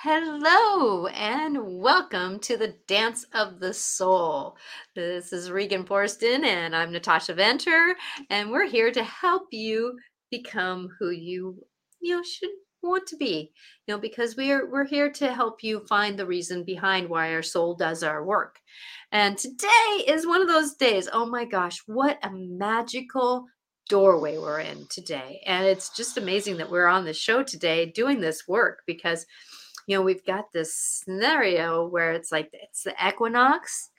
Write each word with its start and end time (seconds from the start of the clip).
Hello 0.00 1.06
and 1.06 1.56
welcome 1.80 2.38
to 2.40 2.58
the 2.58 2.74
Dance 2.86 3.24
of 3.32 3.60
the 3.60 3.72
Soul. 3.72 4.58
This 4.94 5.32
is 5.32 5.50
Regan 5.50 5.84
Forston 5.84 6.44
and 6.44 6.76
I'm 6.76 6.92
Natasha 6.92 7.32
Venter, 7.32 7.96
and 8.28 8.50
we're 8.50 8.66
here 8.66 8.92
to 8.92 9.02
help 9.02 9.44
you 9.52 9.96
become 10.30 10.90
who 10.98 11.08
you 11.08 11.64
you 12.02 12.14
know 12.14 12.22
should 12.22 12.50
want 12.82 13.06
to 13.06 13.16
be. 13.16 13.50
You 13.86 13.94
know, 13.94 13.98
because 13.98 14.36
we're 14.36 14.70
we're 14.70 14.84
here 14.84 15.10
to 15.12 15.32
help 15.32 15.62
you 15.62 15.80
find 15.88 16.18
the 16.18 16.26
reason 16.26 16.62
behind 16.62 17.08
why 17.08 17.32
our 17.32 17.42
soul 17.42 17.74
does 17.74 18.02
our 18.02 18.22
work. 18.22 18.58
And 19.12 19.38
today 19.38 20.04
is 20.06 20.26
one 20.26 20.42
of 20.42 20.48
those 20.48 20.74
days. 20.74 21.08
Oh 21.10 21.24
my 21.24 21.46
gosh, 21.46 21.78
what 21.86 22.18
a 22.22 22.30
magical 22.30 23.46
doorway 23.88 24.36
we're 24.36 24.60
in 24.60 24.86
today. 24.90 25.40
And 25.46 25.66
it's 25.66 25.96
just 25.96 26.18
amazing 26.18 26.58
that 26.58 26.70
we're 26.70 26.86
on 26.86 27.06
the 27.06 27.14
show 27.14 27.42
today 27.42 27.86
doing 27.86 28.20
this 28.20 28.42
work 28.46 28.80
because 28.86 29.24
you 29.86 29.96
know, 29.96 30.02
we've 30.02 30.24
got 30.24 30.52
this 30.52 30.74
scenario 30.74 31.86
where 31.86 32.12
it's 32.12 32.32
like 32.32 32.50
it's 32.52 32.82
the 32.82 32.94
equinox, 33.06 33.90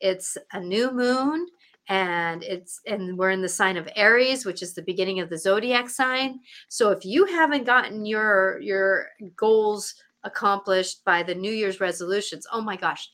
it's 0.00 0.36
a 0.52 0.60
new 0.60 0.90
moon, 0.92 1.46
and 1.88 2.42
it's 2.42 2.80
and 2.86 3.16
we're 3.16 3.30
in 3.30 3.42
the 3.42 3.48
sign 3.48 3.76
of 3.76 3.88
Aries, 3.96 4.44
which 4.44 4.62
is 4.62 4.74
the 4.74 4.82
beginning 4.82 5.20
of 5.20 5.30
the 5.30 5.38
zodiac 5.38 5.88
sign. 5.88 6.40
So 6.68 6.90
if 6.90 7.04
you 7.04 7.24
haven't 7.26 7.64
gotten 7.64 8.04
your 8.04 8.60
your 8.60 9.08
goals 9.36 9.94
accomplished 10.24 11.04
by 11.04 11.22
the 11.22 11.34
New 11.34 11.52
Year's 11.52 11.80
resolutions, 11.80 12.46
oh 12.52 12.60
my 12.60 12.76
gosh, 12.76 13.08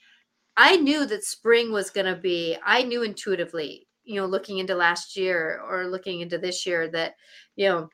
I 0.57 0.77
knew 0.77 1.07
that 1.07 1.25
spring 1.25 1.73
was 1.73 1.91
going 1.91 2.07
to 2.07 2.17
be. 2.17 2.57
I 2.65 2.83
knew 2.83 3.03
intuitively, 3.03 3.87
you 4.05 4.21
know, 4.21 4.27
looking 4.27 4.59
into 4.59 4.75
last 4.75 5.17
year 5.17 5.63
or 5.69 5.87
looking 5.87 6.21
into 6.21 6.39
this 6.39 6.67
year 6.67 6.89
that, 6.89 7.15
you 7.57 7.69
know, 7.69 7.91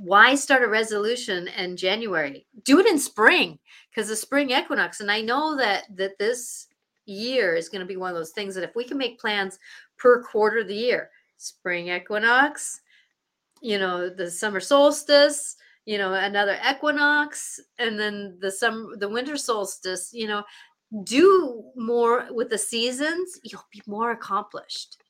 why 0.00 0.34
start 0.34 0.62
a 0.62 0.68
resolution 0.68 1.48
in 1.48 1.76
January? 1.76 2.46
Do 2.64 2.80
it 2.80 2.86
in 2.86 2.98
spring 2.98 3.58
because 3.90 4.08
the 4.08 4.16
spring 4.16 4.50
equinox. 4.50 5.00
And 5.00 5.10
I 5.10 5.20
know 5.20 5.56
that 5.56 5.84
that 5.96 6.18
this 6.18 6.68
year 7.06 7.54
is 7.54 7.68
going 7.68 7.80
to 7.80 7.86
be 7.86 7.96
one 7.96 8.10
of 8.10 8.16
those 8.16 8.30
things 8.30 8.54
that 8.54 8.64
if 8.64 8.74
we 8.74 8.84
can 8.84 8.98
make 8.98 9.20
plans 9.20 9.58
per 9.98 10.22
quarter 10.22 10.58
of 10.58 10.68
the 10.68 10.74
year, 10.74 11.10
spring 11.36 11.88
equinox, 11.88 12.80
you 13.60 13.78
know, 13.78 14.08
the 14.08 14.30
summer 14.30 14.60
solstice, 14.60 15.56
you 15.84 15.98
know, 15.98 16.14
another 16.14 16.58
equinox, 16.68 17.60
and 17.78 17.98
then 17.98 18.38
the 18.40 18.50
summer, 18.50 18.96
the 18.96 19.08
winter 19.08 19.36
solstice, 19.36 20.10
you 20.12 20.26
know, 20.26 20.42
do 21.04 21.64
more 21.76 22.26
with 22.30 22.48
the 22.48 22.58
seasons, 22.58 23.38
you'll 23.42 23.66
be 23.72 23.82
more 23.86 24.12
accomplished 24.12 25.03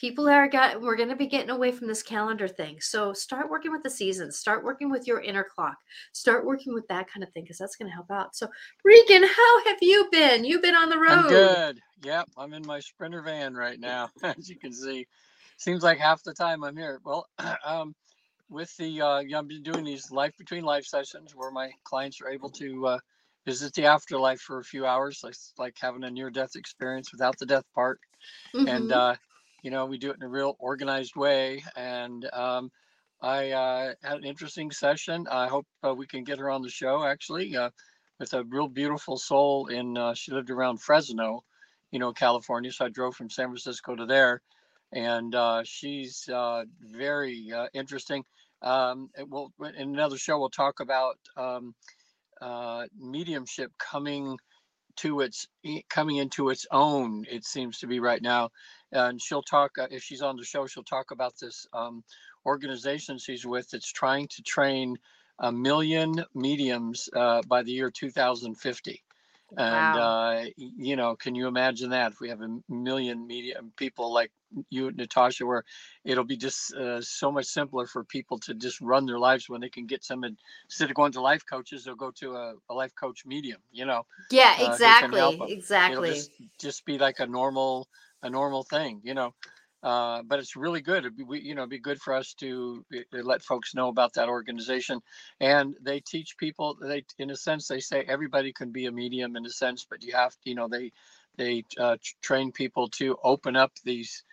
people 0.00 0.28
are 0.28 0.48
got 0.48 0.80
we're 0.80 0.96
going 0.96 1.08
to 1.08 1.16
be 1.16 1.26
getting 1.26 1.50
away 1.50 1.70
from 1.70 1.86
this 1.86 2.02
calendar 2.02 2.48
thing 2.48 2.80
so 2.80 3.12
start 3.12 3.50
working 3.50 3.70
with 3.70 3.82
the 3.82 3.90
seasons 3.90 4.38
start 4.38 4.64
working 4.64 4.90
with 4.90 5.06
your 5.06 5.20
inner 5.20 5.44
clock 5.44 5.76
start 6.12 6.46
working 6.46 6.72
with 6.72 6.88
that 6.88 7.08
kind 7.10 7.22
of 7.22 7.30
thing 7.32 7.42
because 7.42 7.58
that's 7.58 7.76
going 7.76 7.88
to 7.88 7.94
help 7.94 8.10
out 8.10 8.34
so 8.34 8.48
regan 8.84 9.22
how 9.22 9.64
have 9.66 9.78
you 9.82 10.08
been 10.10 10.44
you've 10.44 10.62
been 10.62 10.74
on 10.74 10.88
the 10.88 10.98
road 10.98 11.08
I'm 11.08 11.26
good. 11.26 11.80
Yep, 12.02 12.28
I'm 12.38 12.52
in 12.54 12.64
my 12.64 12.80
sprinter 12.80 13.22
van 13.22 13.54
right 13.54 13.78
now, 13.80 14.10
as 14.22 14.48
you 14.48 14.56
can 14.56 14.72
see. 14.72 15.06
Seems 15.58 15.82
like 15.82 15.98
half 15.98 16.22
the 16.22 16.32
time 16.32 16.64
I'm 16.64 16.76
here. 16.76 17.00
Well, 17.04 17.26
um, 17.64 17.94
with 18.48 18.74
the 18.76 19.00
uh, 19.02 19.20
yeah, 19.20 19.38
I've 19.38 19.48
been 19.48 19.62
doing 19.62 19.84
these 19.84 20.10
life 20.10 20.36
between 20.38 20.64
life 20.64 20.84
sessions 20.86 21.34
where 21.34 21.50
my 21.50 21.70
clients 21.84 22.20
are 22.20 22.30
able 22.30 22.50
to 22.50 22.86
uh, 22.86 22.98
visit 23.46 23.74
the 23.74 23.86
afterlife 23.86 24.40
for 24.40 24.58
a 24.58 24.64
few 24.64 24.86
hours, 24.86 25.20
like 25.24 25.34
like 25.58 25.76
having 25.80 26.04
a 26.04 26.10
near 26.10 26.30
death 26.30 26.56
experience 26.56 27.12
without 27.12 27.38
the 27.38 27.46
death 27.46 27.66
part, 27.74 28.00
and 28.66 28.90
hmm 28.90 28.92
uh, 28.92 29.14
you 29.62 29.70
know 29.70 29.86
we 29.86 29.98
do 29.98 30.10
it 30.10 30.16
in 30.16 30.22
a 30.22 30.28
real 30.28 30.56
organized 30.58 31.16
way 31.16 31.62
and 31.76 32.28
um, 32.32 32.70
i 33.22 33.50
uh, 33.50 33.92
had 34.02 34.18
an 34.18 34.24
interesting 34.24 34.70
session. 34.70 35.26
I 35.30 35.46
hope 35.48 35.66
uh, 35.84 35.94
we 35.94 36.06
can 36.06 36.24
get 36.24 36.38
her 36.38 36.50
on 36.50 36.62
the 36.62 36.70
show 36.70 37.04
actually 37.04 37.56
uh, 37.56 37.70
with 38.18 38.32
a 38.34 38.44
real 38.44 38.68
beautiful 38.68 39.16
soul 39.18 39.66
in 39.68 39.96
uh, 39.96 40.14
she 40.14 40.32
lived 40.32 40.50
around 40.50 40.80
fresno 40.80 41.42
you 41.90 41.98
know 41.98 42.12
california 42.12 42.72
so 42.72 42.86
i 42.86 42.88
drove 42.88 43.14
from 43.16 43.30
san 43.30 43.46
francisco 43.46 43.96
to 43.96 44.06
there 44.06 44.40
and 44.92 45.34
uh, 45.34 45.62
she's 45.64 46.28
uh, 46.28 46.64
very 46.80 47.52
interesting. 47.74 48.24
Um, 48.62 49.08
it 49.16 49.28
will 49.28 49.52
in 49.60 49.94
another 49.94 50.18
show 50.18 50.38
we'll 50.38 50.50
talk 50.50 50.80
about 50.80 51.16
um, 51.36 51.74
uh, 52.40 52.86
mediumship 52.98 53.70
coming 53.78 54.36
to 54.96 55.20
its 55.20 55.46
coming 55.88 56.16
into 56.16 56.50
its 56.50 56.66
own 56.70 57.24
it 57.30 57.44
seems 57.44 57.78
to 57.78 57.86
be 57.86 58.00
right 58.00 58.22
now 58.22 58.50
and 58.92 59.20
she'll 59.20 59.42
talk 59.42 59.72
uh, 59.78 59.86
if 59.90 60.02
she's 60.02 60.22
on 60.22 60.36
the 60.36 60.44
show 60.44 60.66
she'll 60.66 60.82
talk 60.82 61.10
about 61.10 61.34
this 61.40 61.66
um, 61.72 62.02
organization 62.46 63.18
she's 63.18 63.46
with 63.46 63.70
that's 63.70 63.92
trying 63.92 64.26
to 64.28 64.42
train 64.42 64.96
a 65.40 65.50
million 65.50 66.24
mediums 66.34 67.08
uh, 67.14 67.40
by 67.48 67.62
the 67.62 67.72
year 67.72 67.90
2050 67.90 69.02
and 69.56 69.96
wow. 69.96 70.38
uh, 70.38 70.44
you 70.56 70.96
know 70.96 71.16
can 71.16 71.34
you 71.34 71.46
imagine 71.46 71.90
that 71.90 72.12
if 72.12 72.20
we 72.20 72.28
have 72.28 72.40
a 72.40 72.58
million 72.68 73.26
medium 73.26 73.72
people 73.76 74.12
like 74.12 74.30
you 74.68 74.90
natasha 74.92 75.44
where 75.44 75.64
it'll 76.04 76.24
be 76.24 76.36
just 76.36 76.74
uh, 76.74 77.00
so 77.00 77.30
much 77.32 77.46
simpler 77.46 77.86
for 77.86 78.04
people 78.04 78.38
to 78.38 78.54
just 78.54 78.80
run 78.80 79.06
their 79.06 79.18
lives 79.18 79.48
when 79.48 79.60
they 79.60 79.68
can 79.68 79.86
get 79.86 80.04
some 80.04 80.24
instead 80.24 80.88
of 80.88 80.94
going 80.94 81.12
to 81.12 81.20
life 81.20 81.42
coaches 81.48 81.84
they'll 81.84 81.94
go 81.94 82.10
to 82.10 82.34
a, 82.34 82.54
a 82.68 82.74
life 82.74 82.94
coach 82.94 83.24
medium 83.26 83.60
you 83.72 83.84
know 83.84 84.04
yeah 84.30 84.54
uh, 84.60 84.62
help 84.66 84.72
exactly 84.72 85.18
it'll 85.18 85.46
exactly. 85.46 86.10
just 86.10 86.30
just 86.58 86.84
be 86.84 86.98
like 86.98 87.18
a 87.18 87.26
normal 87.26 87.88
a 88.22 88.30
normal 88.30 88.62
thing 88.62 89.00
you 89.04 89.14
know 89.14 89.34
uh, 89.82 90.22
but 90.22 90.38
it's 90.38 90.56
really 90.56 90.82
good. 90.82 90.98
It'd 90.98 91.16
be, 91.16 91.22
we, 91.22 91.40
you 91.40 91.54
know, 91.54 91.62
it'd 91.62 91.70
be 91.70 91.78
good 91.78 92.00
for 92.00 92.12
us 92.12 92.34
to 92.34 92.84
uh, 92.94 93.18
let 93.22 93.42
folks 93.42 93.74
know 93.74 93.88
about 93.88 94.12
that 94.14 94.28
organization. 94.28 95.00
And 95.40 95.74
they 95.80 96.00
teach 96.00 96.36
people. 96.36 96.76
They, 96.80 97.04
in 97.18 97.30
a 97.30 97.36
sense, 97.36 97.66
they 97.66 97.80
say 97.80 98.04
everybody 98.06 98.52
can 98.52 98.72
be 98.72 98.86
a 98.86 98.92
medium 98.92 99.36
in 99.36 99.46
a 99.46 99.50
sense, 99.50 99.86
but 99.88 100.02
you 100.02 100.12
have, 100.12 100.32
to 100.32 100.38
you 100.44 100.54
know, 100.54 100.68
they 100.68 100.92
they 101.36 101.64
uh, 101.78 101.96
train 102.20 102.52
people 102.52 102.88
to 102.88 103.16
open 103.24 103.56
up 103.56 103.72
these, 103.82 104.24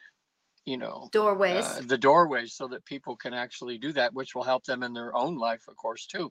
you 0.65 0.77
know, 0.77 1.03
uh, 1.05 1.09
doorways 1.11 1.87
the 1.87 1.97
doorways 1.97 2.53
so 2.53 2.67
that 2.67 2.83
people 2.83 3.15
can 3.15 3.33
actually 3.33 3.77
do 3.77 3.93
that, 3.93 4.13
which 4.13 4.35
will 4.35 4.43
help 4.43 4.65
them 4.65 4.83
in 4.83 4.93
their 4.93 5.15
own 5.15 5.37
life, 5.37 5.63
of 5.69 5.77
course, 5.77 6.07
too. 6.07 6.29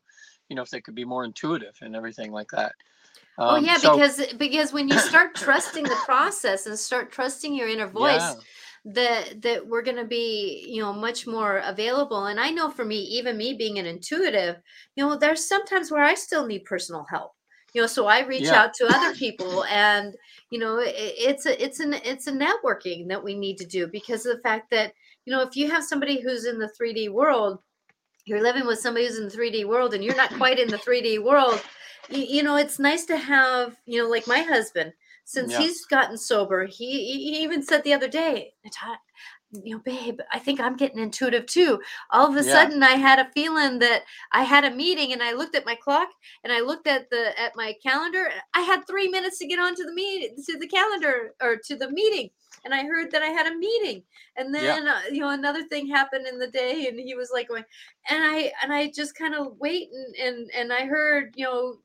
You 0.50 0.56
know, 0.56 0.62
if 0.62 0.68
they 0.68 0.82
could 0.82 0.94
be 0.94 1.06
more 1.06 1.24
intuitive 1.24 1.76
and 1.80 1.96
everything 1.96 2.32
like 2.32 2.50
that. 2.50 2.72
Oh 3.38 3.56
Um, 3.56 3.64
yeah 3.64 3.76
so 3.76 3.90
because 3.92 4.20
because 4.38 4.72
when 4.72 4.88
you 4.88 4.98
start 4.98 5.34
trusting 5.34 5.88
the 5.88 5.96
process 5.96 6.66
and 6.66 6.78
start 6.78 7.10
trusting 7.12 7.54
your 7.54 7.68
inner 7.68 7.88
yeah, 7.92 8.34
voice 8.34 8.36
that 8.84 9.42
that 9.42 9.66
we're 9.66 9.82
going 9.82 9.96
to 9.96 10.04
be 10.04 10.64
you 10.68 10.80
know 10.80 10.92
much 10.92 11.26
more 11.26 11.58
available. 11.58 12.26
And 12.26 12.38
i 12.40 12.50
know 12.50 12.70
for 12.70 12.84
me 12.84 12.98
even 13.00 13.36
me 13.36 13.54
being 13.54 13.78
an 13.78 13.86
intuitive 13.86 14.56
you 14.94 15.04
know 15.04 15.16
there's 15.16 15.46
sometimes 15.48 15.90
where 15.90 16.04
i 16.04 16.14
still 16.14 16.46
need 16.46 16.64
personal 16.64 17.04
help. 17.10 17.32
You 17.74 17.82
know 17.82 17.86
so 17.88 18.06
i 18.06 18.20
reach 18.24 18.52
yeah, 18.52 18.52
out 18.52 18.74
to 18.74 18.86
other 18.86 19.12
people 19.14 19.64
and 19.64 20.14
you 20.50 20.58
know 20.58 20.78
it, 20.78 20.94
it's 20.96 21.46
a 21.46 21.62
it's 21.62 21.80
an 21.80 21.94
it's 21.94 22.26
a 22.26 22.32
networking 22.32 23.08
that 23.08 23.22
we 23.22 23.34
need 23.34 23.58
to 23.58 23.66
do 23.66 23.86
because 23.88 24.24
of 24.26 24.36
the 24.36 24.42
fact 24.42 24.70
that 24.70 24.92
you 25.26 25.32
know 25.32 25.42
if 25.42 25.56
you 25.56 25.70
have 25.70 25.84
somebody 25.84 26.20
who's 26.20 26.46
in 26.46 26.58
the 26.58 26.70
3d 26.80 27.10
world 27.10 27.58
you're 28.24 28.42
living 28.42 28.66
with 28.66 28.78
somebody 28.80 29.06
who's 29.06 29.18
in 29.18 29.28
the 29.28 29.36
3d 29.36 29.66
world 29.66 29.94
and 29.94 30.02
you're 30.04 30.16
not 30.16 30.32
quite 30.34 30.58
in 30.58 30.68
the 30.68 30.78
3d 30.78 31.22
world 31.22 31.60
you, 32.10 32.22
you 32.22 32.42
know 32.42 32.56
it's 32.56 32.78
nice 32.78 33.04
to 33.06 33.16
have 33.16 33.76
you 33.86 34.02
know 34.02 34.08
like 34.08 34.26
my 34.26 34.40
husband 34.40 34.92
since 35.24 35.52
yeah, 35.52 35.58
he's 35.58 35.84
gotten 35.86 36.16
sober 36.16 36.66
he 36.66 37.12
he 37.12 37.42
even 37.42 37.62
said 37.62 37.82
the 37.84 37.94
other 37.94 38.08
day 38.08 38.52
"Nata- 38.64 38.98
you 39.64 39.74
know 39.76 39.82
babe 39.84 40.20
i 40.32 40.38
think 40.38 40.60
i'm 40.60 40.76
getting 40.76 40.98
intuitive 40.98 41.46
too. 41.46 41.80
All 42.10 42.28
of 42.28 42.36
a 42.36 42.42
yeah, 42.42 42.52
sudden 42.52 42.82
i 42.82 42.92
had 42.92 43.18
a 43.18 43.30
feeling 43.32 43.78
that 43.78 44.02
i 44.32 44.42
had 44.42 44.64
a 44.64 44.74
meeting 44.74 45.12
and 45.12 45.22
i 45.22 45.32
looked 45.32 45.54
at 45.54 45.64
my 45.64 45.76
clock 45.76 46.08
and 46.44 46.52
i 46.52 46.60
looked 46.60 46.86
at 46.86 47.08
the 47.10 47.38
at 47.40 47.52
my 47.56 47.74
calendar 47.82 48.28
i 48.54 48.60
had 48.60 48.86
three 48.86 49.08
minutes 49.08 49.38
to 49.38 49.46
get 49.46 49.58
onto 49.60 49.84
the 49.84 49.94
meeting 49.94 50.34
to 50.44 50.58
the 50.58 50.66
calendar 50.66 51.34
or 51.40 51.56
to 51.56 51.76
the 51.76 51.90
meeting 51.90 52.28
and 52.64 52.74
i 52.74 52.82
heard 52.84 53.10
that 53.12 53.22
i 53.22 53.28
had 53.28 53.46
a 53.46 53.56
meeting 53.56 54.02
and 54.36 54.52
yeah, 54.56 54.76
then 54.76 54.86
uh, 54.88 55.00
you 55.10 55.20
know 55.20 55.30
another 55.30 55.62
thing 55.64 55.86
happened 55.86 56.26
in 56.26 56.38
the 56.38 56.48
day 56.48 56.88
and 56.88 56.98
he 56.98 57.14
was 57.14 57.30
like 57.32 57.48
going 57.48 57.64
and 58.10 58.24
i 58.24 58.52
and 58.62 58.72
i 58.72 58.90
just 58.90 59.14
kind 59.14 59.34
of 59.34 59.56
wait 59.58 59.88
and 59.92 60.14
and 60.16 60.50
and 60.54 60.72
i 60.72 60.84
heard 60.84 61.32
you 61.36 61.44
know 61.44 61.76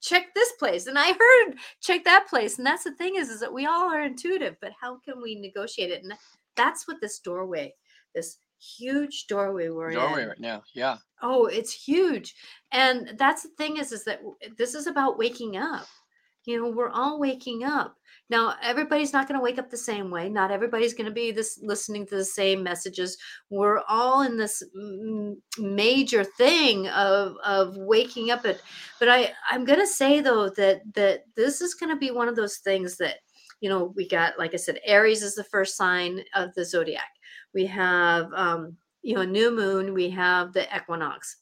check 0.00 0.26
this 0.34 0.52
place 0.52 0.86
and 0.86 0.98
i 0.98 1.12
heard 1.12 1.54
check 1.80 2.04
that 2.04 2.26
place 2.28 2.58
and 2.58 2.66
that's 2.66 2.84
the 2.84 2.94
thing 2.94 3.16
is 3.16 3.28
is 3.28 3.40
that 3.40 3.52
we 3.52 3.66
all 3.66 3.92
are 3.92 4.02
intuitive 4.02 4.56
but 4.60 4.72
how 4.80 4.98
can 4.98 5.20
we 5.22 5.34
negotiate 5.34 5.90
it? 5.90 6.02
And 6.02 6.12
that's 6.56 6.86
what 6.86 7.00
this 7.00 7.18
doorway 7.18 7.74
this 8.14 8.38
huge 8.58 9.26
doorway 9.26 9.68
we're 9.68 9.92
doorway 9.92 10.22
in 10.22 10.28
right 10.28 10.40
now. 10.40 10.62
Yeah, 10.74 10.98
oh 11.22 11.46
it's 11.46 11.72
huge. 11.72 12.34
And 12.72 13.14
that's 13.16 13.42
the 13.42 13.50
thing 13.50 13.78
is 13.78 13.92
is 13.92 14.04
that 14.04 14.20
this 14.56 14.74
is 14.74 14.86
about 14.86 15.18
waking 15.18 15.56
up 15.56 15.86
you 16.44 16.60
know 16.60 16.70
we're 16.70 16.90
all 16.90 17.18
waking 17.18 17.64
up. 17.64 17.96
Now 18.28 18.54
everybody's 18.62 19.12
not 19.12 19.26
going 19.26 19.38
to 19.38 19.42
wake 19.42 19.58
up 19.58 19.70
the 19.70 19.76
same 19.76 20.10
way. 20.10 20.28
Not 20.28 20.50
everybody's 20.50 20.94
going 20.94 21.06
to 21.06 21.12
be 21.12 21.32
this 21.32 21.58
listening 21.62 22.06
to 22.06 22.16
the 22.16 22.24
same 22.24 22.62
messages. 22.62 23.18
We're 23.50 23.80
all 23.88 24.22
in 24.22 24.36
this 24.36 24.62
major 25.58 26.24
thing 26.24 26.88
of 26.88 27.36
of 27.44 27.76
waking 27.76 28.30
up 28.30 28.44
at 28.44 28.60
but 28.98 29.08
i 29.08 29.32
i'm 29.50 29.64
going 29.64 29.78
to 29.78 29.86
say 29.86 30.20
though 30.20 30.48
that 30.50 30.80
that 30.94 31.24
this 31.36 31.60
is 31.60 31.74
going 31.74 31.90
to 31.90 31.96
be 31.96 32.10
one 32.10 32.28
of 32.28 32.36
those 32.36 32.58
things 32.58 32.96
that 32.96 33.16
you 33.60 33.68
know 33.68 33.92
we 33.96 34.06
got 34.08 34.38
like 34.38 34.54
i 34.54 34.56
said 34.56 34.78
aries 34.84 35.22
is 35.22 35.34
the 35.34 35.44
first 35.44 35.76
sign 35.76 36.20
of 36.34 36.54
the 36.54 36.64
zodiac. 36.64 37.10
We 37.54 37.66
have 37.66 38.32
um 38.34 38.76
you 39.02 39.14
know 39.14 39.24
new 39.24 39.50
moon. 39.50 39.94
We 39.94 40.10
have 40.10 40.52
the 40.52 40.66
equinox. 40.74 41.36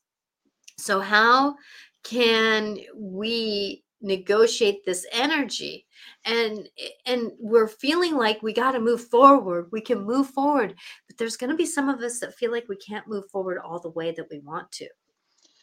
So 0.79 1.01
how 1.01 1.57
can 2.05 2.79
we 2.95 3.85
negotiate 4.01 4.85
this 4.85 5.07
energy. 5.13 5.87
And 6.25 6.69
and 7.07 7.33
we're 7.39 7.69
feeling 7.69 8.17
like 8.17 8.43
we 8.43 8.53
got 8.53 8.73
to 8.73 8.81
move 8.81 9.09
forward 9.09 9.69
we 9.73 9.81
can 9.81 10.03
move 10.03 10.29
forward 10.31 10.75
but 11.07 11.17
there's 11.17 11.37
going 11.37 11.51
to 11.51 11.57
be 11.57 11.67
some 11.67 11.89
of 11.89 12.01
us 12.01 12.21
that 12.21 12.35
feel 12.35 12.53
like 12.53 12.69
we 12.69 12.77
can't 12.77 13.09
move 13.09 13.29
forward 13.31 13.59
all 13.59 13.81
the 13.81 13.91
way 13.91 14.13
that 14.13 14.27
we 14.31 14.39
want 14.41 14.71
to. 14.73 14.89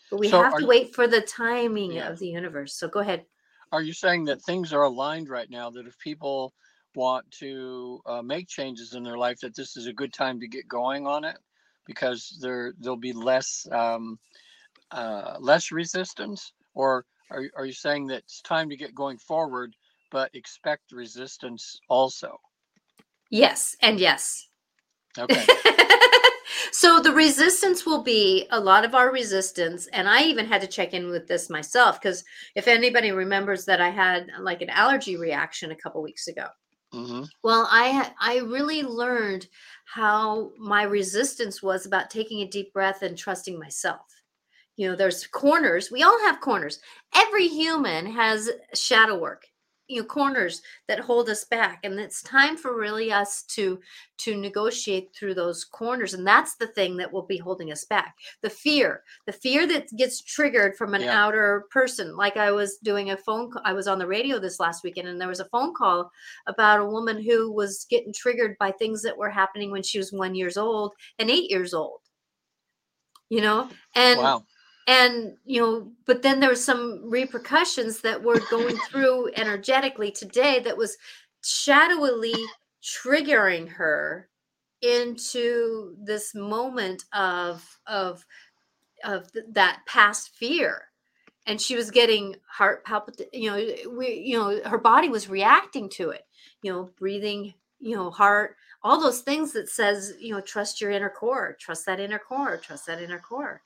But 0.09 0.19
we 0.19 0.29
So 0.29 0.41
have 0.41 0.55
to 0.55 0.61
you, 0.61 0.67
wait 0.67 0.93
for 0.93 1.07
the 1.07 1.21
timing 1.21 1.93
yeah. 1.93 2.09
of 2.09 2.19
the 2.19 2.27
universe. 2.27 2.75
So 2.75 2.87
go 2.87 2.99
ahead. 2.99 3.25
Are 3.71 3.81
you 3.81 3.93
saying 3.93 4.25
that 4.25 4.41
things 4.43 4.73
are 4.73 4.83
aligned 4.83 5.29
right 5.29 5.49
now? 5.49 5.69
That 5.69 5.87
if 5.87 5.97
people 5.99 6.53
want 6.95 7.29
to 7.39 8.01
uh, 8.05 8.21
make 8.21 8.47
changes 8.47 8.93
in 8.93 9.03
their 9.03 9.17
life, 9.17 9.39
that 9.41 9.55
this 9.55 9.75
is 9.75 9.87
a 9.87 9.93
good 9.93 10.13
time 10.13 10.39
to 10.39 10.47
get 10.47 10.67
going 10.67 11.07
on 11.07 11.23
it? 11.23 11.37
Because 11.85 12.37
there 12.41 12.73
there'll 12.79 12.97
be 12.97 13.13
less 13.13 13.67
um, 13.71 14.17
uh, 14.91 15.37
less 15.39 15.71
resistance, 15.71 16.53
or 16.73 17.05
are 17.31 17.41
you- 17.41 17.51
are 17.55 17.65
you 17.65 17.73
saying 17.73 18.07
that 18.07 18.19
it's 18.19 18.41
time 18.41 18.69
to 18.69 18.77
get 18.77 18.95
going 18.95 19.17
forward, 19.17 19.75
but 20.11 20.33
expect 20.35 20.91
resistance 20.91 21.79
also? 21.89 22.39
yes 23.31 23.75
and 23.81 23.99
yes 23.99 24.49
Okay. 25.17 25.45
so 26.71 26.99
the 26.99 27.11
resistance 27.11 27.85
will 27.85 28.03
be 28.03 28.45
a 28.51 28.59
lot 28.59 28.85
of 28.85 28.93
our 28.93 29.11
resistance 29.11 29.87
and 29.87 30.07
i 30.09 30.21
even 30.23 30.45
had 30.45 30.61
to 30.61 30.67
check 30.67 30.93
in 30.93 31.09
with 31.09 31.27
this 31.27 31.49
myself 31.49 31.99
because 31.99 32.23
if 32.55 32.67
anybody 32.67 33.11
remembers 33.11 33.65
that 33.65 33.81
i 33.81 33.89
had 33.89 34.27
like 34.41 34.61
an 34.61 34.69
allergy 34.69 35.17
reaction 35.17 35.71
a 35.71 35.75
couple 35.75 36.01
weeks 36.03 36.27
ago 36.27 36.47
hmm 36.91 37.23
well 37.43 37.67
i 37.71 38.11
i 38.19 38.37
really 38.39 38.83
learned 38.83 39.47
how 39.85 40.51
my 40.59 40.83
resistance 40.83 41.63
was 41.63 41.85
about 41.85 42.09
taking 42.09 42.41
a 42.41 42.47
deep 42.47 42.71
breath 42.73 43.01
and 43.01 43.17
trusting 43.17 43.57
myself 43.57 44.01
you 44.77 44.87
know 44.87 44.95
there's 44.95 45.27
corners 45.27 45.91
we 45.91 46.03
all 46.03 46.19
have 46.21 46.41
corners 46.41 46.79
every 47.15 47.47
human 47.47 48.05
has 48.05 48.49
shadow 48.73 49.17
work 49.19 49.43
you 49.87 50.01
know 50.01 50.07
corners 50.07 50.61
that 50.87 50.99
hold 50.99 51.29
us 51.29 51.43
back 51.45 51.79
and 51.83 51.99
it's 51.99 52.23
time 52.23 52.57
for 52.57 52.75
really 52.75 53.11
us 53.11 53.43
to 53.43 53.79
to 54.17 54.35
negotiate 54.35 55.09
through 55.13 55.33
those 55.33 55.63
corners 55.63 56.13
and 56.15 56.25
that's 56.25 56.55
the 56.55 56.67
thing 56.67 56.97
that 56.97 57.11
will 57.11 57.25
be 57.25 57.37
holding 57.37 57.71
us 57.71 57.85
back 57.85 58.15
the 58.41 58.49
fear 58.49 59.03
the 59.27 59.31
fear 59.31 59.67
that 59.67 59.87
gets 59.95 60.21
triggered 60.23 60.75
from 60.75 60.93
an 60.95 61.03
Yeah. 61.03 61.13
outer 61.23 61.65
person 61.69 62.15
like 62.15 62.35
i 62.35 62.51
was 62.51 62.77
doing 62.77 63.11
a 63.11 63.17
phone 63.17 63.51
call 63.51 63.61
i 63.63 63.73
was 63.73 63.87
on 63.87 63.99
the 63.99 64.07
radio 64.07 64.39
this 64.39 64.59
last 64.59 64.83
weekend 64.83 65.07
and 65.07 65.21
there 65.21 65.27
was 65.27 65.39
a 65.39 65.49
phone 65.49 65.73
call 65.75 66.09
about 66.47 66.79
a 66.79 66.85
woman 66.85 67.21
who 67.21 67.51
was 67.51 67.85
getting 67.89 68.13
triggered 68.13 68.55
by 68.59 68.71
things 68.71 69.03
that 69.03 69.17
were 69.17 69.29
happening 69.29 69.69
when 69.71 69.83
she 69.83 69.99
was 69.99 70.11
one 70.11 70.33
years 70.33 70.57
old 70.57 70.93
and 71.19 71.29
eight 71.29 71.49
years 71.51 71.73
old 71.73 71.99
you 73.29 73.41
know 73.41 73.69
and 73.95 74.19
Wow. 74.19 74.45
And 74.87 75.35
you 75.45 75.59
know 75.59 75.91
but 76.05 76.21
then 76.21 76.39
there 76.39 76.49
was 76.49 76.63
some 76.63 77.01
repercussions 77.09 78.01
that 78.01 78.21
were 78.21 78.39
going 78.51 78.77
through 78.89 79.31
energetically 79.35 80.11
today 80.11 80.59
that 80.59 80.77
was 80.77 80.97
shadowily 81.43 82.35
triggering 82.83 83.67
her 83.67 84.29
into 84.81 85.95
this 86.03 86.35
moment 86.35 87.05
of 87.13 87.79
of 87.87 88.25
of 89.03 89.31
th- 89.31 89.45
that 89.51 89.81
past 89.87 90.35
fear. 90.35 90.89
And 91.47 91.61
she 91.61 91.75
was 91.75 91.91
getting 91.91 92.35
heart 92.47 92.85
palpit 92.85 93.21
you 93.31 93.51
know 93.51 93.91
we 93.97 94.13
you 94.13 94.37
know 94.37 94.59
her 94.67 94.79
body 94.79 95.09
was 95.09 95.29
reacting 95.29 95.89
to 95.89 96.09
it 96.09 96.25
you 96.63 96.73
know 96.73 96.89
breathing 96.97 97.53
you 97.79 97.95
know 97.95 98.09
heart 98.09 98.55
all 98.81 98.99
those 98.99 99.21
things 99.21 99.53
that 99.53 99.69
says 99.69 100.13
you 100.19 100.33
know 100.33 100.41
trust 100.41 100.81
your 100.81 100.89
inner 100.89 101.09
core 101.09 101.55
trust 101.59 101.85
that 101.85 101.99
inner 101.99 102.17
core 102.17 102.57
trust 102.57 102.87
that 102.87 102.99
inner 102.99 103.19
core 103.19 103.61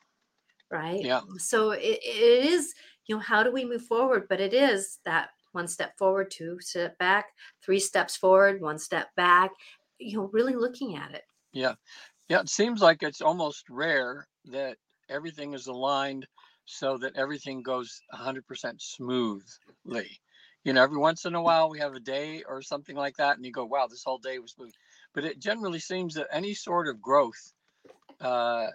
right 0.72 1.06
Yeah. 1.06 1.22
so 1.38 1.72
it, 1.72 2.00
it 2.04 2.46
is 2.46 2.74
you 3.08 3.16
know 3.16 3.22
how 3.22 3.44
do 3.44 3.52
we 3.52 3.66
move 3.66 3.86
forward 3.86 4.28
but 4.30 4.40
it 4.40 4.54
is 4.54 5.00
that 5.06 5.30
one 5.52 5.68
step 5.68 5.98
forward 5.98 6.30
two 6.32 6.60
step 6.60 6.98
back 7.00 7.28
three 7.64 7.80
steps 7.80 8.16
forward 8.16 8.62
one 8.62 8.78
step 8.78 9.14
back 9.16 9.52
you 9.98 10.18
know 10.18 10.30
really 10.32 10.56
looking 10.56 10.96
at 10.96 11.14
it 11.14 11.24
Yeah. 11.54 11.76
Yeah. 12.30 12.42
It 12.42 12.50
seems 12.50 12.82
like 12.82 13.04
it's 13.04 13.22
almost 13.22 13.70
rare 13.70 14.28
that 14.46 14.78
everything 15.10 15.54
is 15.54 15.68
aligned 15.68 16.28
so 16.66 16.98
that 17.00 17.16
everything 17.18 17.64
goes 17.64 18.02
100% 18.12 18.82
smoothly. 18.82 20.22
You 20.64 20.74
know, 20.74 20.84
every 20.84 20.98
once 20.98 21.26
in 21.26 21.36
a 21.36 21.42
while 21.42 21.70
we 21.70 21.80
have 21.80 21.96
a 21.96 22.00
day 22.00 22.44
or 22.44 22.62
something 22.62 22.96
like 22.96 23.18
that, 23.18 23.38
and 23.38 23.46
you 23.46 23.52
go, 23.52 23.66
wow, 23.66 23.88
this 23.88 24.04
whole 24.06 24.20
day 24.20 24.40
was 24.40 24.52
smooth. 24.54 24.74
But 25.14 25.26
it 25.26 25.40
generally 25.40 25.80
seems 25.80 26.14
that 26.16 26.28
any 26.32 26.54
sort 26.54 26.88
of 26.88 27.02
growth, 27.02 27.54
uh, 28.22 28.68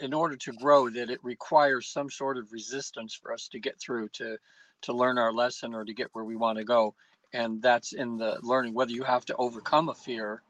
in 0.00 0.14
order 0.14 0.36
to 0.36 0.52
grow, 0.52 0.90
that 0.90 1.10
it 1.10 1.20
requires 1.24 1.88
some 1.88 2.10
sort 2.10 2.38
of 2.38 2.52
resistance 2.52 3.14
for 3.14 3.32
us 3.32 3.48
to 3.48 3.60
get 3.60 3.80
through 3.80 4.08
to 4.14 4.38
to 4.82 4.92
learn 4.92 5.18
our 5.18 5.32
lesson 5.32 5.74
or 5.74 5.84
to 5.84 5.94
get 5.94 6.08
where 6.12 6.24
we 6.24 6.36
want 6.36 6.58
to 6.58 6.64
go. 6.64 6.94
And 7.32 7.62
that's 7.62 7.92
in 7.94 8.18
the 8.18 8.38
learning, 8.42 8.74
whether 8.74 8.92
you 8.92 9.04
have 9.04 9.24
to 9.26 9.36
overcome 9.36 9.88
a 9.88 9.94
fear 9.94 10.42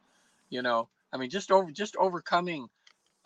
you 0.50 0.62
know 0.62 0.88
i 1.12 1.16
mean 1.16 1.30
just 1.30 1.50
over 1.50 1.70
just 1.70 1.96
overcoming 1.96 2.68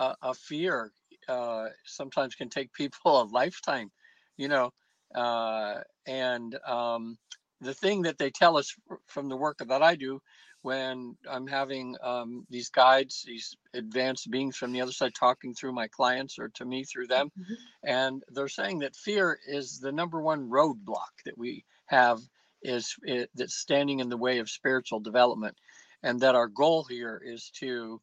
a, 0.01 0.15
a 0.23 0.35
fear 0.35 0.93
uh 1.29 1.67
sometimes 1.85 2.35
can 2.35 2.49
take 2.49 2.73
people 2.75 3.23
a 3.23 3.25
lifetime 3.25 3.91
you 4.37 4.49
know 4.49 4.73
uh 5.15 5.81
and 6.07 6.57
um 6.67 7.19
the 7.61 7.75
thing 7.75 8.03
that 8.03 8.19
they 8.19 8.31
tell 8.31 8.57
us 8.57 8.75
from 9.07 9.29
the 9.29 9.37
work 9.37 9.59
that 9.59 9.83
i 9.83 9.95
do 9.97 10.21
when 10.63 11.17
i'm 11.31 11.47
having 11.47 11.97
um 12.03 12.47
these 12.51 12.71
guides 12.71 13.25
these 13.27 13.57
advanced 13.75 14.31
beings 14.31 14.57
from 14.57 14.73
the 14.73 14.81
other 14.83 14.93
side 14.93 15.15
talking 15.15 15.55
through 15.55 15.73
my 15.73 15.89
clients 15.89 16.39
or 16.39 16.49
to 16.51 16.65
me 16.65 16.85
through 16.85 17.07
them 17.09 17.31
Mhm. 17.39 17.57
and 17.85 18.25
they're 18.31 18.49
saying 18.49 18.81
that 18.81 18.97
fear 18.97 19.39
is 19.47 19.81
the 19.81 19.93
number 19.93 20.21
one 20.23 20.51
roadblock 20.51 21.25
that 21.27 21.39
we 21.39 21.65
have 21.87 22.21
is 22.63 22.97
it, 23.05 23.31
that's 23.35 23.57
standing 23.57 24.01
in 24.01 24.11
the 24.11 24.19
way 24.19 24.39
of 24.41 24.51
spiritual 24.51 25.01
development 25.01 25.57
and 26.03 26.21
that 26.21 26.37
our 26.37 26.49
goal 26.49 26.85
here 26.85 27.23
is 27.25 27.51
to 27.61 28.01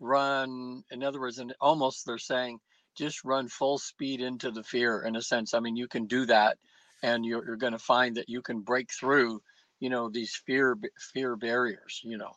run 0.00 0.84
in 0.90 1.04
other 1.04 1.20
words 1.20 1.38
and 1.38 1.54
almost 1.60 2.06
they're 2.06 2.18
saying 2.18 2.60
just 2.96 3.24
run 3.24 3.48
full 3.48 3.78
speed 3.78 4.20
into 4.20 4.50
the 4.50 4.64
fear 4.64 5.02
in 5.02 5.16
a 5.16 5.22
sense 5.22 5.54
i 5.54 5.60
mean 5.60 5.76
you 5.76 5.88
can 5.88 6.06
do 6.06 6.26
that 6.26 6.58
and 7.02 7.24
you're, 7.24 7.44
you're 7.46 7.56
going 7.56 7.72
to 7.74 7.78
find 7.78 8.16
that 8.16 8.28
you 8.28 8.42
can 8.42 8.60
break 8.60 8.88
through 8.92 9.40
you 9.82 9.90
know 9.90 10.08
these 10.08 10.40
fear 10.46 10.78
fear 11.12 11.34
barriers 11.34 12.00
you 12.04 12.16
know 12.16 12.32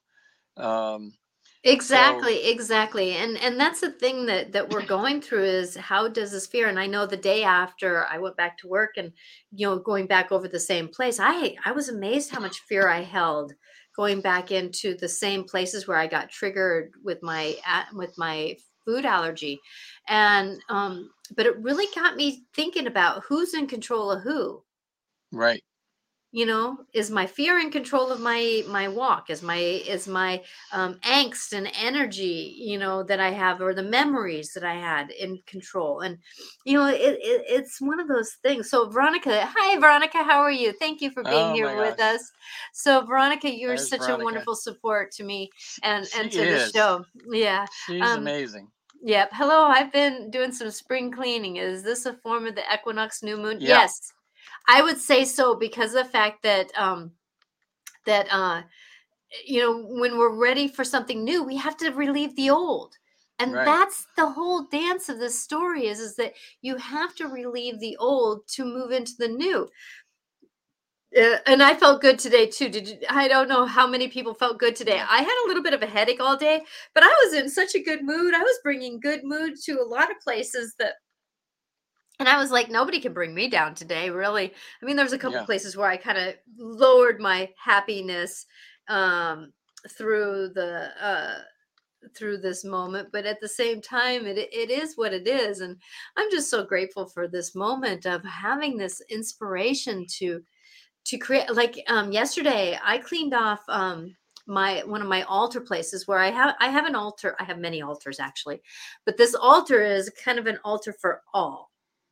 um 0.57 1.11
so 1.11 1.69
exactly 1.71 2.49
exactly 2.49 3.11
and 3.13 3.37
and 3.37 3.59
that's 3.59 3.81
the 3.81 3.91
thing 3.91 4.25
that 4.25 4.51
that 4.51 4.69
we're 4.69 4.85
going 4.85 5.21
through 5.21 5.43
is 5.43 5.75
how 5.75 6.07
does 6.07 6.31
this 6.31 6.47
fear 6.47 6.67
and 6.67 6.79
i 6.79 6.87
know 6.87 7.05
the 7.05 7.15
day 7.15 7.43
after 7.43 8.07
i 8.07 8.17
went 8.17 8.35
back 8.35 8.57
to 8.57 8.67
work 8.67 8.97
and 8.97 9.11
you 9.51 9.67
know 9.67 9.77
going 9.77 10.07
back 10.07 10.31
over 10.31 10.47
the 10.47 10.59
same 10.59 10.87
place 10.87 11.19
i 11.19 11.55
i 11.65 11.71
was 11.71 11.87
amazed 11.87 12.31
how 12.31 12.39
much 12.39 12.61
fear 12.61 12.87
i 12.89 13.01
held 13.01 13.53
going 13.95 14.21
back 14.21 14.51
into 14.51 14.95
the 14.95 15.07
same 15.07 15.43
places 15.43 15.87
where 15.87 15.97
i 15.97 16.07
got 16.07 16.31
triggered 16.31 16.91
with 17.03 17.21
my 17.21 17.55
with 17.93 18.17
my 18.17 18.55
food 18.85 19.05
allergy. 19.05 19.59
And 20.07 20.59
um 20.69 21.09
but 21.35 21.47
it 21.47 21.57
really 21.57 21.87
got 21.95 22.15
me 22.15 22.45
thinking 22.53 22.85
about 22.85 23.23
who's 23.27 23.55
in 23.55 23.65
control 23.65 24.11
of 24.11 24.21
who. 24.21 24.63
Right 25.31 25.63
you 26.35 26.45
know 26.45 26.77
is 26.91 27.09
my 27.09 27.25
fear 27.25 27.59
in 27.59 27.71
control 27.71 28.11
of 28.11 28.19
my 28.19 28.61
my 28.67 28.89
walk 28.89 29.29
is 29.29 29.41
my 29.41 29.57
is 29.57 30.05
my 30.05 30.41
um, 30.73 30.95
angst 31.05 31.53
and 31.53 31.71
energy 31.81 32.53
you 32.57 32.77
know 32.77 33.01
that 33.03 33.21
i 33.21 33.31
have 33.31 33.61
or 33.61 33.73
the 33.73 33.81
memories 33.81 34.51
that 34.53 34.65
i 34.65 34.73
had 34.73 35.11
in 35.11 35.39
control 35.47 36.01
and 36.01 36.17
you 36.65 36.73
know 36.77 36.87
it, 36.87 36.97
it 36.99 37.41
it's 37.47 37.79
one 37.79 38.01
of 38.01 38.09
those 38.09 38.33
things 38.43 38.69
so 38.69 38.89
veronica 38.89 39.47
hi 39.49 39.79
veronica 39.79 40.23
how 40.23 40.41
are 40.41 40.51
you 40.51 40.73
thank 40.73 40.99
you 40.99 41.09
for 41.09 41.23
being 41.23 41.51
oh 41.51 41.53
here 41.53 41.77
with 41.77 41.97
gosh 41.97 42.15
us 42.15 42.31
so 42.73 43.05
veronica 43.05 43.49
you're 43.49 43.77
there's 43.77 43.87
such 43.87 44.09
a 44.09 44.17
wonderful 44.17 44.55
support 44.55 45.11
to 45.11 45.23
me 45.23 45.49
and 45.83 46.05
she 46.05 46.19
and 46.19 46.31
to 46.31 46.41
the 46.41 46.69
show 46.69 47.05
yeah 47.31 47.65
she's 47.87 48.01
um 48.01 48.19
amazing 48.19 48.67
Yep. 49.03 49.29
Hello. 49.33 49.65
I've 49.65 49.91
been 49.91 50.31
doing 50.31 50.51
some 50.51 50.71
spring 50.71 51.11
cleaning. 51.11 51.57
Is 51.57 51.83
this 51.83 52.07
a 52.07 52.13
form 52.23 52.47
of 52.47 52.55
the 52.55 52.63
equinox 52.73 53.21
new 53.21 53.37
moon? 53.37 53.59
yeah 53.61 53.81
Yes. 53.81 54.14
I 54.67 54.81
would 54.81 54.99
say 54.99 55.25
so 55.25 55.55
because 55.55 55.93
of 55.93 56.05
the 56.05 56.09
fact 56.11 56.43
that 56.43 56.71
um 56.77 57.11
that 58.05 58.27
uh 58.31 58.63
you 59.45 59.59
know 59.61 59.81
when 59.83 60.17
we're 60.17 60.35
ready 60.35 60.67
for 60.67 60.83
something 60.83 61.23
new, 61.23 61.43
we 61.43 61.57
have 61.57 61.77
to 61.77 61.91
relieve 61.91 62.35
the 62.35 62.49
old. 62.49 62.95
And 63.39 63.53
right 63.53 63.65
that's 63.65 64.07
the 64.15 64.29
whole 64.29 64.63
dance 64.63 65.09
of 65.09 65.19
this 65.19 65.41
story 65.41 65.87
is 65.87 65.99
is 65.99 66.15
that 66.15 66.33
you 66.61 66.77
have 66.77 67.15
to 67.15 67.27
relieve 67.27 67.79
the 67.79 67.97
old 67.97 68.47
to 68.49 68.65
move 68.65 68.91
into 68.91 69.13
the 69.17 69.27
new. 69.27 69.69
Uh, 71.17 71.37
and 71.45 71.63
I 71.63 71.75
felt 71.75 72.01
good 72.01 72.19
today 72.19 72.45
too. 72.45 72.67
Did 72.69 72.89
you, 72.89 72.97
I 73.09 73.27
don't 73.29 73.47
know 73.47 73.65
how 73.65 73.87
many 73.87 74.09
people 74.09 74.33
felt 74.33 74.59
good 74.59 74.75
today. 74.75 74.99
I 74.99 75.19
had 75.19 75.45
a 75.45 75.47
little 75.47 75.63
bit 75.63 75.73
of 75.73 75.81
a 75.81 75.85
headache 75.87 76.19
all 76.19 76.35
day, 76.35 76.61
but 76.93 77.03
I 77.03 77.07
was 77.23 77.33
in 77.33 77.49
such 77.49 77.73
a 77.73 77.83
good 77.83 78.03
mood. 78.03 78.33
I 78.33 78.41
was 78.41 78.59
bringing 78.63 78.99
good 78.99 79.21
mood 79.23 79.53
to 79.63 79.79
a 79.79 79.85
lot 79.85 80.11
of 80.11 80.19
places 80.19 80.75
that 80.79 80.95
and 82.19 82.29
I 82.29 82.37
was 82.37 82.51
like, 82.51 82.69
nobody 82.69 82.99
can 82.99 83.13
bring 83.13 83.33
me 83.33 83.49
down 83.49 83.75
today, 83.75 84.09
really. 84.09 84.53
I 84.81 84.85
mean, 84.85 84.95
there's 84.95 85.13
a 85.13 85.17
couple 85.17 85.39
yeah 85.39 85.45
places 85.45 85.75
where 85.75 85.89
I 85.89 85.97
kind 85.97 86.17
of 86.17 86.35
lowered 86.57 87.19
my 87.19 87.49
happiness 87.63 88.45
um, 88.87 89.51
through 89.89 90.51
the 90.55 90.89
uh, 91.01 91.39
through 92.15 92.37
this 92.37 92.63
moment 92.63 93.09
but 93.11 93.25
at 93.25 93.39
the 93.41 93.47
same 93.47 93.81
time 93.81 94.25
it 94.25 94.37
it 94.37 94.69
is 94.69 94.95
what 94.95 95.13
it 95.13 95.27
is 95.27 95.61
and 95.61 95.75
i'm 96.17 96.29
just 96.29 96.49
so 96.49 96.63
grateful 96.63 97.07
for 97.07 97.27
this 97.27 97.55
moment 97.55 98.05
of 98.05 98.23
having 98.23 98.77
this 98.77 99.01
inspiration 99.09 100.05
to 100.07 100.43
to 101.03 101.17
create 101.17 101.51
like 101.55 101.83
um 101.87 102.11
yesterday 102.11 102.77
i 102.83 102.97
cleaned 102.97 103.33
off 103.33 103.61
um 103.69 104.15
my 104.47 104.83
one 104.85 105.01
of 105.01 105.07
my 105.07 105.23
altar 105.23 105.61
places 105.61 106.07
where 106.07 106.19
i 106.19 106.29
have 106.29 106.55
i 106.59 106.69
have 106.69 106.85
an 106.85 106.95
altar 106.95 107.35
i 107.39 107.43
have 107.43 107.57
many 107.57 107.81
altars 107.81 108.19
actually 108.19 108.61
but 109.05 109.17
this 109.17 109.33
altar 109.33 109.83
is 109.83 110.11
kind 110.23 110.37
of 110.37 110.45
an 110.45 110.59
altar 110.63 110.93
for 110.93 111.21
all 111.33 111.71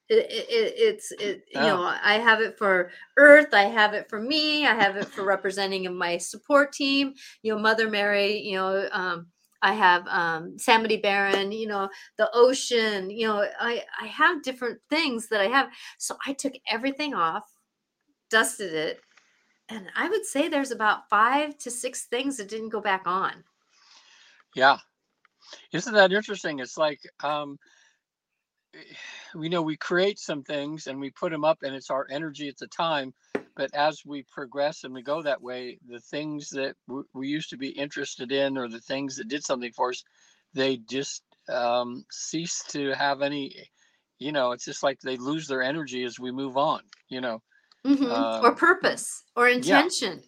it, 0.10 0.30
it, 0.30 0.74
it's 0.78 1.12
it 1.14 1.44
you 1.52 1.62
know 1.62 1.82
Oh, 1.82 1.98
i 2.04 2.16
have 2.16 2.42
it 2.42 2.58
for 2.58 2.92
earth 3.18 3.54
i 3.54 3.64
have 3.64 3.94
it 3.94 4.10
for 4.10 4.20
me 4.20 4.66
i 4.68 4.74
have 4.74 4.98
it 4.98 5.06
for 5.06 5.24
representing 5.24 5.96
my 5.98 6.18
support 6.18 6.74
team 6.74 7.14
you 7.42 7.54
know 7.54 7.60
mother 7.60 7.90
mary 7.90 8.38
you 8.40 8.56
know 8.56 8.88
um 8.92 9.28
i 9.62 9.74
have 9.74 10.06
um 10.08 10.56
samity 10.58 11.02
baron 11.02 11.52
you 11.52 11.68
know 11.68 11.90
the 12.18 12.30
ocean 12.34 13.10
you 13.10 13.26
know 13.28 13.46
i 13.60 13.82
i 14.02 14.08
have 14.08 14.44
different 14.44 14.80
things 14.90 15.30
that 15.30 15.42
i 15.42 15.48
have 15.48 15.70
so 15.98 16.18
i 16.28 16.34
took 16.34 16.54
everything 16.70 17.14
off 17.14 17.46
dusted 18.30 18.74
it 18.74 19.00
and 19.70 19.88
i 19.96 20.10
would 20.10 20.26
say 20.26 20.48
there's 20.48 20.72
about 20.72 21.10
five 21.10 21.58
to 21.58 21.72
six 21.72 22.06
things 22.06 22.38
that 22.38 22.50
didn't 22.50 22.70
go 22.70 22.82
back 22.82 23.04
on 23.06 23.44
yeah. 24.56 24.78
Isn't 25.72 25.94
that 25.94 26.14
interesting? 26.14 26.60
It's 26.60 26.78
like, 26.78 27.00
um, 27.24 27.58
we 29.36 29.50
know 29.50 29.62
we 29.62 29.78
create 29.78 30.20
some 30.20 30.44
things 30.44 30.88
and 30.88 31.00
we 31.00 31.12
put 31.12 31.32
them 31.32 31.46
up 31.46 31.64
and 31.64 31.76
it's 31.76 31.90
our 31.90 32.08
energy 32.10 32.48
at 32.48 32.58
the 32.58 32.68
time. 32.68 33.14
But 33.56 33.74
as 33.76 34.02
we 34.06 34.24
progress 34.24 34.84
and 34.84 34.94
we 34.94 35.04
go 35.04 35.22
that 35.22 35.42
way, 35.42 35.78
the 35.88 36.00
things 36.00 36.50
that 36.52 36.76
w- 36.88 37.08
we 37.14 37.28
used 37.28 37.52
to 37.52 37.58
be 37.58 37.70
interested 37.70 38.32
in 38.32 38.58
or 38.58 38.68
the 38.68 38.82
things 38.82 39.16
that 39.18 39.28
did 39.28 39.46
something 39.46 39.72
for 39.74 39.90
us, 39.90 40.04
they 40.54 40.78
just 40.78 41.24
um, 41.50 42.04
cease 42.12 42.64
to 42.70 42.94
have 42.94 43.22
any, 43.22 43.70
you 44.18 44.32
know, 44.32 44.54
it's 44.54 44.66
just 44.66 44.82
like 44.82 45.00
they 45.00 45.18
lose 45.18 45.48
their 45.48 45.62
energy 45.62 46.04
as 46.04 46.20
we 46.20 46.32
move 46.32 46.58
on, 46.58 46.82
you 47.10 47.22
know. 47.22 47.42
hmm 47.86 48.24
or 48.42 48.52
Um, 48.52 48.56
purpose 48.56 49.24
or 49.36 49.48
yeah, 49.58 49.84
intention 49.84 50.24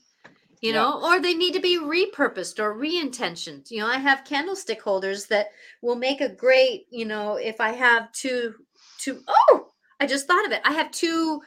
you 0.65 0.73
yeah, 0.73 0.79
know 0.81 1.01
or 1.03 1.19
they 1.19 1.35
need 1.35 1.53
to 1.53 1.59
be 1.59 1.79
repurposed 1.79 2.59
or 2.59 2.73
re-intentioned. 2.73 3.69
You 3.69 3.81
know 3.81 3.87
i 3.87 3.97
have 3.97 4.25
candlestick 4.25 4.81
holders 4.81 5.27
that 5.27 5.47
will 5.81 5.95
make 5.95 6.21
a 6.21 6.29
great 6.29 6.87
you 6.89 7.05
know 7.05 7.35
if 7.35 7.61
i 7.61 7.71
have 7.71 8.11
two 8.11 8.55
two 8.97 9.21
oh 9.27 9.67
i 9.99 10.07
just 10.07 10.27
thought 10.27 10.45
of 10.45 10.51
it. 10.51 10.61
I 10.65 10.73
have 10.73 10.91
two 10.91 11.41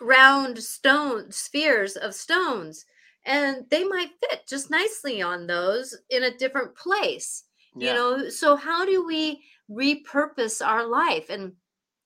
round 0.00 0.58
stone 0.58 1.32
spheres 1.32 1.96
of 1.96 2.14
stones 2.14 2.86
and 3.26 3.66
they 3.70 3.84
might 3.84 4.10
fit 4.20 4.46
just 4.48 4.70
nicely 4.70 5.20
on 5.20 5.46
those 5.46 5.96
in 6.08 6.22
a 6.22 6.36
different 6.36 6.74
place. 6.76 7.44
You 7.76 7.92
know 7.92 8.28
so 8.28 8.56
how 8.56 8.84
do 8.84 9.06
we 9.06 9.42
repurpose 9.70 10.64
our 10.64 10.86
life? 10.86 11.30
And 11.30 11.52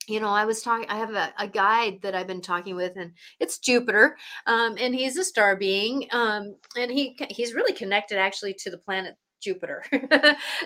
you 0.08 0.20
know 0.20 0.28
i 0.28 0.44
was 0.44 0.62
talking 0.62 0.88
i 0.88 0.96
have 0.96 1.14
a, 1.14 1.32
a 1.38 1.48
guide 1.48 1.98
that 2.02 2.14
i've 2.14 2.26
been 2.26 2.40
talking 2.40 2.76
with 2.76 2.92
and 2.96 3.12
it's 3.40 3.58
jupiter 3.58 4.16
um, 4.46 4.76
and 4.78 4.94
he's 4.94 5.16
a 5.16 5.24
star 5.24 5.56
being 5.56 6.06
um, 6.12 6.56
and 6.76 6.90
he 6.90 7.16
he's 7.30 7.54
really 7.54 7.72
connected 7.72 8.18
actually 8.18 8.54
to 8.54 8.70
the 8.70 8.78
planet 8.78 9.16
jupiter 9.42 9.84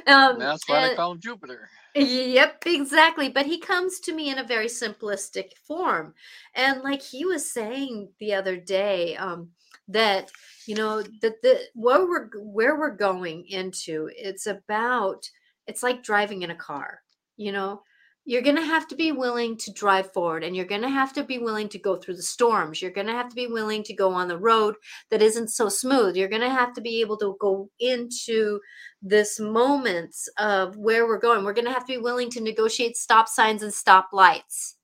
um, 0.07 0.39
that's 0.39 0.69
why 0.69 0.89
and 0.89 0.97
call 0.97 1.11
them 1.11 1.21
Jupiter. 1.21 1.69
Yep, 1.95 2.65
exactly. 2.67 3.29
But 3.29 3.47
he 3.47 3.59
comes 3.59 3.99
to 4.01 4.15
me 4.15 4.31
in 4.31 4.39
a 4.39 4.45
very 4.45 4.67
simplistic 4.67 5.53
form. 5.67 6.15
And 6.55 6.83
like 6.83 7.03
he 7.03 7.25
was 7.25 7.53
saying 7.53 8.11
the 8.21 8.35
other 8.35 8.57
day, 8.57 9.17
um, 9.17 9.51
that 9.89 10.31
you 10.67 10.75
know, 10.75 11.03
that 11.23 11.41
the 11.43 11.61
where 11.75 12.07
we're 12.07 12.29
where 12.37 12.79
we're 12.79 12.95
going 12.95 13.47
into, 13.49 14.11
it's 14.15 14.47
about 14.47 15.29
it's 15.67 15.83
like 15.83 16.03
driving 16.03 16.43
in 16.43 16.51
a 16.51 16.57
car, 16.57 17.01
you 17.37 17.53
know. 17.53 17.83
You're 18.29 18.43
going 18.43 18.57
to 18.57 18.63
have 18.63 18.87
to 18.89 18.95
be 18.95 19.11
willing 19.11 19.57
to 19.57 19.73
drive 19.73 20.13
forward 20.13 20.45
and 20.45 20.55
you're 20.55 20.67
going 20.67 20.83
to 20.83 20.91
have 20.91 21.15
to 21.15 21.25
be 21.25 21.39
willing 21.39 21.67
to 21.71 21.79
go 21.79 21.97
through 21.97 22.17
the 22.17 22.23
storms. 22.23 22.83
You're 22.83 22.91
going 22.91 23.07
to 23.07 23.15
have 23.15 23.31
to 23.31 23.35
be 23.35 23.47
willing 23.47 23.83
to 23.85 23.95
go 23.95 24.13
on 24.13 24.29
the 24.29 24.37
road 24.37 24.75
that 25.11 25.23
isn't 25.23 25.49
so 25.49 25.71
smooth. 25.71 26.15
You're 26.15 26.29
going 26.29 26.43
to 26.43 26.51
have 26.51 26.75
to 26.75 26.83
be 26.83 27.01
able 27.01 27.17
to 27.21 27.39
go 27.41 27.71
into 27.81 28.61
this 29.01 29.41
moments 29.41 30.29
of 30.37 30.77
where 30.77 31.07
we're 31.07 31.19
going. 31.19 31.43
We're 31.43 31.55
going 31.55 31.69
to 31.69 31.73
have 31.73 31.87
to 31.87 31.95
be 31.95 31.97
willing 31.97 32.29
to 32.33 32.43
negotiate 32.43 32.99
stop 32.99 33.29
signs 33.29 33.63
and 33.63 33.73
stop 33.73 34.11
lights. 34.13 34.77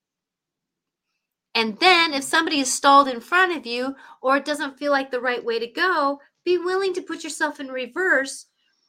And 1.54 1.78
then 1.80 2.14
if 2.14 2.24
somebody 2.24 2.60
is 2.60 2.72
stalled 2.72 3.08
in 3.08 3.20
front 3.20 3.54
of 3.54 3.66
you 3.66 3.94
or 4.22 4.38
it 4.38 4.46
doesn't 4.46 4.78
feel 4.78 4.90
like 4.90 5.10
the 5.10 5.20
right 5.20 5.44
way 5.44 5.58
to 5.58 5.66
go, 5.66 6.18
be 6.46 6.56
willing 6.56 6.94
to 6.94 7.02
put 7.02 7.22
yourself 7.22 7.60
in 7.60 7.68
reverse, 7.68 8.46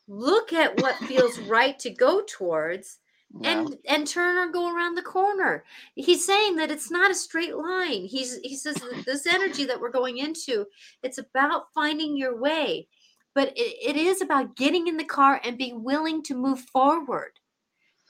look 0.08 0.54
at 0.54 0.82
what 0.82 0.96
feels 0.96 1.40
right 1.50 1.78
to 1.80 1.90
go 1.90 2.24
towards 2.26 3.00
Yeah, 3.42 3.60
and 3.60 3.78
and 3.88 4.08
turn 4.08 4.38
or 4.38 4.52
go 4.52 4.74
around 4.74 4.96
the 4.96 5.02
corner. 5.02 5.64
He's 5.96 6.26
saying 6.26 6.56
that 6.58 6.72
it's 6.72 6.90
not 6.90 7.12
a 7.12 7.16
straight 7.16 7.56
line. 7.56 8.06
He's 8.06 8.40
he 8.44 8.56
says 8.56 8.82
this 9.06 9.28
energy 9.28 9.66
that 9.66 9.80
we're 9.80 9.92
going 9.92 10.20
into, 10.20 10.66
it's 11.04 11.18
about 11.18 11.74
finding 11.74 12.16
your 12.16 12.40
way. 12.40 12.88
But 13.34 13.50
it, 13.58 13.96
it 13.96 13.98
is 13.98 14.22
about 14.22 14.56
getting 14.56 14.88
in 14.88 14.96
the 14.96 15.04
car 15.04 15.42
and 15.44 15.58
be 15.58 15.74
willing 15.74 16.24
to 16.24 16.36
move 16.36 16.62
forward 16.62 17.32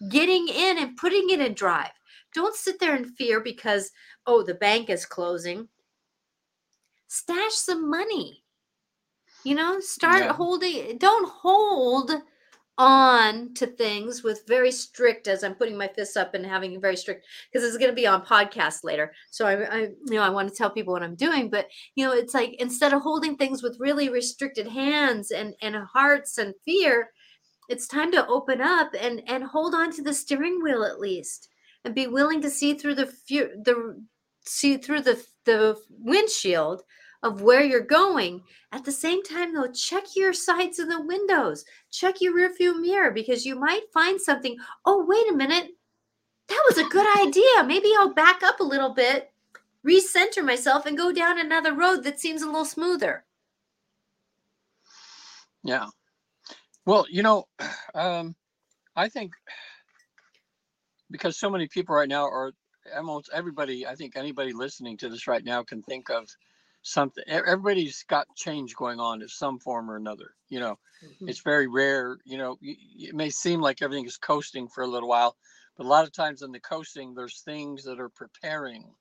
getting 0.10 0.48
in 0.48 0.78
and 0.78 0.98
putting 0.98 1.30
it 1.30 1.40
in 1.40 1.54
drive. 1.54 1.92
Don't 2.34 2.56
sit 2.56 2.80
there 2.80 2.96
in 2.96 3.06
fear 3.06 3.40
because, 3.40 3.92
oh, 4.26 4.44
the 4.44 4.56
bank 4.56 4.90
is 4.90 5.06
closing. 5.06 5.68
Stash 7.08 7.54
some 7.54 7.90
money. 7.90 8.44
You 9.44 9.56
know, 9.56 9.80
start 9.80 10.24
yeah, 10.24 10.34
holding, 10.34 10.98
don't 10.98 11.30
hold 11.30 12.12
on 12.78 13.54
to 13.54 13.68
things 13.68 14.24
with 14.24 14.46
very 14.48 14.72
strict 14.72 15.28
as 15.28 15.44
I'm 15.44 15.56
putting 15.56 15.78
my 15.78 15.88
fists 15.88 16.18
up 16.18 16.34
and 16.34 16.46
having 16.46 16.80
very 16.82 16.98
strict 16.98 17.26
because 17.52 17.66
it's 17.66 17.78
going 17.78 17.92
to 17.92 17.96
be 17.96 18.08
on 18.08 18.26
podcast 18.26 18.84
later. 18.84 19.14
So 19.32 19.46
I, 19.46 19.54
I, 19.64 19.80
you 20.08 20.16
know, 20.16 20.22
I 20.22 20.30
want 20.30 20.50
to 20.50 20.56
tell 20.56 20.70
people 20.70 20.94
what 20.94 21.04
I'm 21.04 21.16
doing, 21.16 21.50
but 21.50 21.68
you 21.96 22.06
know, 22.06 22.14
it's 22.14 22.34
like 22.34 22.56
instead 22.60 22.94
of 22.94 23.02
holding 23.02 23.38
things 23.38 23.64
with 23.64 23.80
really 23.80 24.10
restricted 24.10 24.68
hands 24.68 25.32
and 25.32 25.56
and 25.62 25.76
hearts 25.76 26.38
and 26.38 26.54
fear, 26.66 27.12
it's 27.70 27.88
time 27.88 28.12
to 28.12 28.28
open 28.28 28.62
up 28.62 28.92
and 29.00 29.22
and 29.28 29.44
hold 29.44 29.74
on 29.74 29.92
to 29.94 30.02
the 30.02 30.14
steering 30.14 30.62
wheel 30.62 30.84
at 30.84 31.00
least 31.00 31.50
and 31.86 31.96
be 31.96 32.08
willing 32.08 32.42
to 32.42 32.50
see 32.50 32.74
through 32.74 32.96
the 32.96 33.08
fu- 33.08 33.62
the 33.64 34.04
see 34.46 34.78
through 34.78 35.02
the 35.02 35.24
the 35.46 35.78
windshield 35.90 36.82
of 37.26 37.42
where 37.42 37.64
you're 37.64 37.82
going. 37.82 38.42
At 38.72 38.86
the 38.86 38.92
same 38.92 39.24
time 39.24 39.54
though 39.54 39.72
check 39.72 40.04
your 40.16 40.32
sides 40.32 40.80
and 40.80 40.90
the 40.90 41.02
windows. 41.02 41.66
Check 41.92 42.22
your 42.22 42.34
rear 42.34 42.54
view 42.56 42.80
mirror 42.80 43.12
because 43.12 43.46
you 43.46 43.56
might 43.56 43.92
find 43.94 44.22
something. 44.22 44.58
Oh 44.86 45.06
wait 45.06 45.30
a 45.32 45.36
minute. 45.36 45.72
That 46.48 46.64
was 46.68 46.78
a 46.78 46.90
good 46.90 47.08
idea. 47.18 47.64
Maybe 47.66 47.92
i'll 47.98 48.14
back 48.14 48.44
up 48.44 48.60
a 48.60 48.64
little 48.64 48.94
bit 48.94 49.32
recenter 49.86 50.44
myself 50.44 50.86
and 50.86 50.98
go 50.98 51.12
down 51.12 51.40
another 51.40 51.74
road 51.74 52.04
that 52.04 52.20
seems 52.20 52.42
a 52.42 52.48
little 52.48 52.66
smoother. 52.66 53.24
Yeah. 55.64 55.88
Well, 56.86 57.06
you 57.10 57.24
know, 57.24 57.46
um, 57.96 58.36
I 58.96 59.10
think 59.10 59.34
because 61.12 61.38
so 61.38 61.50
many 61.50 61.68
people 61.68 61.96
right 61.96 62.10
now 62.10 62.26
are 62.26 62.52
almost 62.96 63.30
everybody, 63.34 63.86
I 63.86 63.96
think 63.96 64.16
anybody 64.16 64.54
listening 64.54 64.98
to 64.98 65.10
this 65.10 65.28
right 65.28 65.44
now 65.44 65.64
can 65.64 65.82
think 65.84 66.10
of 66.10 66.28
something. 66.86 67.24
Everybody's 67.28 68.04
got 68.04 68.28
change 68.36 68.76
going 68.76 69.00
on 69.00 69.22
in 69.22 69.28
some 69.28 69.60
form 69.60 69.90
or 69.92 69.96
another. 69.98 70.36
You 70.50 70.60
know, 70.60 70.80
Mhm. 71.02 71.28
it's 71.28 71.42
very 71.42 71.68
rare. 71.68 72.20
You 72.26 72.38
know, 72.38 72.58
it 72.62 73.16
may 73.16 73.30
seem 73.30 73.62
like 73.62 73.82
everything 73.82 74.06
is 74.06 74.18
coasting 74.18 74.68
for 74.70 74.84
a 74.84 74.88
little 74.88 75.10
while, 75.10 75.38
but 75.78 75.86
a 75.86 75.90
lot 75.90 76.06
of 76.06 76.14
times 76.14 76.42
in 76.42 76.52
the 76.52 76.60
coasting, 76.60 77.14
there's 77.16 77.42
things 77.42 77.84
that 77.86 78.00
are 78.00 78.10
preparing 78.10 78.96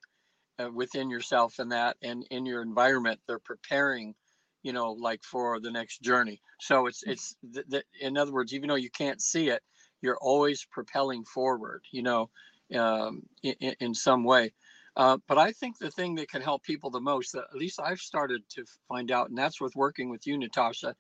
uh, 0.59 0.71
within 0.73 1.11
yourself 1.11 1.59
and 1.59 1.73
that 1.73 1.97
and 2.03 2.27
in 2.31 2.47
your 2.47 2.63
environment 2.63 3.21
they're 3.27 3.39
preparing 3.39 4.15
you 4.63 4.73
know 4.73 4.93
like 4.93 5.23
for 5.25 5.59
the 5.61 5.71
next 5.71 6.01
journey 6.03 6.41
so 6.61 6.87
it's 6.87 7.03
it's 7.05 7.37
th- 7.53 7.67
th- 7.71 7.85
in 8.01 8.17
other 8.17 8.33
words 8.33 8.55
even 8.55 8.69
though 8.69 8.75
you 8.77 8.91
can't 8.91 9.21
see 9.21 9.49
it 9.49 9.63
you're 10.01 10.19
always 10.21 10.65
propelling 10.65 11.25
forward 11.25 11.85
you 11.91 12.03
know 12.03 12.31
um, 12.75 13.23
in, 13.43 13.75
in 13.81 13.95
some 13.95 14.25
way 14.25 14.53
uh, 14.97 15.19
but 15.29 15.39
i 15.39 15.53
think 15.53 15.79
the 15.79 15.91
thing 15.91 16.15
that 16.15 16.29
can 16.29 16.43
help 16.43 16.63
people 16.63 16.91
the 16.91 17.01
most 17.01 17.33
that 17.33 17.45
at 17.51 17.57
least 17.57 17.81
i've 17.81 18.01
started 18.01 18.43
to 18.49 18.65
find 18.89 19.11
out 19.11 19.29
and 19.29 19.39
that's 19.39 19.61
with 19.61 19.75
working 19.77 20.11
with 20.11 20.27
you 20.27 20.39
natasha 20.39 20.95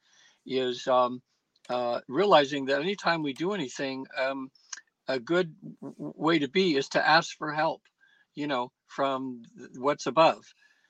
is 0.46 0.86
um, 0.88 1.22
uh, 1.70 2.00
realizing 2.08 2.66
that 2.66 2.80
anytime 2.82 3.22
we 3.22 3.32
do 3.32 3.52
anything 3.52 4.06
um, 4.18 4.50
a 5.08 5.18
good 5.20 5.54
w- 5.82 5.94
way 6.16 6.38
to 6.38 6.48
be 6.48 6.76
is 6.76 6.88
to 6.90 7.06
ask 7.06 7.36
for 7.36 7.52
help 7.52 7.82
you 8.34 8.46
know 8.46 8.72
from 8.86 9.42
th- 9.56 9.70
what's 9.78 10.06
above 10.06 10.44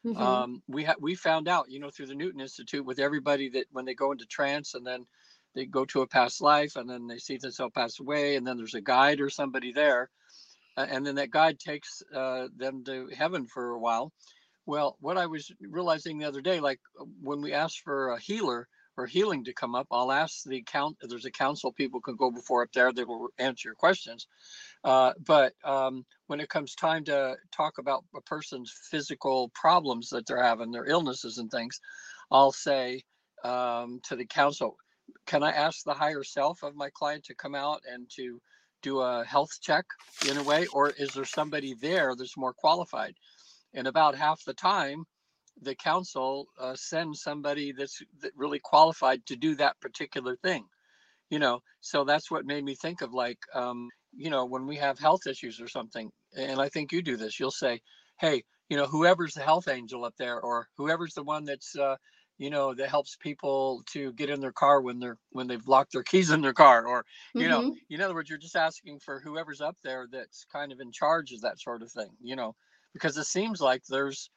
Mhm. 0.05 0.45
um, 0.45 0.63
we 0.69 0.85
ha- 0.85 0.95
we 1.01 1.15
found 1.15 1.49
out 1.49 1.71
you 1.71 1.81
know 1.81 1.91
through 1.91 2.07
the 2.07 2.15
newton 2.15 2.41
institute 2.41 2.85
with 2.85 2.99
everybody 2.99 3.49
that 3.49 3.67
when 3.71 3.85
they 3.85 3.95
go 3.95 4.13
into 4.13 4.27
trance 4.27 4.75
and 4.75 4.87
then 4.87 5.07
they 5.55 5.67
go 5.67 5.85
to 5.85 6.03
a 6.03 6.07
past 6.07 6.41
life 6.41 6.77
and 6.77 6.89
then 6.89 7.07
they 7.07 7.19
see 7.19 7.37
themselves 7.37 7.73
pass 7.75 8.01
away 8.01 8.37
and 8.37 8.47
then 8.47 8.57
there's 8.57 8.75
a 8.75 8.81
guide 8.81 9.21
or 9.21 9.31
somebody 9.31 9.73
there 9.73 10.11
and 10.77 11.07
then 11.07 11.15
that 11.15 11.31
guide 11.31 11.59
takes 11.59 12.03
uh, 12.15 12.49
them 12.57 12.85
to 12.85 13.09
heaven 13.17 13.47
for 13.47 13.71
a 13.71 13.79
while 13.79 14.13
well 14.67 14.97
what 15.01 15.19
i 15.19 15.27
was 15.27 15.51
realizing 15.61 16.19
the 16.19 16.29
other 16.29 16.41
day 16.41 16.61
like 16.61 16.81
when 17.23 17.41
we 17.41 17.53
ask 17.53 17.83
for 17.83 18.11
a 18.11 18.21
healer 18.21 18.69
or 18.97 19.07
healing 19.07 19.45
to 19.45 19.53
come 19.53 19.75
up, 19.75 19.87
I'll 19.91 20.13
ask 20.13 20.45
the 20.45 20.63
count. 20.63 20.97
There's 21.01 21.25
a 21.25 21.31
council 21.31 21.73
people 21.73 22.01
can 22.01 22.17
go 22.17 22.31
before 22.31 22.63
up 22.63 22.73
there. 22.73 22.93
They 22.93 23.05
will 23.05 23.29
answer 23.39 23.69
your 23.69 23.75
questions. 23.75 24.27
Uh, 24.85 25.13
but 25.27 25.55
um, 25.65 26.05
when 26.27 26.41
it 26.41 26.49
comes 26.49 26.75
time 26.75 27.05
to 27.05 27.37
talk 27.51 27.79
about 27.79 28.05
a 28.15 28.21
person's 28.21 28.73
physical 28.91 29.51
problems 29.55 30.11
that 30.11 30.27
they're 30.27 30.43
having, 30.43 30.71
their 30.71 30.87
illnesses 30.87 31.39
and 31.39 31.51
things, 31.51 31.81
I'll 32.31 32.53
say 32.53 33.03
um, 33.43 34.01
to 34.05 34.17
the 34.17 34.27
council, 34.27 34.77
can 35.27 35.43
I 35.43 35.51
ask 35.51 35.85
the 35.85 35.95
higher 35.95 36.23
self 36.23 36.63
of 36.63 36.77
my 36.77 36.91
client 36.91 37.25
to 37.25 37.35
come 37.35 37.55
out 37.55 37.83
and 37.91 38.09
to 38.17 38.41
do 38.85 39.01
a 39.01 39.25
health 39.25 39.59
check 39.61 39.87
in 40.31 40.37
a 40.37 40.43
way, 40.43 40.67
or 40.67 40.91
is 40.91 41.15
there 41.15 41.25
somebody 41.25 41.75
there 41.75 42.15
that's 42.15 42.37
more 42.37 42.53
qualified? 42.53 43.15
And 43.73 43.89
about 43.89 44.15
half 44.15 44.45
the 44.45 44.55
time, 44.55 45.05
the 45.61 45.75
council 45.75 46.47
uh, 46.61 46.77
sends 46.77 47.23
somebody 47.23 47.73
that's 47.73 48.03
that 48.21 48.33
really 48.37 48.61
qualified 48.63 49.25
to 49.27 49.37
do 49.37 49.57
that 49.57 49.81
particular 49.81 50.37
thing. 50.37 50.65
You 51.31 51.39
know, 51.39 51.61
so 51.81 52.05
that's 52.05 52.31
what 52.31 52.45
made 52.45 52.65
me 52.65 52.75
think 52.75 53.01
of 53.01 53.15
like, 53.15 53.39
um, 53.55 53.89
you 54.13 54.31
know, 54.31 54.45
when 54.45 54.67
we 54.67 54.77
have 54.77 54.99
health 54.99 55.27
issues 55.27 55.61
or 55.61 55.69
something, 55.69 56.11
and 56.37 56.61
I 56.61 56.69
think 56.69 56.93
you 56.93 57.03
do 57.03 57.17
this, 57.17 57.41
you'll 57.41 57.51
say, 57.51 57.81
hey, 58.21 58.45
you 58.69 58.77
know, 58.77 58.87
whoever's 58.87 59.35
the 59.35 59.43
health 59.43 59.67
angel 59.69 60.05
up 60.05 60.15
there, 60.19 60.41
or 60.41 60.69
whoever's 60.77 61.15
the 61.15 61.25
one 61.25 61.45
that's 61.45 61.75
uh, 61.77 61.97
you 62.39 62.51
know 62.51 62.75
that 62.75 62.89
helps 62.89 63.17
people 63.17 63.83
to 63.87 64.13
get 64.13 64.31
in 64.31 64.41
their 64.41 64.53
car 64.53 64.81
when 64.81 64.99
they're 64.99 65.19
when 65.31 65.47
they've 65.47 65.67
locked 65.67 65.93
their 65.93 66.03
keys 66.03 66.31
in 66.31 66.41
their 66.41 66.53
car 66.53 66.87
or 66.87 67.05
you 67.35 67.43
mm-hmm. 67.43 67.51
know 67.51 67.77
in 67.91 68.01
other 68.01 68.15
words 68.15 68.29
you're 68.29 68.39
just 68.39 68.57
asking 68.57 68.99
for 68.99 69.21
whoever's 69.21 69.61
up 69.61 69.77
there 69.85 70.07
that's 70.11 70.47
kind 70.53 70.73
of 70.73 70.81
in 70.81 70.91
charge 70.91 71.33
of 71.33 71.41
that 71.43 71.61
sort 71.61 71.83
of 71.83 71.91
thing 71.91 72.11
you 72.21 72.37
know 72.37 72.55
because 72.93 73.17
it 73.17 73.27
seems 73.27 73.61
like 73.61 73.83
there's 73.89 74.31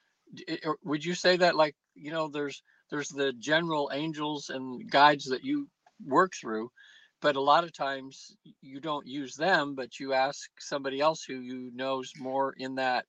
would 0.84 1.04
you 1.04 1.14
say 1.14 1.38
that 1.38 1.56
like 1.56 1.76
you 1.96 2.12
know 2.12 2.28
there's 2.28 2.62
there's 2.90 3.10
the 3.10 3.34
general 3.34 3.90
angels 3.94 4.50
and 4.50 4.90
guides 4.90 5.26
that 5.26 5.44
you 5.44 5.68
work 6.06 6.34
through 6.40 6.70
but 7.22 7.36
a 7.36 7.42
lot 7.42 7.64
of 7.64 7.74
times 7.74 8.36
you 8.62 8.80
don't 8.80 9.08
use 9.08 9.36
them 9.36 9.74
but 9.74 10.00
you 10.00 10.14
ask 10.14 10.50
somebody 10.60 11.00
else 11.00 11.24
who 11.24 11.40
you 11.40 11.72
knows 11.74 12.12
more 12.20 12.54
in 12.58 12.76
that 12.76 13.06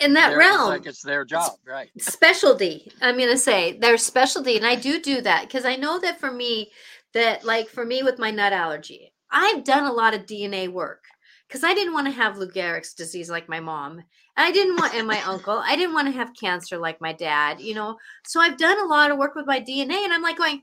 in 0.00 0.12
that 0.12 0.30
their, 0.30 0.38
realm 0.38 0.68
like 0.68 0.86
it's 0.86 1.02
their 1.02 1.24
job 1.24 1.52
right. 1.66 1.90
specialty 1.98 2.90
i'm 3.00 3.16
going 3.16 3.30
to 3.30 3.38
say 3.38 3.78
their 3.78 3.96
specialty 3.96 4.56
and 4.56 4.66
i 4.66 4.74
do 4.74 5.00
do 5.00 5.20
that 5.20 5.42
because 5.42 5.64
i 5.64 5.76
know 5.76 5.98
that 5.98 6.20
for 6.20 6.30
me 6.30 6.70
that 7.14 7.44
like 7.44 7.68
for 7.68 7.84
me 7.84 8.02
with 8.02 8.18
my 8.18 8.30
nut 8.30 8.52
allergy 8.52 9.12
i've 9.30 9.64
done 9.64 9.84
a 9.84 9.92
lot 9.92 10.14
of 10.14 10.26
dna 10.26 10.68
work 10.68 11.04
because 11.48 11.64
i 11.64 11.72
didn't 11.72 11.94
want 11.94 12.06
to 12.06 12.12
have 12.12 12.36
lou 12.36 12.48
gehrig's 12.48 12.92
disease 12.92 13.30
like 13.30 13.48
my 13.48 13.60
mom 13.60 14.02
i 14.36 14.52
didn't 14.52 14.76
want 14.76 14.94
and 14.94 15.06
my 15.06 15.20
uncle 15.22 15.62
i 15.64 15.74
didn't 15.76 15.94
want 15.94 16.06
to 16.06 16.12
have 16.12 16.30
cancer 16.38 16.76
like 16.76 17.00
my 17.00 17.12
dad 17.12 17.60
you 17.60 17.74
know. 17.74 17.96
So 18.26 18.40
i've 18.40 18.58
done 18.58 18.80
a 18.80 18.88
lot 18.88 19.10
of 19.10 19.18
work 19.18 19.34
with 19.34 19.46
my 19.46 19.60
dna 19.60 20.04
and 20.04 20.12
i'm 20.12 20.22
like 20.22 20.36
going 20.36 20.62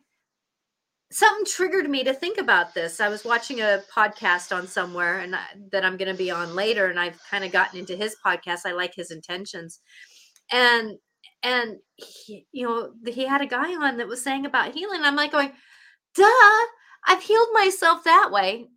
something 1.14 1.46
triggered 1.46 1.90
me 1.90 2.04
to 2.04 2.14
think 2.14 2.38
about 2.38 2.74
this. 2.74 3.00
I 3.00 3.08
was 3.08 3.24
watching 3.24 3.62
a 3.62 3.82
podcast 3.94 4.56
on 4.56 4.68
somewhere 4.68 5.20
and 5.20 5.36
I, 5.36 5.46
that 5.72 5.86
I'm 5.86 5.98
going 5.98 6.12
to 6.12 6.18
be 6.18 6.32
on 6.32 6.56
later 6.56 6.88
and 6.88 7.00
I've 7.00 7.20
kind 7.30 7.44
of 7.44 7.52
gotten 7.52 7.80
into 7.80 7.96
his 7.96 8.16
podcast. 8.26 8.62
I 8.66 8.72
like 8.72 8.96
his 8.96 9.12
intentions. 9.12 9.80
And 10.52 10.98
and 11.44 11.78
he, 11.96 12.48
you 12.52 12.66
know, 12.66 12.92
he 13.06 13.26
had 13.26 13.42
a 13.42 13.46
guy 13.46 13.76
on 13.76 13.98
that 13.98 14.08
was 14.08 14.24
saying 14.24 14.46
about 14.46 14.74
healing. 14.74 15.02
I'm 15.04 15.16
like 15.16 15.32
going, 15.32 15.52
"Duh, 16.16 16.62
I've 17.06 17.22
healed 17.22 17.50
myself 17.54 18.04
that 18.06 18.30
way." 18.32 18.68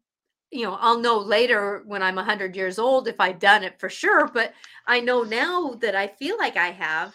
You 0.51 0.65
know, 0.65 0.75
I'll 0.81 0.99
know 0.99 1.19
later 1.19 1.83
when 1.87 2.03
I'm 2.03 2.17
100 2.17 2.57
years 2.57 2.79
old 2.79 3.09
if 3.09 3.17
I've 3.21 3.39
done 3.39 3.63
it 3.65 3.81
for 3.81 3.89
sure, 3.89 4.29
but 4.33 4.53
I 4.87 5.01
know 5.01 5.23
now 5.23 5.75
that 5.81 5.95
I 5.95 6.09
feel 6.09 6.37
like 6.39 6.57
I 6.57 6.69
have. 6.71 7.15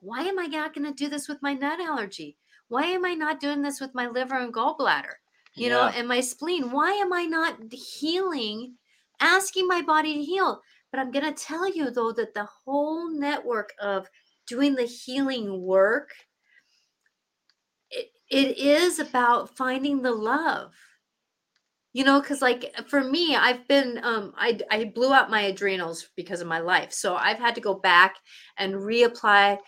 Why 0.00 0.20
am 0.20 0.38
I 0.38 0.46
not 0.46 0.74
going 0.74 0.86
to 0.86 0.92
do 0.92 1.08
this 1.08 1.28
with 1.28 1.42
my 1.42 1.54
nut 1.54 1.80
allergy? 1.80 2.36
Why 2.74 2.86
am 2.86 3.04
I 3.04 3.14
not 3.14 3.38
doing 3.38 3.62
this 3.62 3.80
with 3.80 3.94
my 3.94 4.08
liver 4.08 4.34
and 4.34 4.52
gallbladder? 4.52 5.14
You 5.54 5.68
yeah. 5.68 5.74
know, 5.74 5.86
and 5.94 6.08
my 6.08 6.20
spleen. 6.20 6.72
Why 6.72 6.90
am 6.90 7.12
I 7.12 7.22
not 7.22 7.54
healing, 7.70 8.74
asking 9.20 9.68
my 9.68 9.80
body 9.80 10.14
to 10.14 10.24
heal? 10.24 10.60
But 10.90 10.98
I'm 10.98 11.12
going 11.12 11.24
to 11.24 11.44
tell 11.44 11.72
you, 11.72 11.92
though, 11.92 12.10
that 12.10 12.34
the 12.34 12.48
whole 12.64 13.08
network 13.08 13.72
of 13.80 14.08
doing 14.48 14.74
the 14.74 14.86
healing 14.86 15.62
work, 15.62 16.10
it, 17.92 18.10
it 18.28 18.58
is 18.58 18.98
about 18.98 19.56
finding 19.56 20.02
the 20.02 20.10
love 20.12 20.72
you 21.92 22.02
know 22.02 22.20
because 22.20 22.42
like 22.42 22.74
for 22.88 23.04
me 23.04 23.36
i've 23.36 23.68
been 23.68 24.00
um 24.02 24.32
I, 24.36 24.58
I 24.68 24.86
blew 24.86 25.14
out 25.14 25.30
my 25.30 25.42
adrenals 25.42 26.08
because 26.16 26.40
of 26.40 26.48
my 26.48 26.58
life 26.58 26.92
so 26.92 27.14
i've 27.14 27.38
had 27.38 27.54
to 27.54 27.60
go 27.60 27.74
back 27.74 28.16
and 28.58 28.74
reapply 28.74 29.58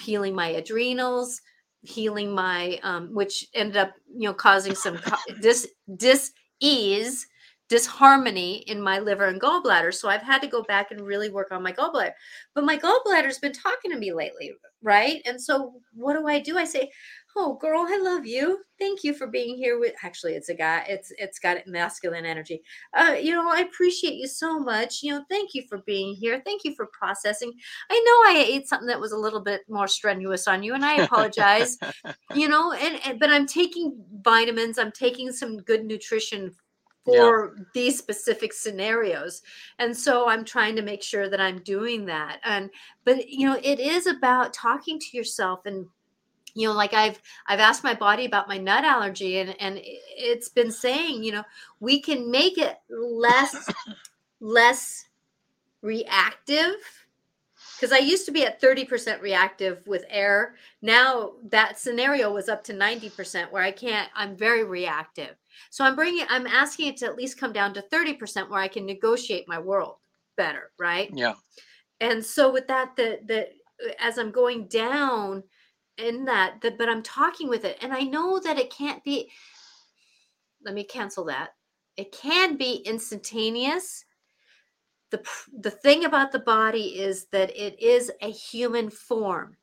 healing 0.00 0.34
my 0.34 0.48
adrenals 0.48 1.40
healing 1.86 2.32
my 2.34 2.78
um, 2.82 3.14
which 3.14 3.46
ended 3.54 3.76
up 3.76 3.92
you 4.14 4.28
know 4.28 4.34
causing 4.34 4.74
some 4.74 4.98
dis 5.40 5.68
dis 5.96 6.32
ease 6.60 7.26
disharmony 7.68 8.58
in 8.68 8.80
my 8.80 8.98
liver 8.98 9.26
and 9.26 9.40
gallbladder 9.40 9.92
so 9.92 10.08
i've 10.08 10.22
had 10.22 10.40
to 10.40 10.46
go 10.46 10.62
back 10.62 10.90
and 10.90 11.00
really 11.00 11.30
work 11.30 11.50
on 11.50 11.62
my 11.62 11.72
gallbladder. 11.72 12.12
But 12.54 12.64
my 12.64 12.78
gallbladder's 12.78 13.38
been 13.38 13.52
talking 13.52 13.90
to 13.90 13.98
me 13.98 14.12
lately 14.12 14.52
right? 14.82 15.20
And 15.26 15.40
so 15.40 15.74
what 15.94 16.14
do 16.14 16.26
i 16.28 16.38
do? 16.38 16.56
I 16.56 16.64
say 16.64 16.90
oh 17.38 17.54
girl 17.60 17.84
i 17.86 17.98
love 17.98 18.24
you. 18.24 18.60
Thank 18.78 19.04
you 19.04 19.12
for 19.12 19.26
being 19.26 19.56
here 19.56 19.78
with 19.78 19.94
actually 20.02 20.34
it's 20.34 20.48
a 20.48 20.54
guy 20.54 20.86
it's 20.88 21.12
it's 21.18 21.38
got 21.38 21.66
masculine 21.66 22.24
energy. 22.24 22.62
Uh 22.96 23.16
you 23.20 23.32
know 23.32 23.50
i 23.50 23.60
appreciate 23.60 24.14
you 24.14 24.28
so 24.28 24.58
much. 24.58 25.02
You 25.02 25.14
know 25.14 25.24
thank 25.28 25.54
you 25.54 25.64
for 25.68 25.78
being 25.78 26.14
here. 26.14 26.40
Thank 26.44 26.62
you 26.64 26.74
for 26.74 26.86
processing. 26.86 27.52
I 27.90 27.94
know 27.94 28.30
i 28.32 28.44
ate 28.46 28.68
something 28.68 28.88
that 28.88 29.00
was 29.00 29.12
a 29.12 29.18
little 29.18 29.40
bit 29.40 29.62
more 29.68 29.88
strenuous 29.88 30.46
on 30.46 30.62
you 30.62 30.74
and 30.74 30.84
i 30.84 31.02
apologize 31.02 31.78
you 32.34 32.48
know 32.48 32.72
and, 32.72 33.00
and 33.04 33.18
but 33.18 33.30
i'm 33.30 33.46
taking 33.46 33.96
vitamins 34.22 34.78
i'm 34.78 34.92
taking 34.92 35.32
some 35.32 35.58
good 35.58 35.84
nutrition 35.84 36.54
for 37.06 37.54
yeah. 37.56 37.64
these 37.72 37.96
specific 37.96 38.52
scenarios. 38.52 39.42
And 39.78 39.96
so 39.96 40.28
i'm 40.28 40.44
trying 40.44 40.76
to 40.76 40.82
make 40.82 41.02
sure 41.02 41.28
that 41.30 41.40
i'm 41.40 41.60
doing 41.60 42.04
that. 42.06 42.40
And 42.44 42.68
but 43.04 43.28
you 43.28 43.46
know 43.46 43.58
it 43.62 43.78
is 43.80 44.06
about 44.06 44.52
talking 44.52 44.98
to 44.98 45.16
yourself 45.16 45.60
and 45.66 45.86
you 46.54 46.66
know 46.66 46.74
like 46.74 46.94
i've 46.94 47.20
i've 47.46 47.60
asked 47.60 47.84
my 47.84 47.94
body 47.94 48.24
about 48.24 48.48
my 48.48 48.56
nut 48.58 48.82
allergy 48.82 49.38
and 49.38 49.54
and 49.60 49.78
it's 49.82 50.48
been 50.48 50.72
saying 50.72 51.22
you 51.22 51.30
know 51.30 51.44
we 51.80 52.00
can 52.00 52.30
make 52.30 52.56
it 52.56 52.78
less 52.88 53.70
less 54.40 55.04
reactive. 55.82 56.74
Because 57.76 57.92
i 57.92 57.98
used 57.98 58.26
to 58.26 58.32
be 58.32 58.44
at 58.44 58.60
30% 58.60 59.20
reactive 59.20 59.86
with 59.86 60.04
air. 60.08 60.54
Now 60.82 61.32
that 61.50 61.78
scenario 61.78 62.32
was 62.32 62.48
up 62.48 62.64
to 62.64 62.72
90% 62.72 63.52
where 63.52 63.62
i 63.62 63.70
can't 63.70 64.08
i'm 64.14 64.34
very 64.36 64.64
reactive 64.64 65.36
so 65.70 65.84
i'm 65.84 65.96
bringing 65.96 66.24
i'm 66.28 66.46
asking 66.46 66.88
it 66.88 66.96
to 66.96 67.06
at 67.06 67.16
least 67.16 67.38
come 67.38 67.52
down 67.52 67.74
to 67.74 67.84
30% 67.92 68.48
where 68.50 68.60
i 68.60 68.68
can 68.68 68.86
negotiate 68.86 69.44
my 69.48 69.58
world 69.58 69.96
better 70.36 70.70
right? 70.78 71.10
Yeah. 71.14 71.34
And 72.00 72.24
so 72.24 72.52
with 72.52 72.68
that 72.68 72.94
the 72.96 73.20
the 73.24 73.48
as 73.98 74.18
i'm 74.18 74.30
going 74.30 74.66
down 74.68 75.42
in 75.96 76.26
that, 76.26 76.60
that 76.60 76.76
but 76.76 76.90
i'm 76.90 77.02
talking 77.02 77.48
with 77.48 77.64
it 77.64 77.78
and 77.80 77.92
i 77.92 78.02
know 78.02 78.38
that 78.38 78.58
it 78.58 78.70
can't 78.70 79.02
be 79.02 79.30
let 80.66 80.74
me 80.74 80.84
cancel 80.84 81.24
that. 81.26 81.50
It 81.96 82.12
can 82.12 82.56
be 82.56 82.82
instantaneous. 82.84 84.04
The 85.10 85.22
the 85.60 85.70
thing 85.70 86.04
about 86.04 86.32
the 86.32 86.40
body 86.40 86.98
is 86.98 87.26
that 87.26 87.50
it 87.56 87.80
is 87.80 88.10
a 88.20 88.30
human 88.30 88.90
form 88.90 89.56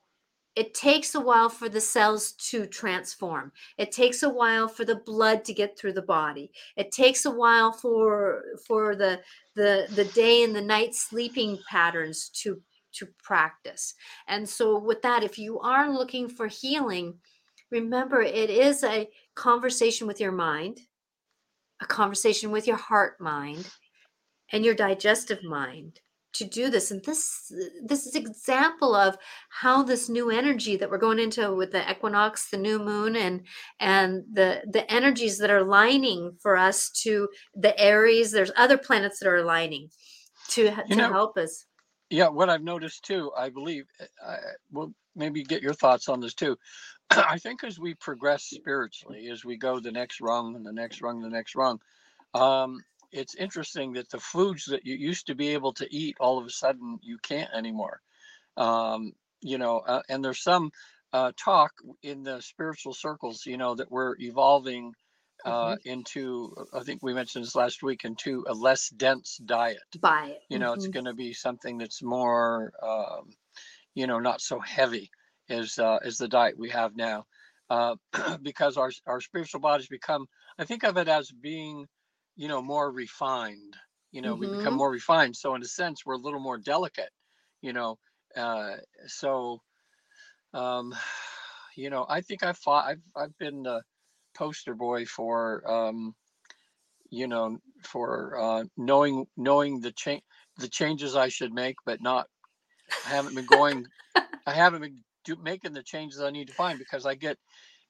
it 0.56 0.74
takes 0.74 1.16
a 1.16 1.20
while 1.20 1.50
for 1.50 1.68
the 1.68 1.82
cells 1.82 2.34
to 2.34 2.68
transform. 2.68 3.52
It 3.78 3.92
takes 3.92 4.22
a 4.22 4.30
while 4.30 4.68
for 4.68 4.86
the 4.86 4.98
blood 4.98 5.44
to 5.46 5.54
get 5.54 5.78
through 5.78 5.94
the 5.94 6.02
body. 6.02 6.52
It 6.78 6.92
takes 6.92 7.26
a 7.26 7.32
while 7.32 7.72
for 7.72 8.44
for 8.68 8.96
the 8.96 9.22
the 9.56 9.88
the 9.96 10.06
day 10.06 10.44
and 10.44 10.56
the 10.56 10.62
night 10.62 10.94
sleeping 10.94 11.60
patterns 11.70 12.30
to 12.42 12.62
to 12.94 13.08
practice. 13.24 13.96
And 14.28 14.48
so, 14.48 14.78
with 14.78 15.02
that, 15.02 15.24
if 15.24 15.40
you 15.40 15.60
are 15.60 15.92
looking 15.92 16.30
for 16.30 16.48
healing, 16.48 17.16
remember 17.72 18.22
it 18.22 18.52
is 18.52 18.84
a 18.84 19.10
conversation 19.34 20.06
with 20.06 20.20
your 20.20 20.32
mind, 20.32 20.82
a 21.82 21.86
conversation 21.86 22.52
with 22.52 22.68
your 22.68 22.78
heart 22.78 23.20
mind, 23.20 23.68
and 24.52 24.64
your 24.64 24.76
digestive 24.76 25.44
mind 25.44 26.00
to 26.34 26.46
do 26.46 26.70
this 26.70 26.92
and 26.92 27.04
this 27.04 27.52
this 27.84 28.06
is 28.06 28.16
example 28.16 28.96
of 28.96 29.16
how 29.50 29.84
this 29.84 30.10
new 30.10 30.30
energy 30.30 30.76
that 30.76 30.90
we're 30.90 30.98
going 30.98 31.20
into 31.20 31.54
with 31.54 31.72
the 31.72 31.92
equinox 31.92 32.50
the 32.50 32.58
new 32.58 32.80
moon 32.80 33.16
and 33.16 33.46
and 33.80 34.24
the 34.32 34.62
the 34.72 34.92
energies 34.92 35.38
that 35.38 35.52
are 35.52 35.60
aligning 35.60 36.36
for 36.42 36.58
us 36.58 36.90
to 36.90 37.30
the 37.56 37.80
aries 37.80 38.32
there's 38.32 38.52
other 38.58 38.78
planets 38.78 39.20
that 39.20 39.30
are 39.30 39.38
aligning 39.38 39.90
to 40.50 40.64
you 40.64 40.72
to 40.90 40.96
know, 40.96 41.12
help 41.12 41.38
us 41.38 41.66
yeah, 42.14 42.28
what 42.28 42.48
I've 42.48 42.64
noticed 42.64 43.06
too, 43.06 43.32
I 43.36 43.50
believe, 43.50 43.86
eh, 44.00 44.06
I 44.24 44.38
will 44.72 44.94
maybe 45.16 45.44
get 45.44 45.64
your 45.64 45.74
thoughts 45.74 46.08
on 46.10 46.20
this 46.20 46.36
too. 46.36 46.56
I 47.10 47.40
think 47.40 47.64
as 47.64 47.80
we 47.80 47.96
progress 47.96 48.44
spiritually, 48.44 49.30
as 49.32 49.44
we 49.44 49.58
go 49.58 49.80
the 49.80 49.92
next 49.92 50.22
rung 50.22 50.56
and 50.56 50.64
the 50.64 50.72
next 50.72 51.02
rung, 51.02 51.22
the 51.22 51.30
next 51.30 51.56
rung, 51.56 51.80
um, 52.36 52.80
it's 53.14 53.36
interesting 53.36 53.94
that 53.94 54.10
the 54.10 54.20
foods 54.20 54.66
that 54.66 54.86
you 54.86 54.96
used 54.96 55.28
to 55.28 55.36
be 55.36 55.50
able 55.50 55.74
to 55.76 55.88
eat, 55.96 56.18
all 56.20 56.40
of 56.40 56.46
a 56.48 56.52
sudden 56.52 57.00
you 57.04 57.20
can't 57.20 57.52
anymore. 57.54 58.02
Um, 58.58 59.14
you 59.42 59.58
know, 59.58 59.80
uh, 59.80 60.02
and 60.10 60.24
there's 60.24 60.44
some 60.44 60.72
uh, 61.14 61.32
talk 61.38 61.72
in 62.04 62.24
the 62.24 62.42
spiritual 62.42 62.94
circles, 62.94 63.46
you 63.46 63.58
know, 63.58 63.76
that 63.76 63.92
we're 63.92 64.16
evolving 64.20 64.94
uh, 65.46 65.76
Mhm. 65.76 65.80
into, 65.86 66.56
I 66.74 66.82
think 66.84 67.04
we 67.04 67.14
mentioned 67.14 67.46
this 67.46 67.56
last 67.56 67.84
week, 67.84 68.06
into 68.06 68.46
a 68.48 68.54
less 68.54 68.90
dense 68.90 69.38
diet. 69.46 69.80
It. 69.94 70.02
You 70.50 70.60
know, 70.60 70.74
it's 70.74 70.88
Mhm. 70.88 70.94
going 70.94 71.06
to 71.06 71.14
be 71.14 71.34
something 71.34 71.78
that's 71.80 72.04
more, 72.04 72.74
um, 72.84 73.34
you 73.96 74.08
know, 74.08 74.20
not 74.20 74.42
so 74.42 74.60
heavy 74.60 75.10
as 75.50 75.78
uh, 75.80 76.00
as 76.04 76.18
the 76.18 76.28
diet 76.28 76.58
we 76.58 76.70
have 76.70 76.96
now, 76.96 77.26
uh, 77.70 77.96
because 78.42 78.78
our 78.78 78.92
our 79.08 79.22
spiritual 79.22 79.62
bodies 79.62 79.88
become. 79.88 80.28
I 80.60 80.66
think 80.66 80.84
of 80.84 80.98
it 80.98 81.08
as 81.08 81.32
being, 81.32 81.88
you 82.36 82.48
know, 82.48 82.62
more 82.62 82.92
refined. 82.92 83.76
You 84.12 84.22
know, 84.22 84.36
we 84.36 84.48
become 84.48 84.74
Mhm. 84.74 84.78
more 84.78 84.92
refined. 84.92 85.36
So 85.36 85.56
in 85.56 85.62
a 85.64 85.68
sense, 85.68 86.06
we're 86.06 86.16
a 86.16 86.20
little 86.20 86.40
more 86.40 86.58
delicate. 86.58 87.12
You 87.62 87.74
know, 87.74 88.00
uh, 88.38 88.78
so 89.08 89.60
um, 90.54 90.94
you 91.78 91.90
know, 91.90 92.06
I 92.10 92.22
think 92.22 92.44
I 92.44 92.54
fought. 92.54 92.88
I've 92.88 93.02
I've 93.16 93.38
been 93.38 93.64
the 93.64 93.84
poster 94.36 94.76
boy 94.76 95.06
for 95.06 95.70
um, 95.72 96.16
you 97.10 97.28
know 97.28 97.60
for 97.84 98.40
uh, 98.40 98.64
knowing 98.78 99.28
knowing 99.38 99.82
the 99.82 99.92
change 99.94 100.24
the 100.58 100.70
changes 100.70 101.16
I 101.16 101.30
should 101.30 101.54
make, 101.54 101.78
but 101.86 102.02
not. 102.02 102.28
I 103.06 103.10
haven't 103.10 103.36
been 103.36 103.46
going. 103.46 103.88
I 104.48 104.54
haven't 104.54 104.82
been 104.82 105.00
do, 105.26 105.38
making 105.42 105.74
the 105.74 105.84
changes 105.84 106.22
I 106.22 106.32
need 106.32 106.48
to 106.50 106.54
find 106.54 106.80
because 106.80 107.06
I 107.06 107.16
get, 107.16 107.38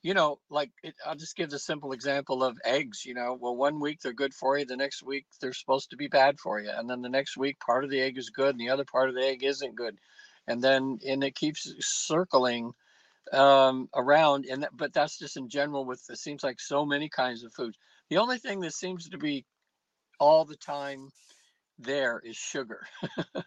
you 0.03 0.13
know, 0.13 0.39
like 0.49 0.69
it, 0.83 0.93
I'll 1.05 1.15
just 1.15 1.35
give 1.35 1.49
the 1.49 1.57
simple 1.57 1.93
example 1.93 2.43
of 2.43 2.59
eggs. 2.65 3.05
You 3.05 3.13
know, 3.13 3.37
well, 3.39 3.55
one 3.55 3.79
week 3.79 4.01
they're 4.01 4.13
good 4.13 4.33
for 4.33 4.57
you, 4.57 4.65
the 4.65 4.77
next 4.77 5.01
week 5.01 5.25
they're 5.41 5.53
supposed 5.53 5.89
to 5.89 5.97
be 5.97 6.07
bad 6.07 6.39
for 6.39 6.59
you, 6.59 6.69
and 6.69 6.89
then 6.89 7.01
the 7.01 7.09
next 7.09 7.37
week 7.37 7.59
part 7.59 7.83
of 7.83 7.89
the 7.89 8.01
egg 8.01 8.17
is 8.17 8.29
good 8.29 8.51
and 8.51 8.59
the 8.59 8.69
other 8.69 8.85
part 8.85 9.09
of 9.09 9.15
the 9.15 9.25
egg 9.25 9.43
isn't 9.43 9.75
good, 9.75 9.97
and 10.47 10.61
then 10.61 10.99
and 11.07 11.23
it 11.23 11.35
keeps 11.35 11.73
circling 11.79 12.73
um, 13.31 13.89
around. 13.95 14.45
And 14.45 14.63
that, 14.63 14.75
but 14.75 14.93
that's 14.93 15.17
just 15.17 15.37
in 15.37 15.49
general 15.49 15.85
with 15.85 16.03
it 16.09 16.19
seems 16.19 16.43
like 16.43 16.59
so 16.59 16.85
many 16.85 17.09
kinds 17.09 17.43
of 17.43 17.53
foods. 17.53 17.77
The 18.09 18.17
only 18.17 18.37
thing 18.37 18.59
that 18.59 18.73
seems 18.73 19.09
to 19.09 19.17
be 19.17 19.45
all 20.19 20.43
the 20.43 20.57
time 20.57 21.09
there 21.79 22.21
is 22.23 22.35
sugar. 22.37 22.81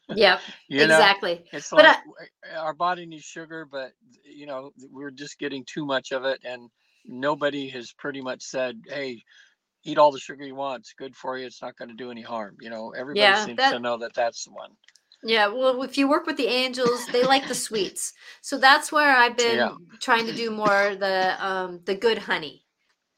Yep. 0.09 0.41
You 0.69 0.79
know, 0.87 0.95
exactly. 0.97 1.45
it's 1.53 1.71
But 1.71 1.85
like 1.85 1.87
I- 1.97 2.01
w- 2.01 2.61
our 2.67 2.75
body 2.75 3.07
needs 3.07 3.25
sugar, 3.25 3.65
but 3.71 3.93
you 4.25 4.47
know 4.47 4.73
we're 4.91 5.11
just 5.11 5.39
getting 5.39 5.65
too 5.65 5.85
much 5.87 6.12
of 6.12 6.25
it, 6.25 6.41
and 6.45 6.69
nobody 7.07 7.69
has 7.71 7.93
pretty 7.93 8.21
much 8.21 8.43
said, 8.43 8.81
"Hey, 8.89 9.23
eat 9.85 9.97
all 9.99 10.11
the 10.11 10.19
sugar 10.19 10.45
you 10.45 10.55
want. 10.57 10.81
It's 10.81 10.93
good 10.93 11.15
for 11.17 11.39
you. 11.39 11.47
It's 11.47 11.62
not 11.62 11.77
going 11.77 11.89
to 11.89 11.95
do 11.95 12.11
any 12.11 12.23
harm." 12.23 12.57
You 12.61 12.71
know, 12.71 12.91
everybody 12.91 13.21
Yeah, 13.21 13.45
seems 13.45 13.57
that- 13.59 13.71
to 13.73 13.79
know 13.79 13.97
that 13.99 14.15
that's 14.15 14.45
the 14.45 14.51
one. 14.53 14.73
Yeah, 15.23 15.47
well, 15.49 15.83
if 15.83 15.97
you 15.97 16.09
work 16.09 16.27
with 16.27 16.37
the 16.37 16.47
angels, 16.47 17.07
they 17.07 17.25
like 17.25 17.49
the 17.49 17.55
sweets. 17.55 18.12
So 18.43 18.59
that's 18.59 18.93
where 18.93 19.17
I've 19.17 19.37
been 19.37 19.57
Yeah. 19.57 19.75
trying 20.01 20.27
to 20.27 20.33
do 20.35 20.51
more 20.51 20.95
the 20.95 21.37
um 21.45 21.81
the 21.85 21.95
good 21.95 22.19
honey. 22.19 22.66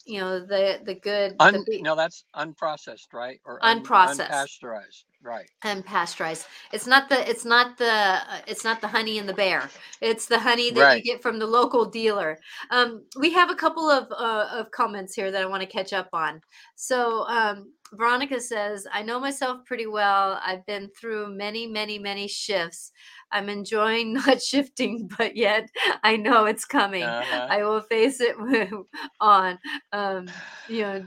You 0.08 0.20
know, 0.20 0.40
the 0.40 0.80
the 0.84 0.94
good 0.94 1.36
Un- 1.40 1.64
be- 1.68 1.82
no, 1.82 1.94
that's 1.94 2.24
unprocessed, 2.34 3.12
right? 3.12 3.40
Or 3.44 3.58
un- 3.62 3.82
Unprocessed. 3.82 4.30
unpasteurized, 4.30 5.04
right? 5.22 5.46
and 5.64 5.84
pasteurized. 5.84 6.46
It's 6.72 6.86
not 6.86 7.08
the 7.10 7.28
it's 7.28 7.44
not 7.44 7.76
the 7.76 7.90
uh, 7.92 8.40
it's 8.46 8.64
not 8.64 8.80
the 8.80 8.88
honey 8.88 9.18
in 9.18 9.26
the 9.26 9.34
bear. 9.34 9.68
It's 10.00 10.26
the 10.26 10.38
honey 10.38 10.70
that 10.70 10.80
Right. 10.80 11.04
you 11.04 11.12
get 11.12 11.22
from 11.22 11.38
the 11.38 11.46
local 11.46 11.84
dealer. 11.84 12.38
Um, 12.70 13.04
we 13.18 13.30
have 13.34 13.50
a 13.50 13.54
couple 13.54 13.90
of 13.90 14.10
uh, 14.12 14.48
of 14.52 14.70
comments 14.70 15.14
here 15.14 15.30
that 15.30 15.42
I 15.42 15.46
want 15.46 15.60
to 15.62 15.68
catch 15.68 15.92
up 15.92 16.08
on. 16.14 16.40
So 16.76 17.24
um, 17.28 17.72
Veronica 17.92 18.40
says, 18.40 18.86
"I 18.92 19.02
know 19.02 19.18
myself 19.18 19.64
pretty 19.64 19.86
well. 19.86 20.40
I've 20.44 20.64
been 20.66 20.90
through 20.90 21.34
many, 21.34 21.66
many, 21.66 21.98
many 21.98 22.28
shifts. 22.28 22.92
I'm 23.32 23.48
enjoying 23.48 24.12
not 24.26 24.42
shifting, 24.42 25.10
but 25.18 25.36
yet 25.36 25.68
I 26.02 26.16
know 26.16 26.46
it's 26.46 26.64
coming. 26.64 27.04
Uh-huh. 27.04 27.46
I 27.50 27.62
will 27.64 27.80
face 27.80 28.20
it 28.20 28.36
on. 29.20 29.58
Um, 29.92 30.28
you 30.68 30.82
know." 30.82 31.06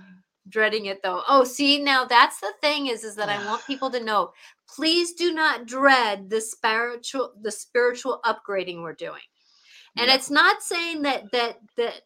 dreading 0.50 0.88
it 0.88 1.04
though 1.04 1.22
oh 1.30 1.44
see 1.44 1.82
now 1.82 2.04
that's 2.04 2.40
the 2.40 2.52
thing 2.62 2.88
is 2.88 3.04
is 3.04 3.16
that 3.16 3.30
i 3.30 3.46
want 3.46 3.64
people 3.68 3.92
to 3.92 4.04
know 4.04 4.32
please 4.68 5.14
do 5.14 5.32
not 5.32 5.68
dread 5.68 6.30
the 6.32 6.42
spiritual 6.42 7.32
the 7.42 7.52
spiritual 7.52 8.20
upgrading 8.26 8.82
we're 8.82 8.92
doing 8.92 9.22
and 9.98 10.10
it's 10.10 10.30
not 10.30 10.62
saying 10.62 11.02
that 11.02 11.32
that 11.32 11.58
that 11.78 12.02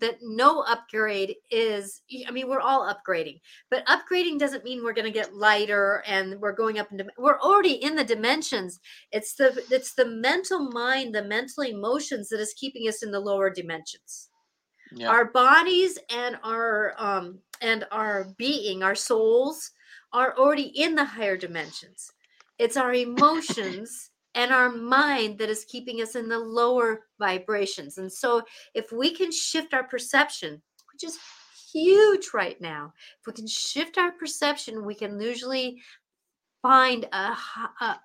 that 0.00 0.18
no 0.22 0.60
upgrade 0.62 1.36
is 1.50 2.02
i 2.26 2.30
mean 2.30 2.48
we're 2.48 2.60
all 2.60 2.92
upgrading 2.92 3.40
but 3.70 3.84
upgrading 3.86 4.38
doesn't 4.38 4.64
mean 4.64 4.82
we're 4.82 4.92
going 4.92 5.04
to 5.04 5.10
get 5.10 5.34
lighter 5.34 6.02
and 6.06 6.40
we're 6.40 6.52
going 6.52 6.78
up 6.78 6.90
into 6.90 7.04
we're 7.18 7.40
already 7.40 7.72
in 7.72 7.96
the 7.96 8.04
dimensions. 8.04 8.80
It's 9.12 9.34
the 9.34 9.64
it's 9.70 9.94
the 9.94 10.06
mental 10.06 10.70
mind 10.70 11.14
the 11.14 11.22
mental 11.22 11.64
emotions 11.64 12.28
that 12.28 12.40
is 12.40 12.54
keeping 12.58 12.88
us 12.88 13.02
in 13.02 13.10
the 13.10 13.20
lower 13.20 13.50
dimensions. 13.50 14.30
Yeah. 14.92 15.08
our 15.08 15.24
bodies 15.24 15.98
and 16.14 16.36
our 16.44 16.94
um 16.98 17.40
and 17.60 17.84
our 17.90 18.28
being 18.36 18.82
our 18.82 18.94
souls 18.94 19.72
are 20.12 20.36
already 20.36 20.70
in 20.74 20.94
the 20.94 21.04
higher 21.04 21.36
dimensions. 21.36 22.10
It's 22.58 22.76
our 22.76 22.94
emotions 23.08 24.10
and 24.34 24.52
our 24.52 24.70
mind 24.70 25.38
that 25.38 25.50
is 25.50 25.64
keeping 25.64 26.00
us 26.00 26.14
in 26.16 26.28
the 26.28 26.38
lower 26.38 27.00
vibrations 27.18 27.98
and 27.98 28.12
so 28.12 28.42
if 28.74 28.92
we 28.92 29.10
can 29.10 29.30
shift 29.30 29.74
our 29.74 29.84
perception 29.84 30.60
which 30.92 31.04
is 31.04 31.18
huge 31.72 32.30
right 32.34 32.60
now 32.60 32.92
if 33.20 33.26
we 33.26 33.32
can 33.32 33.46
shift 33.46 33.98
our 33.98 34.12
perception 34.12 34.84
we 34.84 34.94
can 34.94 35.20
usually 35.20 35.80
find 36.62 37.06
a 37.12 37.34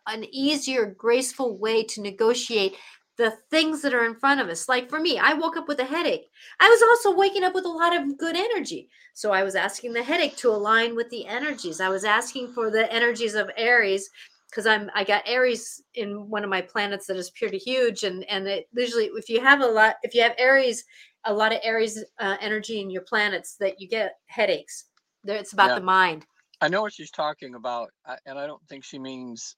an 0.08 0.26
easier 0.32 0.86
graceful 0.86 1.58
way 1.58 1.84
to 1.84 2.02
negotiate 2.02 2.76
the 3.18 3.32
things 3.52 3.82
that 3.82 3.94
are 3.94 4.06
in 4.06 4.16
front 4.16 4.40
of 4.40 4.50
us 4.50 4.68
like 4.68 4.90
for 4.90 5.00
me 5.00 5.18
i 5.20 5.34
woke 5.34 5.58
up 5.58 5.68
with 5.68 5.80
a 5.80 5.86
headache 5.86 6.30
I 6.60 6.70
was 6.70 6.82
also 6.82 7.18
waking 7.18 7.44
up 7.44 7.54
with 7.54 7.66
a 7.66 7.70
lot 7.70 7.96
of 7.96 8.18
good 8.18 8.36
energy. 8.36 8.90
So 9.14 9.32
I 9.32 9.44
was 9.44 9.56
asking 9.56 9.94
the 9.94 10.04
headache 10.04 10.36
to 10.38 10.50
align 10.50 10.96
with 10.96 11.10
the 11.10 11.26
energies. 11.26 11.80
I 11.82 11.90
was 11.90 12.04
asking 12.04 12.54
for 12.54 12.70
the 12.70 12.92
energies 12.92 13.36
of 13.36 13.50
Aries 13.58 14.10
because 14.50 14.66
I'm 14.66 14.90
I 14.96 15.04
got 15.04 15.24
Aries 15.26 15.82
in 15.94 16.30
one 16.30 16.44
of 16.44 16.50
my 16.50 16.62
planets 16.62 17.08
that 17.08 17.18
is 17.18 17.30
pretty 17.32 17.58
huge 17.58 18.04
and 18.04 18.24
and 18.26 18.48
it 18.48 18.68
usually 18.74 19.06
if 19.16 19.30
you 19.30 19.42
have 19.42 19.62
a 19.62 19.68
lot 19.68 19.96
if 20.04 20.14
you 20.14 20.22
have 20.22 20.36
Aries 20.38 20.84
a 21.26 21.34
lot 21.34 21.52
of 21.52 21.60
Aries 21.64 22.04
uh, 22.20 22.38
energy 22.40 22.82
in 22.82 22.90
your 22.90 23.02
planets 23.04 23.56
that 23.60 23.80
you 23.80 23.88
get 23.88 24.16
headaches. 24.28 24.86
It's 25.26 25.54
about 25.54 25.70
Yeah. 25.70 25.76
the 25.76 25.82
mind. 25.82 26.26
I 26.62 26.68
know 26.68 26.82
what 26.82 26.94
she's 26.94 27.12
talking 27.12 27.56
about, 27.56 27.92
and 28.26 28.38
I 28.38 28.48
don't 28.48 28.66
think 28.68 28.84
she 28.84 29.00
means. 29.00 29.56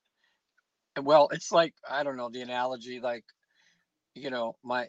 Well, 1.01 1.29
it's 1.31 1.51
like 1.51 1.73
I 1.89 2.03
don't 2.03 2.17
know 2.17 2.29
the 2.29 2.41
analogy, 2.41 2.99
like, 2.99 3.23
you 4.13 4.29
know, 4.29 4.55
my 4.63 4.87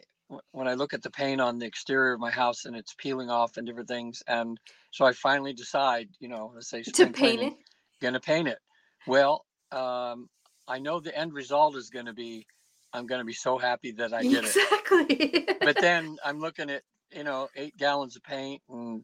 when 0.51 0.67
I 0.67 0.73
look 0.73 0.93
at 0.93 1.01
the 1.03 1.11
paint 1.11 1.41
on 1.41 1.59
the 1.59 1.65
exterior 1.65 2.13
of 2.13 2.19
my 2.19 2.31
house 2.31 2.65
and 2.65 2.75
it's 2.75 2.95
peeling 2.97 3.29
off 3.29 3.57
and 3.57 3.65
different 3.65 3.87
things, 3.87 4.21
and 4.27 4.59
so 4.91 5.05
I 5.05 5.13
finally 5.13 5.53
decide, 5.53 6.09
you 6.19 6.27
know, 6.27 6.51
let's 6.53 6.69
say 6.69 6.81
To 6.83 7.07
paint 7.07 7.41
it. 7.43 7.53
gonna 8.01 8.19
paint 8.19 8.47
it. 8.47 8.59
Well, 9.07 9.45
um, 9.73 10.29
I 10.67 10.79
know 10.79 10.99
the 10.99 11.17
end 11.17 11.33
result 11.33 11.75
is 11.75 11.89
gonna 11.89 12.13
be, 12.13 12.45
I'm 12.93 13.05
gonna 13.05 13.25
be 13.25 13.33
so 13.33 13.57
happy 13.57 13.91
that 13.93 14.13
I 14.13 14.21
did 14.23 14.45
it. 14.45 14.55
Exactly. 14.55 15.47
But 15.59 15.77
then 15.81 16.17
I'm 16.23 16.39
looking 16.39 16.69
at, 16.69 16.83
you 17.11 17.23
know, 17.23 17.49
eight 17.55 17.75
gallons 17.77 18.15
of 18.15 18.23
paint 18.23 18.61
and 18.69 19.03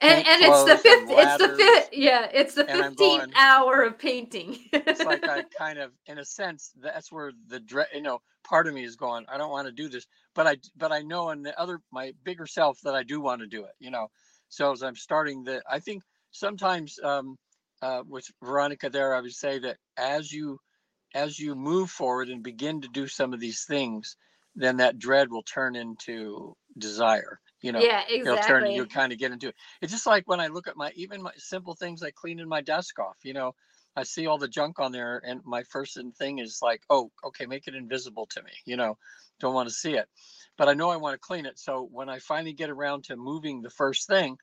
and, 0.00 0.26
and 0.26 0.42
it's 0.42 0.64
the 0.64 0.76
fifth 0.76 1.08
it's 1.08 1.38
the 1.38 1.56
fifth 1.56 1.88
yeah, 1.92 2.28
it's 2.32 2.54
the 2.54 2.64
15th 2.64 3.32
hour 3.34 3.82
of 3.82 3.98
painting. 3.98 4.58
it's 4.72 5.04
like 5.04 5.26
I 5.26 5.44
kind 5.58 5.78
of, 5.78 5.92
in 6.06 6.18
a 6.18 6.24
sense, 6.24 6.72
that's 6.80 7.10
where 7.10 7.32
the 7.48 7.62
you 7.94 8.02
know, 8.02 8.20
part 8.44 8.66
of 8.66 8.74
me 8.74 8.84
is 8.84 8.96
going, 8.96 9.24
I 9.28 9.38
don't 9.38 9.50
want 9.50 9.66
to 9.66 9.72
do 9.72 9.88
this, 9.88 10.06
but 10.34 10.46
I, 10.46 10.56
but 10.76 10.92
I 10.92 11.00
know 11.00 11.30
in 11.30 11.42
the 11.42 11.58
other, 11.58 11.80
my 11.90 12.12
bigger 12.24 12.46
self 12.46 12.80
that 12.82 12.94
I 12.94 13.02
do 13.02 13.20
want 13.20 13.40
to 13.40 13.46
do 13.46 13.64
it, 13.64 13.72
you 13.78 13.90
know. 13.90 14.08
So 14.48 14.72
as 14.72 14.82
I'm 14.82 14.96
starting 14.96 15.44
the, 15.44 15.62
I 15.70 15.78
think 15.78 16.02
sometimes 16.30 16.98
um, 17.02 17.36
uh, 17.82 18.02
with 18.08 18.26
Veronica 18.42 18.88
there, 18.88 19.14
I 19.14 19.20
would 19.20 19.34
say 19.34 19.58
that 19.58 19.78
as 19.96 20.32
you, 20.32 20.58
as 21.14 21.38
you 21.38 21.54
move 21.54 21.90
forward 21.90 22.28
and 22.28 22.42
begin 22.42 22.80
to 22.82 22.88
do 22.88 23.06
some 23.08 23.34
of 23.34 23.40
these 23.40 23.64
things, 23.64 24.16
then 24.54 24.78
that 24.78 24.98
dread 24.98 25.30
will 25.30 25.42
turn 25.42 25.76
into 25.76 26.56
desire, 26.78 27.40
you 27.60 27.72
know. 27.72 27.82
yeah, 27.82 28.02
It'll 28.24 28.38
turn, 28.38 28.60
exactly. 28.60 28.76
you'll 28.76 28.86
kind 28.86 29.12
of 29.12 29.18
get 29.18 29.32
into 29.32 29.48
it. 29.48 29.56
It's 29.80 29.92
just 29.92 30.06
like 30.06 30.28
when 30.28 30.40
I 30.40 30.46
look 30.46 30.68
at 30.68 30.76
my, 30.76 30.92
even 30.94 31.22
my 31.22 31.32
simple 31.36 31.74
things 31.74 32.02
like 32.02 32.14
cleaning 32.14 32.48
my 32.48 32.60
desk 32.60 32.98
off, 32.98 33.16
you 33.24 33.34
know, 33.34 33.54
I 33.96 34.04
see 34.04 34.26
all 34.26 34.38
the 34.38 34.48
junk 34.48 34.78
on 34.78 34.92
there, 34.92 35.20
and 35.24 35.40
my 35.44 35.64
first 35.64 35.98
thing 36.18 36.38
is 36.38 36.60
like, 36.62 36.82
oh, 36.88 37.10
okay, 37.24 37.46
make 37.46 37.68
it 37.68 37.74
invisible 37.74 38.26
to 38.26 38.42
me. 38.42 38.52
You 38.64 38.76
know, 38.76 38.96
don't 39.40 39.54
want 39.54 39.68
to 39.68 39.74
see 39.74 39.94
it, 39.94 40.08
but 40.56 40.68
I 40.68 40.74
know 40.74 40.88
I 40.90 40.96
want 40.96 41.14
to 41.14 41.18
clean 41.18 41.44
it. 41.46 41.58
So 41.58 41.88
when 41.90 42.08
I 42.08 42.18
finally 42.18 42.54
get 42.54 42.70
around 42.70 43.04
to 43.04 43.16
moving 43.16 43.60
the 43.60 43.70
first 43.70 44.06
thing, 44.06 44.38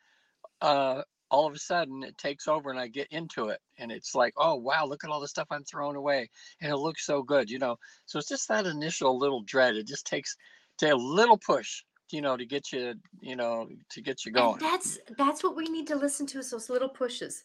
uh, 0.62 1.04
all 1.32 1.48
of 1.48 1.54
a 1.54 1.60
sudden 1.60 2.04
it 2.04 2.18
takes 2.18 2.48
over, 2.48 2.70
and 2.70 2.80
I 2.80 2.88
get 2.88 3.08
into 3.12 3.50
it, 3.50 3.60
and 3.78 3.92
it's 3.92 4.15
like, 4.15 4.34
oh 4.38 4.56
wow, 4.56 4.86
look 4.86 5.04
at 5.04 5.10
all 5.10 5.20
the 5.20 5.28
stuff 5.28 5.48
I'm 5.52 5.63
throwing 5.63 5.96
away, 5.96 6.30
and 6.62 6.72
it 6.72 6.78
looks 6.78 7.06
so 7.06 7.24
good. 7.24 7.50
You 7.50 7.60
know, 7.60 7.78
so 8.06 8.20
it's 8.20 8.30
just 8.30 8.48
that 8.50 8.65
initial 8.65 9.18
little 9.18 9.42
dread. 9.44 9.76
It 9.76 9.88
just 9.88 10.06
takes 10.08 10.36
a 10.84 10.94
little 10.96 11.38
push, 11.38 11.84
you 12.12 12.22
know, 12.22 12.38
to 12.38 12.46
get 12.46 12.72
you, 12.72 12.96
you 13.22 13.36
know, 13.36 13.68
to 13.92 14.02
get 14.02 14.26
you 14.26 14.32
going. 14.32 14.54
And 14.54 14.62
that's 14.62 15.00
that's 15.18 15.44
what 15.44 15.56
we 15.56 15.65
need 15.65 15.88
to 15.88 15.96
listen 15.96 16.26
to 16.28 16.39
is 16.39 16.52
those 16.52 16.70
little 16.70 16.89
pushes. 16.89 17.44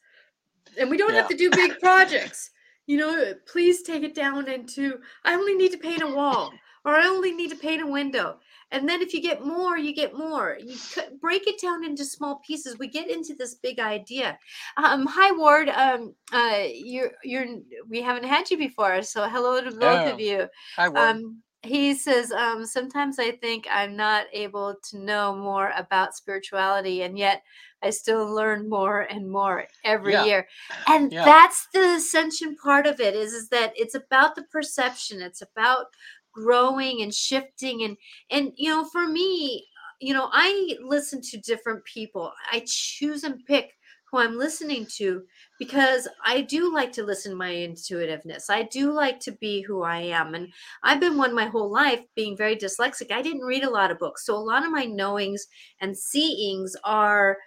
And 0.79 0.89
we 0.91 0.97
don't 0.97 1.13
Yeah. 1.13 1.21
have 1.21 1.29
to 1.29 1.37
do 1.37 1.51
big 1.51 1.79
projects. 1.81 2.51
You 2.87 2.99
know, 2.99 3.35
please 3.47 3.83
take 3.83 4.03
it 4.03 4.15
down 4.15 4.49
into 4.49 5.01
I 5.25 5.35
only 5.35 5.55
need 5.55 5.73
to 5.73 5.79
paint 5.79 6.03
a 6.03 6.07
wall. 6.07 6.53
or 6.85 6.95
I 6.95 7.07
only 7.07 7.33
need 7.33 7.51
to 7.51 7.57
paint 7.57 7.83
a 7.83 7.87
window. 7.87 8.39
And 8.75 8.89
then 8.89 9.01
if 9.01 9.15
you 9.15 9.23
get 9.23 9.47
more, 9.47 9.79
you 9.79 9.95
get 9.95 10.19
more. 10.19 10.59
You 10.61 10.77
break 11.21 11.47
it 11.47 11.61
down 11.63 11.85
into 11.85 12.05
small 12.05 12.41
pieces. 12.45 12.77
We 12.77 12.89
get 12.89 13.09
into 13.09 13.35
this 13.37 13.55
big 13.55 13.79
idea. 13.79 14.37
Um, 14.77 15.07
hi 15.07 15.31
Ward. 15.31 15.69
Um, 15.69 16.13
uh, 16.33 16.65
you're 16.75 17.13
you're 17.23 17.47
we 17.89 18.03
haven't 18.03 18.25
had 18.25 18.51
you 18.51 18.59
before, 18.59 19.01
so 19.03 19.29
hello 19.29 19.63
to 19.63 19.71
both 19.71 20.13
of 20.13 20.19
you. 20.19 20.49
Hi 20.77 20.89
Ward. 20.89 21.09
Um, 21.17 21.43
he 21.63 21.95
says 21.95 22.31
um, 22.31 22.67
sometimes 22.67 23.19
i 23.19 23.31
think 23.31 23.67
i'm 23.71 23.97
not 23.97 24.27
able 24.33 24.75
to 24.83 24.99
know 24.99 25.35
more 25.35 25.73
about 25.77 26.15
spirituality 26.15 27.03
and 27.03 27.19
yet 27.19 27.43
i 27.83 27.89
still 27.89 28.27
learn 28.33 28.69
more 28.69 29.03
and 29.03 29.31
more 29.31 29.67
every 29.83 30.13
Yeah. 30.13 30.25
year 30.27 30.49
and 30.89 31.11
Yeah. 31.11 31.25
that's 31.25 31.67
the 31.73 31.95
ascension 31.95 32.55
part 32.57 32.87
of 32.87 33.01
it 33.01 33.15
is, 33.15 33.33
is 33.33 33.49
that 33.49 33.73
it's 33.77 33.95
about 33.95 34.35
the 34.35 34.43
perception 34.45 35.23
it's 35.23 35.41
about 35.41 35.87
growing 36.35 37.03
and 37.03 37.15
shifting 37.15 37.83
and 37.83 37.97
and 38.31 38.53
you 38.57 38.71
know 38.71 38.85
for 38.85 39.07
me 39.07 39.67
you 40.01 40.13
know 40.13 40.29
i 40.33 40.77
listen 40.83 41.21
to 41.21 41.39
different 41.39 41.85
people 41.85 42.33
i 42.53 42.63
choose 42.67 43.25
and 43.25 43.45
pick 43.47 43.73
who 44.11 44.19
i'm 44.19 44.37
listening 44.37 44.87
to 44.87 45.23
because 45.59 46.09
i 46.25 46.41
do 46.41 46.73
like 46.73 46.93
to 46.93 47.05
listen 47.05 47.33
to 47.33 47.37
my 47.37 47.55
intuitiveness 47.55 48.51
i 48.51 48.63
do 48.65 48.93
like 48.93 49.21
to 49.21 49.33
be 49.33 49.63
who 49.63 49.83
i 49.83 49.99
am 49.99 50.35
and 50.35 50.49
I've 50.83 51.01
been 51.01 51.17
one 51.17 51.35
my 51.35 51.47
whole 51.47 51.71
life 51.71 52.01
being 52.15 52.37
very 52.37 52.57
dyslexic. 52.57 53.11
I 53.11 53.23
didn't 53.23 53.41
read 53.41 53.65
a 53.65 53.71
lot 53.71 53.91
of 53.91 53.99
books. 53.99 54.27
So 54.27 54.37
a 54.37 54.37
lot 54.37 54.65
of 54.65 54.71
my 54.71 54.85
knowings 54.85 55.47
and 55.81 55.97
seeings 55.97 56.77
are 56.85 57.39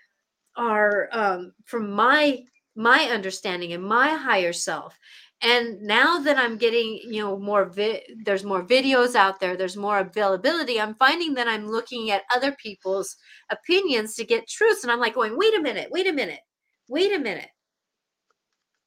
are 0.56 1.08
um, 1.12 1.54
from 1.66 1.92
my 1.92 2.40
my 2.76 3.10
understanding 3.12 3.74
and 3.74 3.84
my 3.84 4.10
higher 4.10 4.54
self. 4.54 4.98
And 5.42 5.82
now 5.84 6.20
that 6.20 6.38
I'm 6.38 6.58
getting, 6.58 7.00
you 7.04 7.22
know, 7.24 7.38
more 7.38 7.66
vi- 7.66 8.04
there's 8.26 8.44
more 8.44 8.64
videos 8.66 9.16
out 9.16 9.40
there, 9.40 9.56
there's 9.56 9.78
more 9.78 10.00
availability. 10.00 10.80
I'm 10.82 10.96
finding 10.96 11.36
that 11.36 11.48
I'm 11.48 11.68
looking 11.68 12.10
at 12.12 12.24
other 12.34 12.54
people's 12.54 13.16
opinions 13.52 14.16
to 14.16 14.26
get 14.26 14.48
truths 14.50 14.84
and 14.84 14.92
I'm 14.92 15.00
like 15.00 15.14
going, 15.16 15.38
"Wait 15.38 15.54
a 15.56 15.62
minute, 15.62 15.90
wait 15.92 16.08
a 16.08 16.14
minute. 16.14 16.42
Wait 16.88 17.14
a 17.14 17.20
minute." 17.20 17.50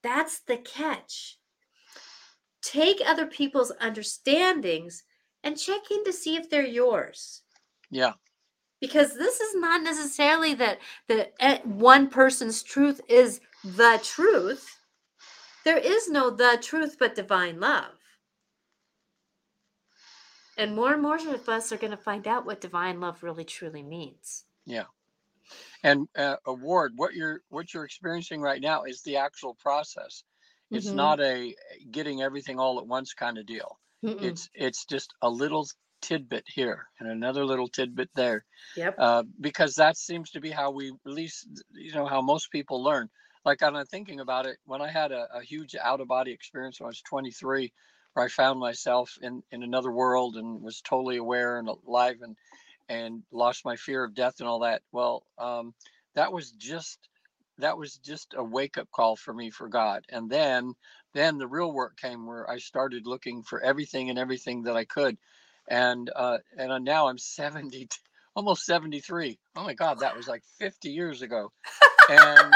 That's 0.03 0.41
the 0.41 0.59
catch 0.59 1.39
take 2.63 3.01
other 3.07 3.27
people's 3.27 3.73
understandings 3.81 5.03
and 5.43 5.59
check 5.59 5.91
in 5.91 6.05
to 6.05 6.13
see 6.13 6.37
if 6.37 6.49
they're 6.51 6.67
yours 6.67 7.43
Yeah. 7.91 8.15
because 8.81 9.15
this 9.15 9.41
is 9.41 9.55
not 9.57 9.83
necessarily 9.83 10.55
that 10.55 10.79
the 11.09 11.31
eh, 11.43 11.61
one 11.65 12.09
person's 12.09 12.63
truth 12.63 13.01
is 13.09 13.41
the 13.65 14.01
truth 14.03 14.80
there 15.65 15.79
is 15.79 16.09
no 16.09 16.31
the 16.31 16.59
truth 16.61 16.97
but 16.99 17.15
divine 17.15 17.61
love 17.61 17.93
and 20.59 20.75
more 20.75 20.93
and 20.93 21.03
more 21.03 21.17
of 21.17 21.49
us 21.49 21.73
are 21.73 21.77
going 21.79 21.91
to 21.91 21.97
find 21.97 22.27
out 22.29 22.45
what 22.47 22.61
divine 22.61 23.01
love 23.01 23.23
really 23.23 23.45
truly 23.45 23.83
means 23.83 24.45
Yeah. 24.67 24.85
And 25.83 26.09
uh, 26.17 26.37
award 26.47 26.93
what 26.97 27.15
you're 27.15 27.43
what 27.49 27.73
you're 27.73 27.85
experiencing 27.85 28.41
right 28.41 28.61
now 28.61 28.85
is 28.85 29.03
the 29.03 29.17
actual 29.17 29.55
process. 29.55 30.25
It's 30.71 30.87
Mhm. 30.89 30.95
not 30.97 31.21
a 31.21 31.55
getting 31.91 32.23
everything 32.23 32.59
all 32.59 32.79
at 32.79 32.87
once 32.87 33.15
kind 33.15 33.39
of 33.39 33.47
deal. 33.47 33.79
Mm-mm. 34.05 34.23
It's 34.23 34.49
it's 34.55 34.85
just 34.85 35.13
a 35.23 35.31
little 35.31 35.67
tidbit 36.03 36.45
here 36.47 36.87
and 36.99 37.11
another 37.11 37.45
little 37.45 37.69
tidbit 37.69 38.11
there. 38.15 38.45
yep 38.77 38.99
uh, 38.99 39.23
because 39.41 39.75
that 39.77 39.97
seems 39.97 40.31
to 40.31 40.41
be 40.41 40.51
how 40.51 40.71
we 40.71 40.89
at 40.91 41.13
least 41.13 41.49
you 41.73 41.93
know 41.93 42.07
how 42.07 42.21
most 42.21 42.51
people 42.53 42.83
learn 42.83 43.09
like 43.45 43.63
i'm 43.63 43.85
thinking 43.87 44.21
about 44.21 44.47
it 44.47 44.57
when 44.65 44.83
i 44.83 44.89
had 44.89 45.13
a, 45.13 45.27
a 45.35 45.43
huge 45.43 45.75
out 45.81 46.01
of 46.01 46.09
body 46.09 46.33
experience 46.33 46.81
when 46.81 46.87
i 46.87 46.89
was 46.89 47.03
23 47.03 47.73
where 48.15 48.25
i 48.27 48.29
found 48.29 48.59
myself 48.59 49.17
in 49.23 49.43
in 49.51 49.63
another 49.63 49.91
world 49.91 50.37
and 50.37 50.63
was 50.63 50.81
totally 50.81 51.17
aware 51.17 51.59
and 51.59 51.69
alive 51.69 52.17
and 52.23 52.37
and 52.89 53.23
lost 53.31 53.65
my 53.65 53.77
fear 53.77 54.03
of 54.03 54.15
death 54.15 54.41
and 54.41 54.49
all 54.49 54.61
that 54.61 54.83
well 54.93 55.23
um, 55.39 55.73
that 56.15 56.33
was 56.33 56.51
just 56.53 56.99
that 57.61 57.77
was 57.77 57.97
just 57.99 58.35
a 58.37 58.43
wake 58.43 58.79
up 58.79 58.91
call 58.91 59.17
for 59.17 59.33
me 59.33 59.51
for 59.51 59.69
god. 59.69 60.05
And 60.09 60.29
then 60.29 60.75
then 61.15 61.39
the 61.39 61.47
real 61.47 61.73
work 61.73 61.97
came 61.97 62.27
where 62.27 62.49
i 62.51 62.59
started 62.59 63.07
looking 63.07 63.43
for 63.43 63.61
everything 63.61 64.11
and 64.11 64.19
everything 64.19 64.63
that 64.65 64.77
i 64.77 64.85
could. 64.85 65.17
And 65.69 66.11
uh 66.15 66.39
and 66.57 66.73
uh, 66.73 66.79
now 66.79 67.09
i'm 67.09 67.19
70 67.19 67.89
almost 68.37 68.65
73 68.65 69.39
oh 69.57 69.65
my 69.65 69.75
god 69.75 69.99
that 70.01 70.17
was 70.17 70.29
like 70.29 70.43
50 70.59 70.91
years 70.91 71.23
ago. 71.23 71.53
And 72.09 72.53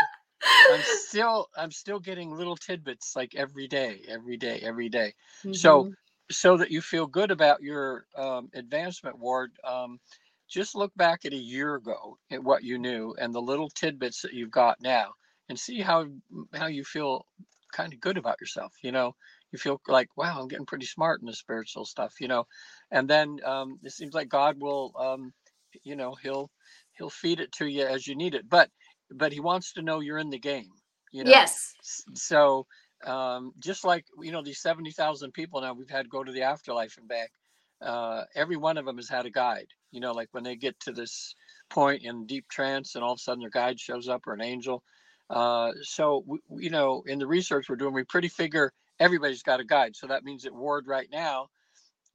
i'm 0.68 0.82
still 0.84 1.48
i'm 1.56 1.70
still 1.70 2.00
getting 2.00 2.30
little 2.30 2.56
tidbits 2.56 3.14
like 3.16 3.34
every 3.34 3.68
day 3.68 4.02
every 4.08 4.36
day 4.36 4.60
every 4.60 4.88
day. 4.88 5.14
So- 5.50 5.88
Mhm. 5.88 5.94
so 6.30 6.56
that 6.56 6.70
you 6.70 6.80
feel 6.80 7.06
good 7.06 7.30
about 7.30 7.62
your 7.62 8.06
um, 8.16 8.48
advancement 8.54 9.18
ward 9.18 9.52
um, 9.62 10.00
just 10.48 10.74
look 10.74 10.90
back 10.96 11.24
at 11.26 11.34
a 11.34 11.36
year 11.36 11.74
ago 11.74 12.16
at 12.30 12.42
what 12.42 12.64
you 12.64 12.78
knew 12.78 13.14
and 13.18 13.34
the 13.34 13.42
little 13.42 13.68
tidbits 13.68 14.22
that 14.22 14.32
you've 14.32 14.50
got 14.50 14.80
now 14.80 15.12
and 15.50 15.58
see 15.58 15.80
how 15.80 16.06
how 16.54 16.66
you 16.66 16.82
feel 16.84 17.26
kind 17.72 17.92
of 17.92 18.00
good 18.00 18.16
about 18.16 18.40
yourself 18.40 18.72
you 18.82 18.90
know? 18.92 19.14
You 19.52 19.58
feel 19.58 19.80
like 19.86 20.16
wow 20.16 20.40
i'm 20.40 20.48
getting 20.48 20.66
pretty 20.66 20.86
smart 20.86 21.20
in 21.20 21.26
the 21.26 21.34
spiritual 21.34 21.84
stuff 21.84 22.14
you 22.20 22.28
know? 22.28 22.46
And 22.90 23.08
then 23.08 23.38
um, 23.44 23.78
it 23.82 23.92
seems 23.92 24.14
like 24.14 24.28
god 24.28 24.58
will 24.60 24.92
um, 24.98 25.34
you 25.82 25.96
know 25.96 26.14
he'll 26.14 26.50
he'll 26.92 27.10
feed 27.10 27.40
it 27.40 27.52
to 27.52 27.66
you 27.66 27.84
as 27.84 28.06
you 28.06 28.14
need 28.16 28.34
it. 28.34 28.48
But 28.48 28.70
but 29.10 29.32
he 29.32 29.40
wants 29.40 29.72
to 29.72 29.82
know 29.82 30.00
you're 30.00 30.18
in 30.18 30.30
the 30.30 30.38
game 30.38 30.70
you 31.14 31.22
know? 31.22 31.30
Yes. 31.30 31.74
So 32.14 32.66
um, 33.06 33.52
just 33.60 33.84
like 33.84 34.04
you 34.20 34.32
know 34.32 34.42
these 34.42 34.60
70,000 34.60 35.32
people 35.32 35.60
now 35.60 35.72
we've 35.72 35.88
had 35.88 36.08
go 36.08 36.24
to 36.24 36.32
the 36.32 36.42
afterlife 36.42 36.96
and 36.98 37.08
back 37.08 37.30
uh, 37.80 38.24
every 38.34 38.56
one 38.56 38.76
of 38.78 38.84
them 38.84 38.96
has 38.96 39.08
had 39.08 39.26
a 39.26 39.30
guide 39.30 39.68
you 39.92 40.00
know 40.00 40.12
like 40.12 40.28
when 40.32 40.42
they 40.42 40.56
get 40.56 40.78
to 40.80 40.92
this 40.92 41.34
point 41.70 42.02
in 42.02 42.26
deep 42.26 42.48
trance 42.48 42.94
and 42.94 43.04
all 43.04 43.12
of 43.12 43.16
a 43.16 43.20
sudden 43.20 43.40
their 43.40 43.50
guide 43.50 43.78
shows 43.78 44.08
up 44.08 44.26
or 44.26 44.32
an 44.32 44.40
angel 44.40 44.82
uh, 45.30 45.70
so 45.82 46.24
we, 46.26 46.38
you 46.58 46.70
know 46.70 47.02
in 47.06 47.18
the 47.18 47.26
research 47.26 47.66
we're 47.68 47.76
doing 47.76 47.94
we 47.94 48.04
pretty 48.04 48.28
figure 48.28 48.72
everybody's 48.98 49.42
got 49.42 49.60
a 49.60 49.64
guide 49.64 49.94
so 49.94 50.06
that 50.06 50.24
means 50.24 50.42
that 50.42 50.54
ward 50.54 50.86
right 50.86 51.08
now 51.12 51.46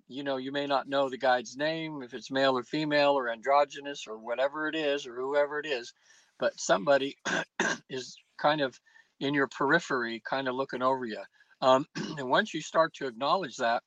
you 0.07 0.23
know 0.23 0.37
you 0.37 0.51
may 0.51 0.65
not 0.65 0.89
know 0.89 1.07
the 1.07 1.17
guide's 1.17 1.55
name 1.55 2.01
if 2.01 2.13
it's 2.13 2.31
male 2.31 2.57
or 2.57 2.63
female 2.63 3.11
or 3.11 3.29
androgynous 3.29 4.07
or 4.07 4.17
whatever 4.17 4.67
it 4.67 4.75
is 4.75 5.05
or 5.05 5.15
whoever 5.15 5.59
it 5.59 5.67
is 5.67 5.93
but 6.39 6.59
somebody 6.59 7.17
is 7.89 8.17
kind 8.37 8.61
of 8.61 8.79
in 9.19 9.33
your 9.33 9.47
periphery 9.47 10.21
kind 10.27 10.47
of 10.47 10.55
looking 10.55 10.81
over 10.81 11.05
you. 11.05 11.21
Um, 11.61 11.85
and 12.17 12.29
once 12.29 12.53
you 12.53 12.61
start 12.61 12.93
to 12.95 13.07
acknowledge 13.07 13.57
that 13.57 13.83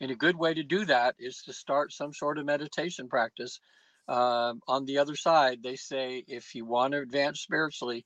and 0.00 0.10
a 0.10 0.16
good 0.16 0.36
way 0.36 0.52
to 0.52 0.62
do 0.62 0.84
that 0.86 1.14
is 1.18 1.42
to 1.42 1.52
start 1.52 1.92
some 1.92 2.12
sort 2.12 2.38
of 2.38 2.44
meditation 2.44 3.08
practice. 3.08 3.60
Um, 4.08 4.60
on 4.66 4.84
the 4.84 4.98
other 4.98 5.14
side 5.14 5.62
they 5.62 5.76
say 5.76 6.24
if 6.26 6.56
you 6.56 6.64
want 6.64 6.92
to 6.92 6.98
advance 6.98 7.40
spiritually 7.40 8.04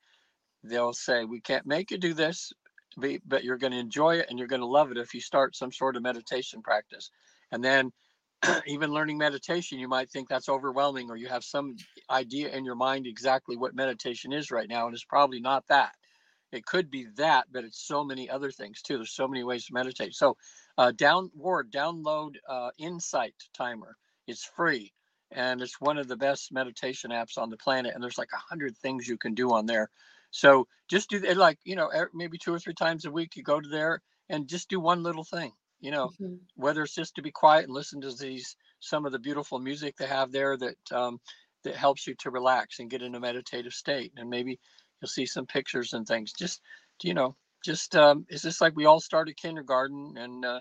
they'll 0.63 0.93
say 0.93 1.25
we 1.25 1.41
can't 1.41 1.65
make 1.65 1.91
you 1.91 1.97
do 1.97 2.13
this 2.13 2.53
but, 2.97 3.21
but 3.27 3.45
you're 3.45 3.59
going 3.59 3.73
to 3.73 3.79
enjoy 3.79 4.17
it 4.17 4.27
and 4.29 4.39
you're 4.39 4.49
going 4.49 4.61
to 4.61 4.67
love 4.67 4.91
it 4.91 4.99
if 4.99 5.15
you 5.15 5.21
start 5.21 5.57
some 5.57 5.73
sort 5.73 5.97
of 5.97 6.03
meditation 6.03 6.63
practice. 6.63 7.11
And 7.53 7.63
then 7.63 7.93
even 8.67 8.93
learning 8.93 9.19
meditation 9.19 9.79
you 9.79 9.89
might 9.89 10.11
think 10.11 10.29
that's 10.29 10.49
overwhelming 10.49 11.11
or 11.11 11.17
you 11.17 11.29
have 11.29 11.45
some 11.45 11.77
idea 12.11 12.49
in 12.51 12.65
your 12.65 12.75
mind 12.75 13.07
exactly 13.07 13.57
what 13.57 13.75
meditation 13.75 14.33
is 14.33 14.51
right 14.51 14.69
now 14.69 14.87
and 14.87 14.95
it's 14.95 15.05
probably 15.05 15.41
not 15.41 15.65
that. 15.69 15.93
It 16.53 16.65
could 16.65 16.91
be 16.91 17.07
that 17.17 17.47
but 17.53 17.65
it's 17.65 17.87
so 17.87 18.05
many 18.05 18.29
other 18.31 18.51
things 18.51 18.83
too 18.83 18.97
there's 18.97 19.15
so 19.15 19.29
many 19.29 19.45
ways 19.45 19.67
to 19.67 19.75
meditate. 19.75 20.15
So 20.15 20.37
uh, 20.79 20.93
down 20.93 21.31
ward 21.35 21.73
download 21.73 22.37
uh, 22.49 22.71
insight 22.79 23.35
timer. 23.57 23.97
It's 24.27 24.45
free 24.45 24.93
and 25.31 25.63
it's 25.63 25.81
one 25.81 25.99
of 25.99 26.09
the 26.09 26.17
best 26.17 26.53
meditation 26.53 27.11
apps 27.11 27.39
on 27.39 27.51
the 27.51 27.57
planet 27.57 27.93
and 27.95 28.03
there's 28.03 28.19
like 28.19 28.33
a 28.33 28.49
hundred 28.49 28.77
things 28.77 29.09
you 29.09 29.17
can 29.19 29.35
do 29.35 29.53
on 29.53 29.67
there. 29.67 29.91
So 30.31 30.67
just 30.89 31.11
do 31.11 31.23
it 31.25 31.37
like 31.37 31.59
you 31.65 31.77
know 31.77 31.91
maybe 32.15 32.39
two 32.39 32.55
or 32.55 32.59
three 32.59 32.75
times 32.75 33.05
a 33.05 33.11
week 33.11 33.37
you 33.37 33.43
go 33.43 33.61
to 33.61 33.69
there 33.69 34.03
and 34.29 34.49
just 34.49 34.69
do 34.69 34.81
one 34.81 35.03
little 35.03 35.25
thing 35.25 35.53
you 35.81 35.91
know 35.91 36.13
Mhm. 36.19 36.47
whether 36.55 36.83
it's 36.83 36.95
just 36.95 37.15
to 37.15 37.23
be 37.23 37.31
quiet 37.31 37.65
and 37.65 37.73
listen 37.75 38.01
to 38.01 38.13
these 38.13 38.57
some 38.81 39.05
of 39.07 39.13
the 39.13 39.19
beautiful 39.19 39.59
music 39.59 39.97
they 39.97 40.07
have 40.07 40.33
there 40.33 40.57
that 40.57 40.77
um, 40.93 41.19
that 41.65 41.77
helps 41.77 42.07
you 42.07 42.15
to 42.17 42.31
relax 42.31 42.79
and 42.79 42.91
get 42.91 43.03
in 43.03 43.15
a 43.15 43.21
meditative 43.21 43.73
state. 43.73 44.13
And 44.17 44.31
maybe 44.31 44.59
you'll 45.01 45.09
see 45.09 45.27
some 45.27 45.47
pictures 45.47 45.93
and 45.93 46.07
things. 46.07 46.33
Just 46.33 46.61
you 47.03 47.15
know 47.15 47.37
just 47.65 47.97
um, 47.97 48.25
it's 48.29 48.43
just 48.43 48.61
like 48.61 48.75
we 48.77 48.87
all 48.87 49.01
started 49.01 49.37
kindergarten 49.37 50.15
and 50.17 50.45
uh, 50.45 50.61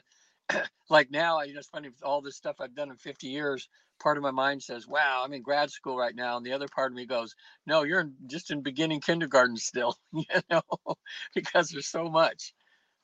like 0.89 1.09
now 1.11 1.41
you 1.41 1.53
know 1.53 1.59
it's 1.59 1.69
funny 1.69 1.89
with 1.89 2.03
all 2.03 2.21
this 2.21 2.37
stuff 2.37 2.57
i've 2.59 2.75
done 2.75 2.89
in 2.91 2.97
50 2.97 3.27
years 3.27 3.67
part 4.01 4.17
of 4.17 4.23
my 4.23 4.31
mind 4.31 4.61
says 4.61 4.87
wow 4.87 5.21
i'm 5.23 5.33
in 5.33 5.41
grad 5.41 5.71
school 5.71 5.97
right 5.97 6.15
now. 6.15 6.37
And 6.37 6.45
the 6.45 6.51
other 6.53 6.67
part 6.73 6.91
of 6.91 6.95
me 6.95 7.05
goes 7.05 7.33
no 7.65 7.83
you're 7.83 8.01
in, 8.01 8.15
just 8.27 8.51
in 8.51 8.61
beginning 8.61 9.01
kindergarten 9.01 9.57
still 9.57 9.97
you 10.13 10.23
know 10.49 10.61
because 11.35 11.69
there's 11.69 11.87
so 11.87 12.09
much 12.09 12.53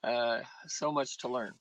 uh, 0.03 0.41
so 0.67 0.91
much 0.91 1.17
to 1.19 1.29
learn 1.29 1.53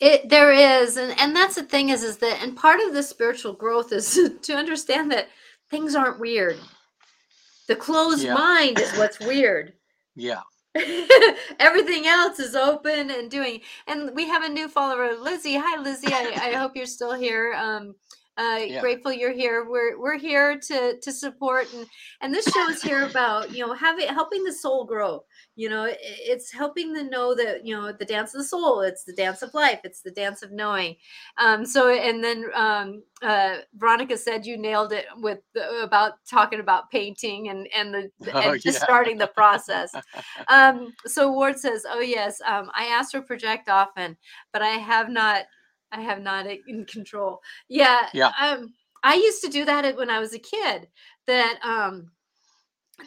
It 0.00 0.28
there 0.28 0.52
is, 0.52 0.96
and 0.96 1.18
and 1.18 1.34
that's 1.34 1.56
the 1.56 1.64
thing 1.64 1.88
is 1.88 2.02
is 2.04 2.18
that 2.18 2.40
and 2.42 2.56
part 2.56 2.80
of 2.80 2.92
the 2.94 3.02
spiritual 3.02 3.52
growth 3.52 3.92
is 3.92 4.18
to 4.42 4.54
understand 4.54 5.10
that 5.12 5.28
things 5.70 5.94
aren't 5.96 6.20
weird. 6.20 6.58
The 7.68 7.76
closed 7.76 8.22
Yeah. 8.22 8.34
mind 8.34 8.78
is 8.78 8.92
what's 8.96 9.18
weird. 9.20 9.74
yeah 10.16 10.40
everything 11.58 12.06
else 12.06 12.38
is 12.38 12.54
open 12.54 13.10
and 13.10 13.30
doing. 13.30 13.60
And 13.88 14.14
we 14.14 14.28
have 14.28 14.44
a 14.44 14.48
new 14.48 14.68
follower, 14.68 15.14
Lizzie. 15.16 15.56
Hi, 15.56 15.80
Lizzie. 15.80 16.12
I, 16.12 16.32
I 16.40 16.52
hope 16.54 16.76
you're 16.76 16.86
still 16.86 17.14
here. 17.14 17.54
Um, 17.54 17.94
uh, 18.38 18.60
Yeah. 18.66 18.80
grateful 18.80 19.12
you're 19.12 19.32
here. 19.32 19.66
We're 19.68 19.98
we're 19.98 20.16
here 20.18 20.58
to 20.58 20.98
to 21.00 21.12
support 21.12 21.72
and 21.72 21.86
and 22.20 22.32
this 22.32 22.46
show 22.52 22.68
is 22.68 22.80
here 22.82 23.04
about 23.04 23.52
you 23.54 23.66
know 23.66 23.74
having 23.74 24.06
helping 24.08 24.44
the 24.44 24.52
soul 24.52 24.84
grow. 24.84 25.24
You 25.56 25.68
know, 25.68 25.84
it, 25.84 25.98
it's 26.00 26.52
helping 26.52 26.92
them 26.92 27.10
know 27.10 27.34
that 27.34 27.66
you 27.66 27.74
know 27.74 27.92
the 27.92 28.04
dance 28.04 28.34
of 28.34 28.38
the 28.40 28.44
soul. 28.44 28.80
It's 28.82 29.02
the 29.04 29.12
dance 29.12 29.42
of 29.42 29.52
life. 29.54 29.80
It's 29.82 30.02
the 30.02 30.12
dance 30.12 30.42
of 30.42 30.52
knowing. 30.52 30.96
Um, 31.38 31.66
so 31.66 31.88
and 31.88 32.22
then 32.22 32.44
um, 32.54 33.02
uh, 33.22 33.56
Veronica 33.74 34.16
said 34.16 34.46
you 34.46 34.56
nailed 34.56 34.92
it 34.92 35.06
with 35.16 35.40
the, 35.54 35.82
about 35.82 36.12
talking 36.30 36.60
about 36.60 36.90
painting 36.90 37.48
and 37.48 37.66
and 37.76 37.92
the 37.92 38.10
Oh, 38.34 38.52
and 38.52 38.62
just 38.62 38.78
yeah. 38.78 38.84
starting 38.84 39.18
the 39.18 39.26
process. 39.26 39.90
um, 40.48 40.92
so 41.06 41.32
Ward 41.32 41.58
says, 41.58 41.84
"Oh 41.88 42.00
yes, 42.00 42.40
um, 42.46 42.70
I 42.74 42.86
astral 42.86 43.24
project 43.24 43.68
often, 43.68 44.16
but 44.52 44.62
I 44.62 44.68
have 44.78 45.08
not. 45.08 45.46
I 45.92 46.00
have 46.02 46.20
not 46.22 46.46
in 46.66 46.84
control. 46.86 47.40
Yeah, 47.68 48.08
Yeah. 48.12 48.30
Um, 48.40 48.74
I 49.02 49.14
used 49.14 49.42
to 49.42 49.48
do 49.48 49.64
that 49.64 49.96
when 49.96 50.10
I 50.10 50.18
was 50.20 50.34
a 50.34 50.38
kid. 50.38 50.88
That 51.26 51.58
um, 51.62 52.10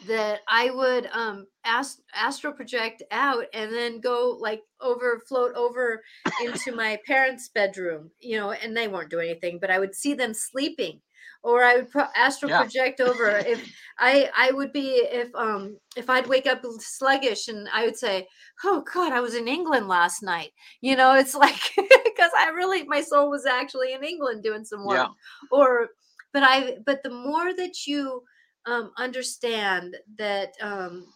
that 0.06 0.40
I 0.48 0.70
would 0.70 1.06
um 1.12 1.46
ast- 1.64 2.02
astral 2.14 2.54
project 2.54 3.02
out 3.10 3.44
and 3.52 3.70
then 3.72 4.00
go 4.00 4.36
like 4.40 4.62
over 4.80 5.20
float 5.28 5.54
over 5.54 6.02
into 6.42 6.72
my 6.74 6.98
parents' 7.06 7.50
bedroom, 7.54 8.10
you 8.20 8.38
know, 8.38 8.52
and 8.52 8.76
they 8.76 8.88
weren't 8.88 9.10
doing 9.10 9.28
anything, 9.30 9.58
but 9.60 9.70
I 9.70 9.78
would 9.78 9.94
see 9.94 10.14
them 10.14 10.32
sleeping. 10.34 11.00
Or 11.44 11.64
I 11.64 11.76
would 11.76 11.90
pro- 11.90 12.06
astral 12.16 12.50
Yeah. 12.50 12.58
project 12.60 13.00
over 13.00 13.36
if 13.36 13.68
I 13.98 14.30
I 14.34 14.50
would 14.52 14.72
be 14.72 14.90
if 15.10 15.34
um 15.34 15.76
if 15.96 16.08
I'd 16.08 16.26
wake 16.26 16.46
up 16.46 16.62
sluggish 16.78 17.48
and 17.48 17.68
I 17.72 17.84
would 17.84 17.96
say, 17.98 18.26
"Oh 18.64 18.82
God, 18.94 19.12
I 19.12 19.20
was 19.20 19.34
in 19.34 19.46
England 19.48 19.88
last 19.88 20.22
night." 20.22 20.52
You 20.80 20.96
know, 20.96 21.14
it's 21.16 21.34
like 21.34 21.60
because 22.14 22.30
I 22.36 22.48
really 22.50 22.84
my 22.84 23.00
soul 23.00 23.30
was 23.30 23.46
actually 23.46 23.92
in 23.94 24.04
England 24.04 24.42
doing 24.42 24.64
some 24.64 24.84
work. 24.84 24.96
Yeah. 24.96 25.08
Or, 25.50 25.88
but 26.32 26.42
I 26.42 26.78
but 26.84 27.02
the 27.02 27.10
more 27.10 27.54
that 27.54 27.86
you 27.86 28.22
um, 28.66 28.92
understand 28.96 29.96
that 30.18 30.52
um, 30.60 31.06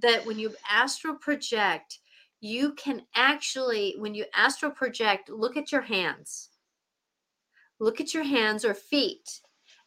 that 0.00 0.24
when 0.26 0.38
you 0.38 0.54
astral 0.70 1.14
project, 1.14 1.98
you 2.40 2.72
can 2.74 3.02
actually 3.14 3.94
when 3.98 4.14
you 4.14 4.24
astral 4.34 4.72
project, 4.72 5.30
look 5.30 5.56
at 5.56 5.72
your 5.72 5.82
hands. 5.82 6.50
Look 7.80 8.00
at 8.00 8.12
your 8.12 8.24
hands 8.24 8.64
or 8.64 8.74
feet. 8.74 9.40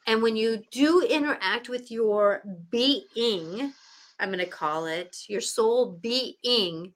And 0.07 0.23
when 0.23 0.35
you 0.35 0.63
do 0.71 1.01
interact 1.01 1.69
with 1.69 1.91
your 1.91 2.41
being, 2.71 3.73
I'm 4.19 4.29
going 4.29 4.39
to 4.39 4.45
call 4.45 4.85
it 4.85 5.17
your 5.27 5.41
soul 5.41 5.99
being, 6.01 6.93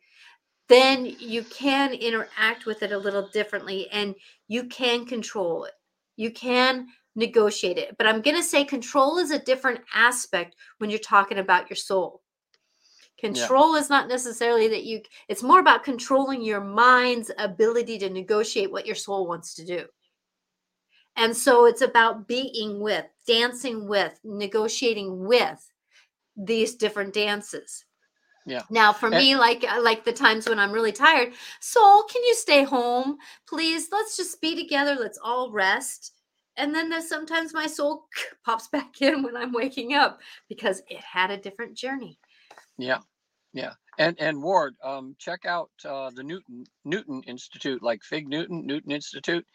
then 0.67 1.05
you 1.19 1.43
can 1.43 1.93
interact 1.93 2.65
with 2.65 2.83
it 2.83 2.91
a 2.91 2.97
little 2.97 3.27
differently 3.29 3.87
and 3.91 4.15
you 4.47 4.65
can 4.65 5.05
control 5.05 5.65
it. 5.65 5.73
You 6.15 6.31
can 6.31 6.87
negotiate 7.15 7.77
it. 7.77 7.95
But 7.97 8.07
I'm 8.07 8.21
going 8.21 8.37
to 8.37 8.43
say 8.43 8.65
control 8.65 9.17
is 9.17 9.31
a 9.31 9.39
different 9.39 9.81
aspect 9.93 10.55
when 10.79 10.89
you're 10.89 10.99
talking 10.99 11.37
about 11.37 11.69
your 11.69 11.77
soul. 11.77 12.21
Control 13.17 13.75
is 13.75 13.89
not 13.89 14.09
necessarily 14.09 14.67
that 14.67 14.83
you, 14.83 15.01
it's 15.29 15.41
more 15.41 15.59
about 15.59 15.83
controlling 15.83 16.41
your 16.41 16.61
mind's 16.61 17.31
ability 17.37 17.97
to 17.99 18.09
negotiate 18.09 18.71
what 18.71 18.85
your 18.85 18.95
soul 18.95 19.27
wants 19.27 19.53
to 19.55 19.65
do. 19.65 19.85
And 21.15 21.35
so 21.35 21.65
it's 21.65 21.81
about 21.81 22.27
being 22.27 22.81
with, 22.81 23.05
dancing 23.25 23.87
with, 23.87 24.19
negotiating 24.25 25.25
with 25.25 25.71
these 26.35 26.75
different 26.75 27.13
dances. 27.13 27.85
Yeah. 28.45 28.61
Now, 28.69 28.93
for 28.93 29.07
And- 29.07 29.17
me, 29.17 29.35
like 29.35 29.63
uh, 29.69 29.81
like 29.81 30.05
the 30.05 30.13
times 30.13 30.47
when 30.47 30.59
I'm 30.59 30.71
really 30.71 30.91
tired, 30.91 31.33
soul, 31.59 32.03
can 32.03 32.23
you 32.23 32.35
stay 32.35 32.63
home, 32.63 33.17
please? 33.47 33.87
Let's 33.91 34.15
just 34.17 34.39
be 34.41 34.55
together. 34.55 34.95
Let's 34.95 35.17
all 35.23 35.51
rest. 35.51 36.11
And 36.57 36.73
then 36.73 36.89
there's 36.89 37.09
sometimes 37.09 37.53
my 37.53 37.67
soul 37.67 38.07
pops 38.45 38.67
back 38.67 39.01
in 39.01 39.23
when 39.23 39.35
I'm 39.35 39.51
waking 39.51 39.93
up 39.93 40.21
because 40.47 40.81
it 40.89 40.99
had 40.99 41.31
a 41.31 41.37
different 41.37 41.75
journey. 41.75 42.19
Yeah, 42.77 42.99
yeah. 43.53 43.73
And 43.97 44.15
and 44.19 44.41
Ward, 44.43 44.75
um, 44.83 45.15
check 45.17 45.45
out 45.45 45.71
uh, 45.83 46.11
the 46.13 46.23
Newton 46.23 46.65
Newton 46.83 47.23
Institute, 47.27 47.81
like 47.81 48.03
Fig 48.03 48.27
Newton 48.27 48.65
Newton 48.67 48.91
Institute, 48.91 49.45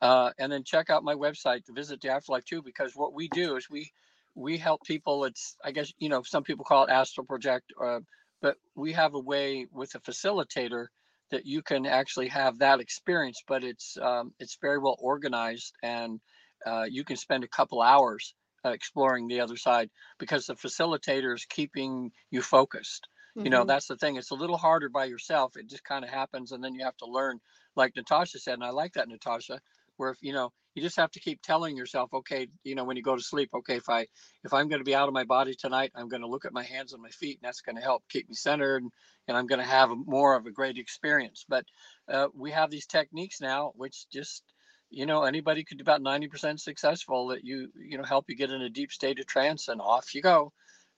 uh, 0.00 0.30
and 0.38 0.50
then 0.50 0.64
check 0.64 0.90
out 0.90 1.04
my 1.04 1.14
website 1.14 1.64
to 1.66 1.72
visit 1.72 2.00
the 2.00 2.08
Afterlife 2.10 2.44
too. 2.44 2.62
Because 2.62 2.96
what 2.96 3.14
we 3.14 3.28
do 3.28 3.56
is 3.56 3.68
we 3.70 3.90
we 4.34 4.56
help 4.58 4.82
people. 4.84 5.24
It's 5.24 5.56
I 5.64 5.70
guess 5.70 5.92
you 5.98 6.08
know 6.08 6.22
some 6.22 6.42
people 6.42 6.64
call 6.64 6.84
it 6.84 6.90
astral 6.90 7.26
project, 7.26 7.72
uh, 7.82 8.00
but 8.42 8.58
we 8.74 8.92
have 8.92 9.14
a 9.14 9.20
way 9.20 9.66
with 9.72 9.94
a 9.94 10.00
facilitator 10.00 10.88
that 11.30 11.46
you 11.46 11.62
can 11.62 11.86
actually 11.86 12.28
have 12.28 12.58
that 12.58 12.80
experience. 12.80 13.42
But 13.46 13.64
it's 13.64 13.96
um, 13.98 14.34
it's 14.38 14.58
very 14.60 14.78
well 14.78 14.96
organized, 15.00 15.74
and 15.82 16.20
uh, 16.66 16.86
you 16.88 17.04
can 17.04 17.16
spend 17.16 17.44
a 17.44 17.48
couple 17.48 17.82
hours 17.82 18.34
uh, 18.64 18.70
exploring 18.70 19.26
the 19.28 19.40
other 19.40 19.56
side 19.56 19.90
because 20.18 20.46
the 20.46 20.54
facilitator 20.54 21.34
is 21.34 21.44
keeping 21.46 22.12
you 22.30 22.42
focused 22.42 23.08
you 23.42 23.50
know 23.50 23.64
Mhm. 23.64 23.64
that's 23.64 23.88
the 23.88 23.96
thing 23.96 24.14
it's 24.14 24.30
a 24.30 24.36
little 24.36 24.56
harder 24.56 24.88
by 24.88 25.04
yourself 25.04 25.56
it 25.56 25.68
just 25.68 25.82
kind 25.82 26.04
of 26.04 26.10
happens 26.10 26.52
and 26.52 26.62
then 26.62 26.72
you 26.74 26.84
have 26.84 26.96
to 26.96 27.06
learn 27.06 27.40
like 27.74 27.96
natasha 27.96 28.38
said 28.38 28.54
and 28.54 28.62
i 28.64 28.70
like 28.70 28.92
that 28.92 29.08
natasha 29.08 29.58
where 29.96 30.10
if 30.10 30.18
you 30.20 30.32
know 30.32 30.50
you 30.74 30.82
just 30.82 30.96
have 30.96 31.10
to 31.10 31.20
keep 31.20 31.40
telling 31.42 31.76
yourself 31.76 32.12
okay 32.12 32.48
you 32.64 32.74
know 32.74 32.84
when 32.84 32.96
you 32.96 33.02
go 33.02 33.16
to 33.16 33.22
sleep 33.22 33.50
okay 33.54 33.76
if 33.76 33.88
i 33.88 34.06
if 34.44 34.52
i'm 34.52 34.68
going 34.68 34.80
to 34.80 34.84
be 34.84 34.94
out 34.94 35.08
of 35.08 35.14
my 35.14 35.24
body 35.24 35.54
tonight 35.54 35.92
i'm 35.94 36.08
going 36.08 36.22
to 36.22 36.28
look 36.28 36.44
at 36.44 36.52
my 36.52 36.64
hands 36.64 36.92
and 36.92 37.02
my 37.02 37.10
feet 37.10 37.38
and 37.42 37.46
that's 37.48 37.60
going 37.60 37.76
to 37.76 37.82
help 37.82 38.02
keep 38.08 38.28
me 38.28 38.34
centered 38.34 38.82
and, 38.82 38.90
and 39.28 39.36
i'm 39.36 39.46
going 39.46 39.60
to 39.60 39.64
have 39.64 39.90
a, 39.90 39.96
more 39.96 40.36
of 40.36 40.46
a 40.46 40.50
great 40.50 40.78
experience 40.78 41.44
but 41.48 41.64
uh, 42.10 42.28
we 42.34 42.50
have 42.50 42.70
these 42.70 42.86
techniques 42.86 43.40
now 43.40 43.72
which 43.76 44.06
just 44.12 44.42
you 44.90 45.06
know 45.06 45.22
anybody 45.22 45.64
could 45.64 45.78
be 45.78 45.82
about 45.82 46.02
90% 46.02 46.60
successful 46.60 47.28
that 47.28 47.44
you 47.44 47.68
you 47.74 47.96
know 47.98 48.04
help 48.04 48.26
you 48.28 48.36
get 48.36 48.50
in 48.50 48.62
a 48.62 48.70
deep 48.70 48.92
state 48.92 49.18
of 49.18 49.26
trance 49.26 49.68
and 49.68 49.80
off 49.80 50.14
you 50.14 50.22
go 50.22 50.52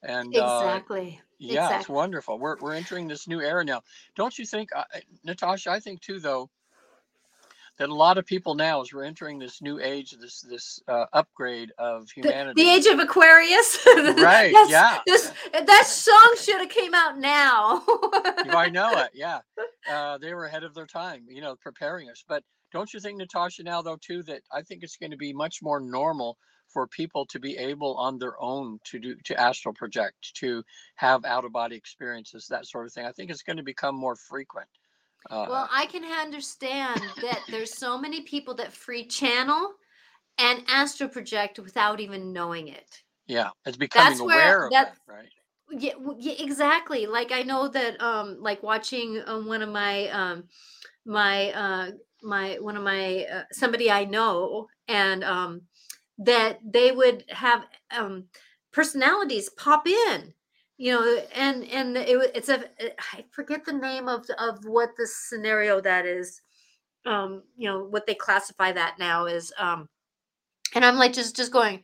and 0.05 0.37
uh, 0.37 0.61
Exactly. 0.63 1.21
yeah, 1.39 1.79
it's 1.79 1.89
wonderful. 1.89 2.39
We're 2.39 2.57
we're 2.61 2.75
entering 2.75 3.09
this 3.09 3.27
new 3.27 3.41
era 3.41 3.65
now. 3.65 3.83
Don't 4.17 4.39
you 4.39 4.45
think, 4.45 4.71
uh, 4.75 4.85
uh, 4.95 5.01
Natasha? 5.25 5.71
I 5.71 5.81
think 5.81 6.01
too, 6.01 6.21
though, 6.21 6.51
that 7.79 7.89
a 7.89 7.95
lot 7.95 8.19
of 8.19 8.27
people 8.27 8.55
now, 8.55 8.81
as 8.81 8.93
we're 8.93 9.05
entering 9.05 9.39
this 9.39 9.61
new 9.61 9.81
age, 9.81 10.13
this 10.21 10.41
this 10.43 10.81
uh, 10.89 11.07
upgrade 11.13 11.73
of 11.79 12.09
humanity. 12.11 12.63
the 12.63 12.71
age 12.71 12.87
of 12.87 12.99
Aquarius. 12.99 13.79
Right, 13.87 14.55
yeah. 14.69 15.01
This 15.07 15.33
that 15.53 15.87
song 15.87 16.35
should 16.41 16.61
have 16.61 16.69
came 16.71 16.95
out 16.95 17.19
now. 17.19 17.83
I 17.89 18.69
know 18.71 18.91
it. 18.99 19.11
Yeah, 19.15 19.41
uh, 19.91 20.19
they 20.19 20.35
were 20.35 20.47
ahead 20.47 20.65
of 20.65 20.75
their 20.75 20.87
time. 20.87 21.25
You 21.29 21.41
know, 21.41 21.57
preparing 21.57 22.11
us. 22.11 22.25
But 22.27 22.43
don't 22.73 22.93
you 22.93 23.01
think, 23.01 23.19
Natasha? 23.19 23.63
Now, 23.63 23.83
though, 23.83 23.99
too, 24.01 24.23
that 24.25 24.43
I 24.53 24.63
think 24.63 24.83
it's 24.83 24.97
going 24.97 25.13
to 25.13 25.17
be 25.17 25.33
much 25.33 25.63
more 25.63 25.81
normal 25.81 26.37
for 26.69 26.87
people 26.89 27.25
to 27.27 27.39
be 27.39 27.57
able 27.57 27.97
on 27.97 28.19
their 28.19 28.41
own 28.43 28.79
to 28.85 28.99
do 28.99 29.15
to 29.25 29.41
astral 29.41 29.75
project, 29.75 30.35
to 30.35 30.63
have 30.97 31.25
out 31.25 31.45
of 31.45 31.53
body 31.53 31.77
experiences, 31.77 32.47
that 32.49 32.67
sort 32.67 32.87
of 32.87 32.93
thing. 32.93 33.07
I 33.07 33.13
think 33.13 33.31
it's 33.31 33.43
going 33.43 33.57
to 33.57 33.63
become 33.63 33.95
more 33.95 34.17
frequent. 34.17 34.69
Uh, 35.31 35.47
Well, 35.49 35.69
I 35.71 35.87
can 35.87 36.05
understand 36.05 37.15
that 37.21 37.45
there's 37.49 37.73
so 37.73 37.99
many 37.99 38.23
people 38.23 38.55
that 38.55 38.73
free 38.73 39.07
channel 39.07 39.75
and 40.39 40.65
astral 40.69 41.09
project 41.09 41.59
without 41.59 42.01
even 42.01 42.33
knowing 42.33 42.69
it. 42.69 43.03
Yeah, 43.27 43.51
it's 43.65 43.77
becoming 43.77 44.21
where- 44.21 44.37
aware 44.37 44.67
of 44.67 44.73
that, 44.75 44.97
right? 45.07 45.31
Yeah, 45.71 45.95
yeah, 46.19 46.35
exactly. 46.39 47.07
Like 47.07 47.33
I 47.33 47.43
know 47.43 47.69
that 47.69 48.01
um 48.01 48.41
like 48.41 48.63
watching 48.63 49.23
um, 49.27 49.47
one 49.47 49.63
of 49.63 49.71
my 49.71 50.09
um 50.09 50.49
my 51.07 51.53
uh 51.53 51.93
my 52.23 52.59
one 52.61 52.77
of 52.77 52.83
my 52.83 53.25
uh, 53.25 53.45
somebody 53.53 53.91
I 53.91 54.05
know 54.05 54.69
and 54.89 55.25
um 55.25 55.63
that 56.19 56.61
they 56.65 56.93
would 56.93 57.25
have 57.31 57.67
um 57.91 58.29
personalities 58.73 59.49
pop 59.51 59.87
in 59.87 60.35
you 60.77 60.93
know 60.93 61.23
and 61.35 61.65
and 61.65 61.97
it, 61.97 62.33
it's 62.35 62.49
a 62.49 62.65
i 63.15 63.25
forget 63.31 63.65
the 63.65 63.73
name 63.73 64.09
of 64.09 64.27
of 64.39 64.65
what 64.65 64.91
the 64.99 65.07
scenario 65.07 65.81
that 65.81 66.05
is 66.07 66.41
um 67.07 67.43
you 67.57 67.69
know 67.69 67.85
what 67.85 68.07
they 68.07 68.15
classify 68.15 68.73
that 68.73 68.99
now 68.99 69.27
is 69.27 69.53
um 69.59 69.89
and 70.75 70.85
i'm 70.85 70.97
like 70.97 71.13
just 71.13 71.37
just 71.37 71.53
going 71.53 71.83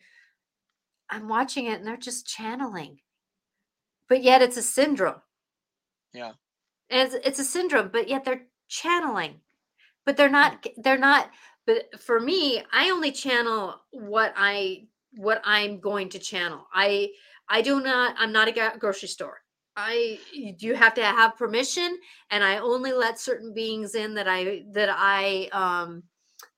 i'm 1.08 1.28
watching 1.28 1.66
it 1.66 1.78
and 1.78 1.86
they're 1.86 1.96
just 1.96 2.26
channeling 2.26 2.98
but 4.08 4.24
yet 4.24 4.42
it's 4.42 4.56
a 4.56 4.62
syndrome. 4.62 5.22
Yeah. 6.12 6.32
and 6.90 7.12
it's, 7.12 7.26
it's 7.26 7.38
a 7.38 7.44
syndrome 7.44 7.90
but 7.92 8.08
yet 8.08 8.24
they're 8.24 8.46
channeling 8.68 9.40
but 10.04 10.16
they're 10.16 10.28
not 10.28 10.66
they're 10.78 10.98
not 10.98 11.30
but 11.66 12.00
for 12.00 12.18
me 12.18 12.62
i 12.72 12.90
only 12.90 13.12
channel 13.12 13.80
what 13.92 14.32
i 14.36 14.86
what 15.16 15.40
i'm 15.44 15.80
going 15.80 16.08
to 16.08 16.18
channel. 16.18 16.66
I 16.72 17.10
i 17.50 17.60
do 17.60 17.80
not 17.80 18.14
i'm 18.18 18.32
not 18.32 18.48
a 18.48 18.72
grocery 18.78 19.08
store. 19.08 19.42
I 19.76 20.18
you 20.32 20.74
have 20.74 20.94
to 20.94 21.04
have 21.04 21.36
permission 21.36 21.98
and 22.30 22.42
i 22.42 22.58
only 22.58 22.92
let 22.92 23.20
certain 23.20 23.54
beings 23.54 23.94
in 23.94 24.14
that 24.14 24.28
i 24.28 24.64
that 24.72 24.88
i 24.90 25.48
um 25.52 26.02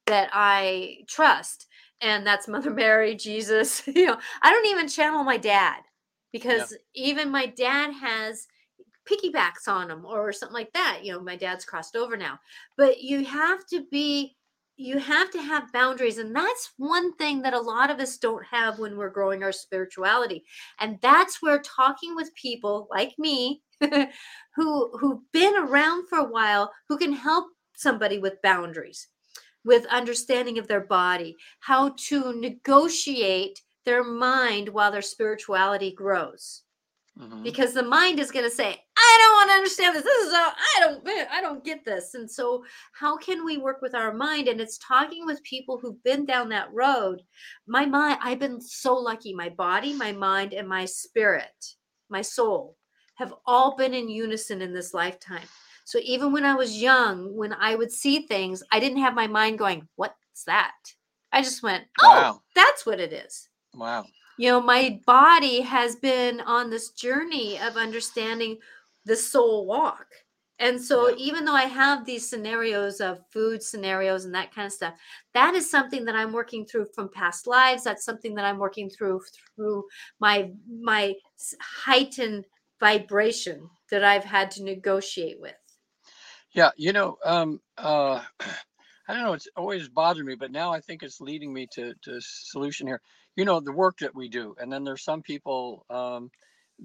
that 0.06 0.30
i 0.32 0.98
trust 1.08 1.66
and 2.00 2.26
that's 2.26 2.48
mother 2.48 2.70
mary 2.82 3.14
jesus 3.14 3.86
you 3.86 4.06
know. 4.06 4.18
I 4.42 4.50
don't 4.50 4.66
even 4.66 4.88
channel 4.88 5.24
my 5.24 5.36
dad 5.36 5.82
because 6.32 6.74
even 6.94 7.30
my 7.30 7.46
dad 7.46 7.92
has 7.92 8.46
piggybacks 9.08 9.68
on 9.68 9.90
him 9.90 10.04
or 10.04 10.32
something 10.32 10.54
like 10.54 10.72
that. 10.72 11.00
You 11.02 11.12
know, 11.12 11.20
my 11.20 11.36
dad's 11.36 11.64
crossed 11.64 11.96
over 11.96 12.16
now, 12.16 12.38
but 12.76 13.02
you 13.02 13.24
have 13.24 13.66
to 13.66 13.84
be 13.90 14.36
you 14.82 14.98
have 14.98 15.30
to 15.30 15.40
have 15.40 15.72
boundaries 15.72 16.18
and 16.18 16.34
that's 16.34 16.72
one 16.76 17.14
thing 17.14 17.40
that 17.42 17.54
a 17.54 17.60
lot 17.60 17.90
of 17.90 18.00
us 18.00 18.18
don't 18.18 18.44
have 18.44 18.78
when 18.78 18.96
we're 18.96 19.08
growing 19.08 19.42
our 19.42 19.52
spirituality 19.52 20.44
and 20.80 20.98
that's 21.00 21.40
where 21.40 21.60
talking 21.60 22.16
with 22.16 22.34
people 22.34 22.88
like 22.90 23.12
me 23.18 23.62
who 24.56 24.98
who've 24.98 25.20
been 25.32 25.54
around 25.56 26.08
for 26.08 26.18
a 26.18 26.28
while 26.28 26.72
who 26.88 26.98
can 26.98 27.12
help 27.12 27.46
somebody 27.76 28.18
with 28.18 28.42
boundaries 28.42 29.08
with 29.64 29.86
understanding 29.86 30.58
of 30.58 30.66
their 30.66 30.80
body 30.80 31.36
how 31.60 31.94
to 31.96 32.32
negotiate 32.40 33.60
their 33.84 34.02
mind 34.02 34.68
while 34.68 34.90
their 34.90 35.02
spirituality 35.02 35.92
grows 35.92 36.62
mm-hmm. 37.18 37.42
because 37.42 37.72
the 37.72 37.82
mind 37.82 38.18
is 38.18 38.30
going 38.30 38.44
to 38.44 38.54
say 38.54 38.76
i 38.96 39.18
don't 39.20 39.36
want 39.36 39.50
to 39.50 39.54
understand 39.54 39.96
this. 39.96 40.04
This 40.04 40.26
is 40.26 40.32
a, 40.32 40.36
i 40.36 40.76
don't 40.80 41.08
i 41.32 41.40
don't 41.40 41.64
get 41.64 41.84
this. 41.84 42.14
And 42.14 42.30
so 42.30 42.64
how 42.92 43.16
can 43.16 43.44
we 43.44 43.58
work 43.58 43.82
with 43.82 43.94
our 43.94 44.14
mind? 44.14 44.48
And 44.48 44.60
it's 44.60 44.78
talking 44.78 45.26
with 45.26 45.42
people 45.42 45.78
who've 45.78 46.02
been 46.04 46.24
down 46.24 46.48
that 46.50 46.72
road. 46.72 47.22
My 47.66 47.86
mind 47.86 48.18
i've 48.22 48.38
been 48.38 48.60
so 48.60 48.94
lucky. 48.94 49.34
My 49.34 49.48
body 49.48 49.92
my 49.92 50.12
mind 50.12 50.52
and 50.52 50.68
my 50.68 50.84
spirit 50.84 51.74
my 52.08 52.22
soul 52.22 52.76
have 53.16 53.34
all 53.46 53.76
been 53.76 53.94
in 53.94 54.08
unison 54.08 54.62
in 54.62 54.72
this 54.72 54.94
lifetime. 54.94 55.46
So 55.84 55.98
even 56.02 56.32
when 56.32 56.44
i 56.44 56.54
was 56.54 56.80
young 56.80 57.36
when 57.36 57.52
i 57.52 57.74
would 57.74 57.92
see 57.92 58.20
things 58.20 58.62
i 58.72 58.80
didn't 58.80 59.02
have 59.02 59.14
my 59.14 59.26
mind 59.26 59.58
going 59.58 59.88
what's 59.96 60.44
that? 60.46 60.74
I 61.32 61.42
just 61.42 61.62
went 61.62 61.84
oh 62.00 62.08
wow. 62.08 62.42
that's 62.54 62.86
what 62.86 63.00
it 63.00 63.12
is. 63.12 63.48
Wow 63.74 64.04
you 64.42 64.50
know 64.50 64.60
my 64.60 64.98
body 65.06 65.60
has 65.60 65.94
been 65.94 66.40
on 66.40 66.68
this 66.68 66.90
journey 66.90 67.60
of 67.60 67.76
understanding 67.76 68.58
the 69.04 69.14
soul 69.14 69.66
walk. 69.66 70.06
And 70.58 70.80
so 70.82 71.10
yeah. 71.10 71.14
even 71.18 71.44
though 71.44 71.54
i 71.54 71.62
have 71.62 72.04
these 72.04 72.28
scenarios 72.28 73.00
of 73.00 73.20
food 73.30 73.62
scenarios 73.62 74.24
and 74.24 74.34
that 74.34 74.52
kind 74.52 74.66
of 74.66 74.72
stuff 74.72 74.94
that 75.32 75.54
is 75.54 75.70
something 75.70 76.04
that 76.04 76.16
i'm 76.16 76.32
working 76.32 76.66
through 76.66 76.86
from 76.92 77.08
past 77.08 77.46
lives. 77.46 77.84
That's 77.84 78.04
something 78.04 78.34
that 78.34 78.44
i'm 78.44 78.58
working 78.58 78.90
through 78.90 79.20
through 79.54 79.84
my 80.18 80.50
my 80.68 81.14
heightened 81.60 82.44
vibration 82.80 83.70
that 83.92 84.02
i've 84.02 84.24
had 84.24 84.50
to 84.52 84.64
negotiate 84.64 85.40
with. 85.40 85.62
Yeah 86.52 86.70
you 86.76 86.92
know 86.92 87.16
um 87.24 87.60
uh 87.78 88.20
i 89.08 89.14
don't 89.14 89.22
know 89.22 89.34
it's 89.34 89.48
always 89.56 89.88
bothered 89.88 90.26
me 90.26 90.34
but 90.34 90.50
now 90.50 90.72
i 90.72 90.80
think 90.80 91.04
it's 91.04 91.20
leading 91.20 91.52
me 91.52 91.68
to 91.74 91.94
to 92.02 92.20
solution 92.20 92.88
here 92.88 93.00
you 93.36 93.44
know 93.44 93.60
the 93.60 93.72
work 93.72 93.98
that 94.00 94.14
we 94.14 94.28
do 94.28 94.54
and 94.60 94.72
then 94.72 94.84
there's 94.84 95.04
some 95.04 95.22
people 95.22 95.86
um, 95.90 96.30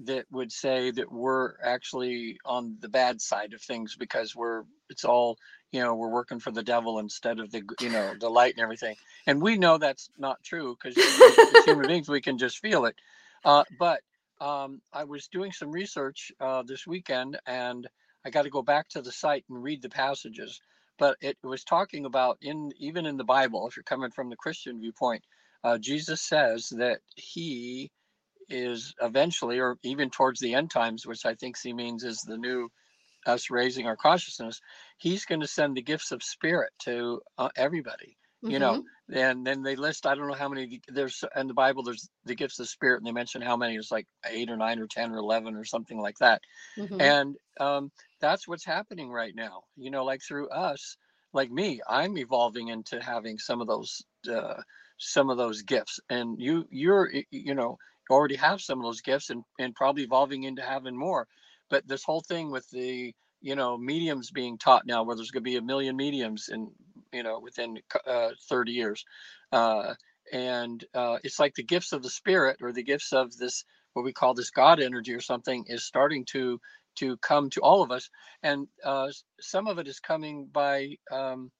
that 0.04 0.26
would 0.30 0.52
say 0.52 0.90
that 0.92 1.10
we're 1.12 1.54
actually 1.62 2.38
on 2.44 2.76
the 2.80 2.88
bad 2.88 3.20
side 3.20 3.52
of 3.52 3.60
things 3.62 3.96
because 3.96 4.34
we're 4.36 4.62
it's 4.90 5.04
all 5.04 5.36
you 5.72 5.80
know 5.80 5.94
we're 5.94 6.10
working 6.10 6.40
for 6.40 6.50
the 6.50 6.62
devil 6.62 6.98
instead 6.98 7.40
of 7.40 7.50
the 7.50 7.62
you 7.80 7.90
know 7.90 8.14
the 8.20 8.28
light 8.30 8.54
and 8.54 8.62
everything. 8.62 8.96
And 9.26 9.42
we 9.42 9.58
know 9.58 9.78
that's 9.78 10.10
not 10.18 10.42
true 10.44 10.76
because 10.82 10.96
human 11.66 11.88
beings 11.88 12.08
we 12.08 12.20
can 12.22 12.38
just 12.38 12.58
feel 12.60 12.86
it. 12.86 12.96
Uh, 13.44 13.64
but 13.78 14.00
um, 14.40 14.80
i 14.92 15.04
was 15.04 15.28
doing 15.28 15.52
some 15.52 15.70
research 15.72 16.32
uh, 16.40 16.62
this 16.64 16.86
weekend 16.86 17.38
and 17.46 17.88
i 18.24 18.30
got 18.30 18.42
to 18.42 18.50
go 18.50 18.62
back 18.62 18.88
to 18.88 19.02
the 19.02 19.12
site 19.12 19.44
and 19.50 19.62
read 19.62 19.82
the 19.82 19.88
passages. 19.90 20.60
But 20.98 21.16
it 21.22 21.38
was 21.44 21.64
talking 21.64 22.06
about 22.06 22.38
in 22.42 22.72
even 22.78 23.06
in 23.06 23.16
the 23.16 23.24
bible 23.24 23.66
if 23.68 23.76
you're 23.76 23.84
coming 23.84 24.10
from 24.12 24.30
the 24.30 24.36
christian 24.36 24.80
viewpoint 24.80 25.24
uh, 25.64 25.78
Jesus 25.78 26.22
says 26.22 26.68
that 26.70 27.00
he 27.16 27.90
is 28.48 28.94
eventually, 29.00 29.58
or 29.58 29.76
even 29.82 30.10
towards 30.10 30.40
the 30.40 30.54
end 30.54 30.70
times, 30.70 31.06
which 31.06 31.26
I 31.26 31.34
think 31.34 31.56
he 31.62 31.72
means 31.72 32.04
is 32.04 32.20
the 32.20 32.38
new 32.38 32.70
us 33.26 33.50
raising 33.50 33.86
our 33.86 33.96
consciousness, 33.96 34.60
he's 34.96 35.24
going 35.24 35.40
to 35.40 35.46
send 35.46 35.76
the 35.76 35.82
gifts 35.82 36.12
of 36.12 36.22
spirit 36.22 36.72
to 36.80 37.20
uh, 37.36 37.48
everybody. 37.56 38.16
Mm-hmm. 38.42 38.52
You 38.52 38.58
know, 38.60 38.72
mm-hmm. 38.74 39.18
and 39.18 39.44
then 39.44 39.62
they 39.64 39.74
list 39.74 40.06
I 40.06 40.14
don't 40.14 40.28
know 40.28 40.34
how 40.34 40.48
many 40.48 40.80
there's 40.86 41.24
in 41.34 41.48
the 41.48 41.54
Bible. 41.54 41.82
There's 41.82 42.08
the 42.24 42.36
gifts 42.36 42.60
of 42.60 42.68
spirit, 42.68 42.98
and 42.98 43.06
they 43.06 43.10
mention 43.10 43.42
how 43.42 43.56
many. 43.56 43.74
It's 43.74 43.90
like 43.90 44.06
eight 44.24 44.48
or 44.48 44.56
nine 44.56 44.78
or 44.78 44.86
ten 44.86 45.10
or 45.10 45.18
eleven 45.18 45.56
or 45.56 45.64
something 45.64 45.98
like 45.98 46.18
that. 46.18 46.40
Mm-hmm. 46.78 47.00
And 47.00 47.36
um, 47.58 47.90
that's 48.20 48.46
what's 48.46 48.64
happening 48.64 49.10
right 49.10 49.34
now. 49.34 49.62
You 49.76 49.90
know, 49.90 50.04
like 50.04 50.20
through 50.22 50.50
us, 50.50 50.96
like 51.32 51.50
me, 51.50 51.80
I'm 51.88 52.16
evolving 52.16 52.68
into 52.68 53.02
having 53.02 53.38
some 53.38 53.60
of 53.60 53.66
those. 53.66 54.02
Uh, 54.32 54.62
some 54.98 55.30
of 55.30 55.36
those 55.38 55.62
gifts 55.62 56.00
and 56.10 56.40
you 56.40 56.66
you're 56.70 57.10
you 57.30 57.54
know 57.54 57.78
already 58.10 58.36
have 58.36 58.60
some 58.60 58.78
of 58.78 58.84
those 58.84 59.00
gifts 59.00 59.30
and 59.30 59.44
and 59.58 59.74
probably 59.74 60.02
evolving 60.02 60.44
into 60.44 60.62
having 60.62 60.96
more. 60.96 61.26
But 61.70 61.86
this 61.86 62.04
whole 62.04 62.22
thing 62.22 62.50
with 62.50 62.68
the 62.70 63.14
you 63.40 63.56
know 63.56 63.76
mediums 63.78 64.30
being 64.30 64.58
taught 64.58 64.86
now 64.86 65.02
where 65.04 65.16
there's 65.16 65.30
going 65.30 65.44
to 65.44 65.50
be 65.50 65.56
a 65.56 65.62
million 65.62 65.96
mediums 65.96 66.48
in 66.48 66.70
you 67.12 67.22
know 67.22 67.40
within 67.40 67.78
uh, 68.06 68.30
30 68.48 68.72
years 68.72 69.04
uh, 69.52 69.94
and 70.32 70.84
uh, 70.94 71.18
it's 71.22 71.38
like 71.38 71.54
the 71.54 71.62
gifts 71.62 71.92
of 71.92 72.02
the 72.02 72.10
spirit 72.10 72.58
or 72.60 72.72
the 72.72 72.82
gifts 72.82 73.12
of 73.12 73.36
this 73.36 73.64
what 73.92 74.04
we 74.04 74.12
call 74.12 74.34
this 74.34 74.50
god 74.50 74.80
energy 74.80 75.14
or 75.14 75.20
something 75.20 75.64
is 75.68 75.84
starting 75.84 76.24
to 76.24 76.60
to 76.98 77.16
come 77.18 77.50
to 77.50 77.60
all 77.60 77.82
of 77.82 77.90
us. 77.90 78.10
And 78.42 78.66
uh, 78.84 79.08
some 79.40 79.66
of 79.66 79.78
it 79.78 79.88
is 79.88 80.00
coming 80.00 80.48
by 80.52 80.96
um, 81.10 81.50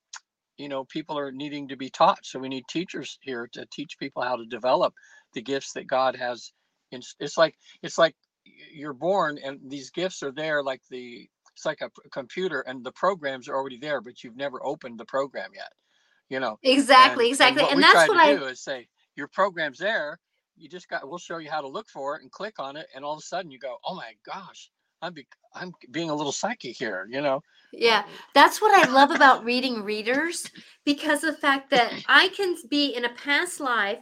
you 0.59 0.69
know 0.69 0.85
people 0.85 1.19
are 1.19 1.33
needing 1.33 1.69
to 1.69 1.77
be 1.77 1.91
taught. 1.91 2.19
So 2.23 2.39
we 2.39 2.49
need 2.49 2.65
teachers 2.69 3.19
here 3.23 3.49
to 3.53 3.67
teach 3.73 3.99
people 3.99 4.23
how 4.23 4.37
to 4.37 4.45
develop 4.47 4.95
the 5.35 5.43
gifts 5.43 5.73
that 5.75 5.87
god 5.87 6.17
has 6.17 6.53
it's 6.91 7.37
like 7.37 7.55
it's 7.83 7.99
like 7.99 8.15
you're 8.73 8.95
born 8.95 9.39
and 9.45 9.61
these 9.69 9.91
gifts 9.91 10.23
are 10.23 10.33
there 10.33 10.63
like 10.63 10.81
the 10.91 11.29
it's 11.55 11.67
like 11.67 11.83
a 11.83 11.91
computer 12.11 12.61
and 12.63 12.83
the 12.83 12.93
programs 12.93 13.47
are 13.47 13.55
already 13.55 13.79
there 13.79 14.01
but 14.01 14.25
you've 14.25 14.37
never 14.37 14.65
opened 14.65 14.99
the 14.99 15.05
program 15.05 15.51
yet 15.55 15.71
you 16.31 16.41
know? 16.41 16.59
Exactly 16.63 17.27
and, 17.27 17.33
exactly 17.33 17.63
and, 17.65 17.73
and 17.73 17.83
that's 17.83 18.09
what 18.09 18.17
i 18.17 18.35
do 18.35 18.45
is 18.45 18.63
say 18.63 18.89
your 19.19 19.29
program's 19.29 19.79
there. 19.79 20.19
You 20.57 20.69
just 20.69 20.89
got 20.89 21.07
we'll 21.07 21.19
show 21.19 21.39
you 21.39 21.51
how 21.51 21.61
to 21.61 21.69
look 21.69 21.89
for 21.89 22.17
it 22.17 22.23
and 22.23 22.31
click 22.31 22.55
on 22.59 22.77
it. 22.77 22.87
And 22.95 23.05
all 23.05 23.13
of 23.13 23.19
a 23.19 23.23
sudden 23.23 23.51
you 23.51 23.59
go 23.59 23.77
oh 23.85 23.95
my 23.95 24.13
gosh 24.25 24.71
I'm 25.03 25.13
be, 25.13 25.27
I'm 25.55 25.73
being 25.91 26.11
a 26.11 26.15
little 26.15 26.33
psychic 26.33 26.77
here, 26.77 27.07
you 27.11 27.21
know. 27.21 27.41
Yeah, 27.73 28.05
that's 28.35 28.61
what 28.61 28.73
I 28.73 28.91
love 28.91 29.11
about 29.11 29.45
reading 29.45 29.83
readers 29.83 30.51
because 30.85 31.21
the 31.21 31.35
fact 31.35 31.71
that 31.71 31.93
I 32.07 32.29
can 32.29 32.57
be 32.71 32.95
in 32.95 33.05
a 33.05 33.11
past 33.11 33.61
life, 33.61 33.99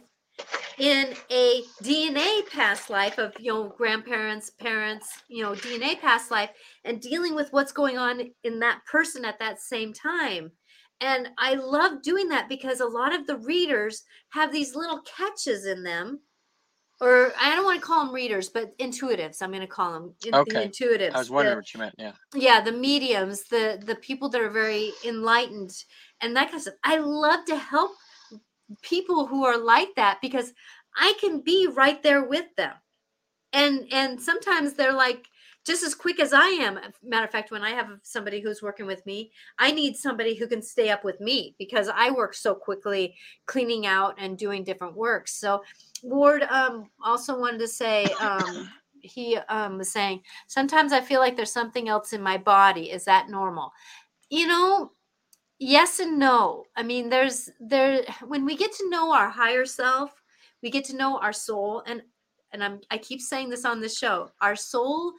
in 0.77 1.15
a 1.31 1.63
DNA 1.83 2.47
past 2.49 2.89
life 2.89 3.17
of 3.17 3.33
you 3.39 3.51
know 3.51 3.73
grandparents, 3.77 4.51
parents, 4.51 5.09
you 5.27 5.43
know 5.43 5.53
DNA 5.53 5.99
past 5.99 6.31
life, 6.31 6.49
and 6.85 7.01
dealing 7.01 7.35
with 7.35 7.51
what's 7.51 7.71
going 7.71 7.97
on 7.97 8.21
in 8.43 8.59
that 8.59 8.79
person 8.89 9.25
at 9.25 9.39
that 9.39 9.59
same 9.59 9.93
time. 9.93 10.51
And 11.01 11.29
I 11.37 11.53
love 11.53 12.01
doing 12.01 12.27
that 12.29 12.49
because 12.49 12.79
a 12.79 12.85
lot 12.85 13.13
of 13.13 13.27
the 13.27 13.37
readers 13.37 14.03
have 14.29 14.51
these 14.51 14.75
little 14.75 15.01
catches 15.01 15.65
in 15.65 15.83
them 15.83 16.21
or 16.99 17.31
I 17.39 17.55
don't 17.55 17.65
want 17.65 17.79
to 17.79 17.85
call 17.85 18.05
them 18.05 18.13
readers, 18.13 18.49
but 18.49 18.77
intuitives. 18.79 19.41
I'm 19.41 19.51
going 19.51 19.61
to 19.61 19.67
call 19.67 19.93
them 19.93 20.13
in, 20.25 20.33
okay. 20.33 20.63
the 20.63 20.69
intuitives. 20.69 21.13
I 21.13 21.19
was 21.19 21.29
wondering 21.29 21.55
the, 21.55 21.59
what 21.59 21.73
you 21.73 21.79
meant. 21.79 21.95
Yeah. 21.97 22.11
Yeah, 22.33 22.61
the 22.61 22.71
mediums, 22.71 23.43
the 23.43 23.81
the 23.85 23.95
people 23.95 24.29
that 24.29 24.41
are 24.41 24.49
very 24.49 24.91
enlightened, 25.05 25.71
and 26.21 26.35
that 26.35 26.45
kind 26.45 26.55
of 26.55 26.61
stuff. 26.61 26.73
I 26.83 26.97
love 26.97 27.45
to 27.45 27.55
help 27.55 27.91
people 28.81 29.27
who 29.27 29.45
are 29.45 29.57
like 29.57 29.89
that 29.95 30.19
because 30.21 30.53
I 30.97 31.13
can 31.21 31.41
be 31.41 31.67
right 31.67 32.01
there 32.01 32.23
with 32.23 32.47
them, 32.55 32.73
and 33.53 33.85
and 33.91 34.19
sometimes 34.19 34.73
they're 34.73 34.93
like, 34.93 35.27
just 35.67 35.83
as 35.83 35.93
quick 35.93 36.19
as 36.21 36.31
I 36.31 36.47
am. 36.47 36.79
Matter 37.03 37.25
of 37.25 37.31
fact, 37.31 37.51
when 37.51 37.61
I 37.61 37.71
have 37.71 37.89
somebody 38.01 38.39
who's 38.39 38.61
working 38.63 38.87
with 38.87 39.05
me, 39.05 39.31
I 39.59 39.71
need 39.71 39.97
somebody 39.97 40.33
who 40.33 40.47
can 40.47 40.61
stay 40.61 40.89
up 40.89 41.03
with 41.03 41.19
me 41.19 41.55
because 41.59 41.89
I 41.93 42.09
work 42.09 42.33
so 42.33 42.55
quickly 42.55 43.15
cleaning 43.45 43.85
out 43.85 44.15
and 44.17 44.37
doing 44.37 44.63
different 44.63 44.95
works. 44.95 45.33
So, 45.33 45.63
Ward 46.01 46.43
um, 46.43 46.89
also 47.03 47.37
wanted 47.37 47.59
to 47.59 47.67
say, 47.67 48.05
um, 48.21 48.69
he 49.01 49.37
um, 49.49 49.77
was 49.77 49.91
saying, 49.91 50.21
sometimes 50.47 50.93
I 50.93 51.01
feel 51.01 51.19
like 51.19 51.35
there's 51.35 51.51
something 51.51 51.89
else 51.89 52.13
in 52.13 52.21
my 52.21 52.37
body. 52.37 52.91
Is 52.91 53.03
that 53.05 53.29
normal? 53.29 53.73
You 54.29 54.47
know, 54.47 54.91
yes 55.59 55.99
and 55.99 56.17
no. 56.17 56.63
I 56.77 56.83
mean, 56.83 57.09
there's 57.09 57.49
there 57.59 58.03
when 58.25 58.45
we 58.45 58.55
get 58.55 58.71
to 58.73 58.89
know 58.89 59.13
our 59.13 59.29
higher 59.29 59.65
self, 59.65 60.11
we 60.63 60.69
get 60.69 60.85
to 60.85 60.95
know 60.95 61.19
our 61.19 61.33
soul 61.33 61.83
and 61.85 62.01
and 62.53 62.63
I'm 62.63 62.79
I 62.89 62.97
keep 62.97 63.21
saying 63.21 63.49
this 63.49 63.65
on 63.65 63.81
the 63.81 63.89
show. 63.89 64.31
Our 64.41 64.55
soul 64.55 65.13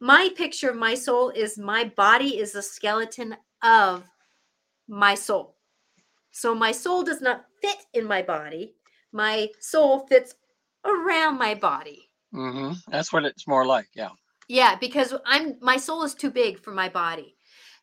my 0.00 0.28
picture 0.36 0.70
of 0.70 0.76
my 0.76 0.94
soul 0.94 1.30
is 1.30 1.58
my 1.58 1.84
body 1.96 2.38
is 2.38 2.54
a 2.54 2.62
skeleton 2.62 3.36
of 3.62 4.04
my 4.88 5.14
soul. 5.14 5.56
So 6.30 6.54
my 6.54 6.72
soul 6.72 7.02
does 7.02 7.20
not 7.20 7.46
fit 7.62 7.78
in 7.94 8.04
my 8.04 8.22
body. 8.22 8.74
My 9.12 9.48
soul 9.60 10.06
fits 10.06 10.34
around 10.84 11.38
my 11.38 11.54
body. 11.54 12.10
Mm-hmm. 12.34 12.74
That's 12.90 13.12
what 13.12 13.24
it's 13.24 13.48
more 13.48 13.64
like. 13.64 13.88
Yeah. 13.94 14.10
Yeah, 14.48 14.76
because 14.76 15.14
I'm 15.24 15.56
my 15.60 15.76
soul 15.76 16.04
is 16.04 16.14
too 16.14 16.30
big 16.30 16.60
for 16.60 16.70
my 16.70 16.88
body. 16.88 17.34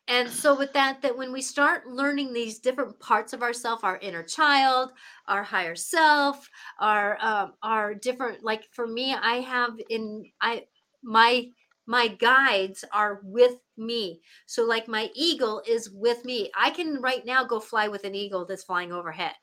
And 0.06 0.28
so 0.28 0.56
with 0.56 0.72
that, 0.74 1.00
that 1.02 1.16
when 1.16 1.32
we 1.32 1.40
start 1.40 1.88
learning 1.88 2.32
these 2.32 2.58
different 2.58 2.98
parts 3.00 3.32
of 3.32 3.42
ourself, 3.42 3.84
our 3.84 3.98
inner 3.98 4.22
child, 4.22 4.92
our 5.28 5.42
higher 5.42 5.74
self, 5.74 6.48
our 6.78 7.18
um, 7.20 7.54
our 7.62 7.94
different 7.94 8.44
like 8.44 8.68
for 8.70 8.86
me, 8.86 9.14
I 9.14 9.36
have 9.36 9.72
in 9.90 10.24
I 10.40 10.64
my 11.02 11.48
my 11.86 12.08
guides 12.08 12.84
are 12.92 13.20
with 13.22 13.56
me. 13.76 14.20
So, 14.46 14.64
like 14.64 14.88
my 14.88 15.10
eagle 15.14 15.62
is 15.66 15.90
with 15.90 16.24
me. 16.24 16.50
I 16.56 16.70
can 16.70 17.00
right 17.00 17.24
now 17.24 17.44
go 17.44 17.60
fly 17.60 17.88
with 17.88 18.04
an 18.04 18.14
eagle 18.14 18.44
that's 18.46 18.64
flying 18.64 18.92
overhead. 18.92 19.34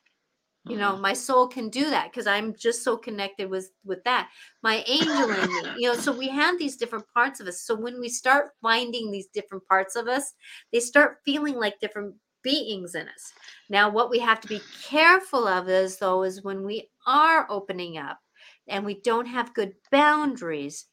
You 0.68 0.78
know, 0.78 0.96
Mhm. 0.96 1.02
my 1.02 1.14
soul 1.14 1.48
can 1.48 1.70
do 1.70 1.90
that 1.90 2.12
because 2.12 2.28
I'm 2.28 2.54
just 2.56 2.84
so 2.84 2.96
connected 2.96 3.50
with 3.50 3.72
with 3.84 4.04
that. 4.04 4.30
My 4.62 4.84
angel 4.88 5.34
in 5.34 5.52
me, 5.54 5.74
you 5.76 5.88
know. 5.90 5.96
So 5.96 6.12
we 6.12 6.28
have 6.30 6.60
these 6.60 6.78
different 6.78 7.06
parts 7.14 7.40
of 7.40 7.48
us. 7.48 7.62
So 7.62 7.76
when 7.76 8.00
we 8.00 8.10
start 8.10 8.52
finding 8.62 9.12
these 9.12 9.28
different 9.28 9.68
parts 9.68 9.96
of 9.96 10.08
us, 10.08 10.34
they 10.72 10.80
start 10.80 11.20
feeling 11.26 11.56
like 11.56 11.80
different 11.80 12.16
beings 12.44 12.96
in 12.96 13.08
us. 13.10 13.34
Now, 13.70 13.90
what 13.90 14.10
we 14.10 14.20
have 14.20 14.40
to 14.42 14.48
be 14.48 14.62
careful 14.84 15.48
of 15.48 15.68
is 15.70 15.98
though 15.98 16.24
is 16.24 16.44
when 16.44 16.64
we 16.64 16.90
are 17.08 17.48
opening 17.50 17.98
up 17.98 18.20
and 18.68 18.86
we 18.86 19.02
don't 19.02 19.26
have 19.28 19.54
good 19.56 19.74
boundaries, 19.92 20.86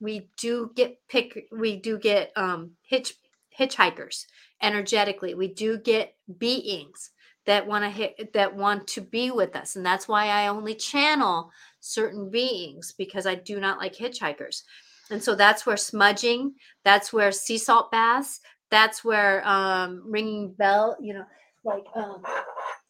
we 0.00 0.28
do 0.38 0.70
get 0.74 0.98
pick 1.08 1.46
we 1.52 1.76
do 1.76 1.98
get 1.98 2.32
um 2.36 2.72
hitch 2.82 3.14
hitchhikers 3.58 4.24
energetically. 4.62 5.34
We 5.34 5.48
do 5.48 5.78
get 5.78 6.14
beings 6.38 7.10
that 7.46 7.66
want 7.66 7.84
to 7.84 7.90
hit 7.90 8.32
that 8.32 8.56
want 8.56 8.86
to 8.88 9.00
be 9.00 9.30
with 9.30 9.54
us. 9.54 9.76
And 9.76 9.84
that's 9.84 10.08
why 10.08 10.28
I 10.28 10.48
only 10.48 10.74
channel 10.74 11.50
certain 11.80 12.30
beings 12.30 12.94
because 12.96 13.26
I 13.26 13.34
do 13.34 13.60
not 13.60 13.78
like 13.78 13.94
hitchhikers. 13.94 14.62
And 15.10 15.22
so 15.22 15.34
that's 15.34 15.66
where 15.66 15.76
smudging, 15.76 16.54
that's 16.84 17.12
where 17.12 17.30
sea 17.30 17.58
salt 17.58 17.90
baths, 17.90 18.40
that's 18.70 19.04
where 19.04 19.46
um 19.46 20.02
ringing 20.06 20.52
bell, 20.52 20.96
you 21.00 21.14
know, 21.14 21.24
like 21.64 21.84
um 21.94 22.22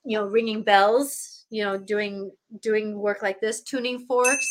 you 0.04 0.18
know 0.18 0.26
ringing 0.26 0.62
bells 0.62 1.46
you 1.50 1.64
know 1.64 1.78
doing 1.78 2.30
doing 2.60 2.98
work 2.98 3.22
like 3.22 3.40
this 3.40 3.62
tuning 3.62 3.98
forks 4.06 4.46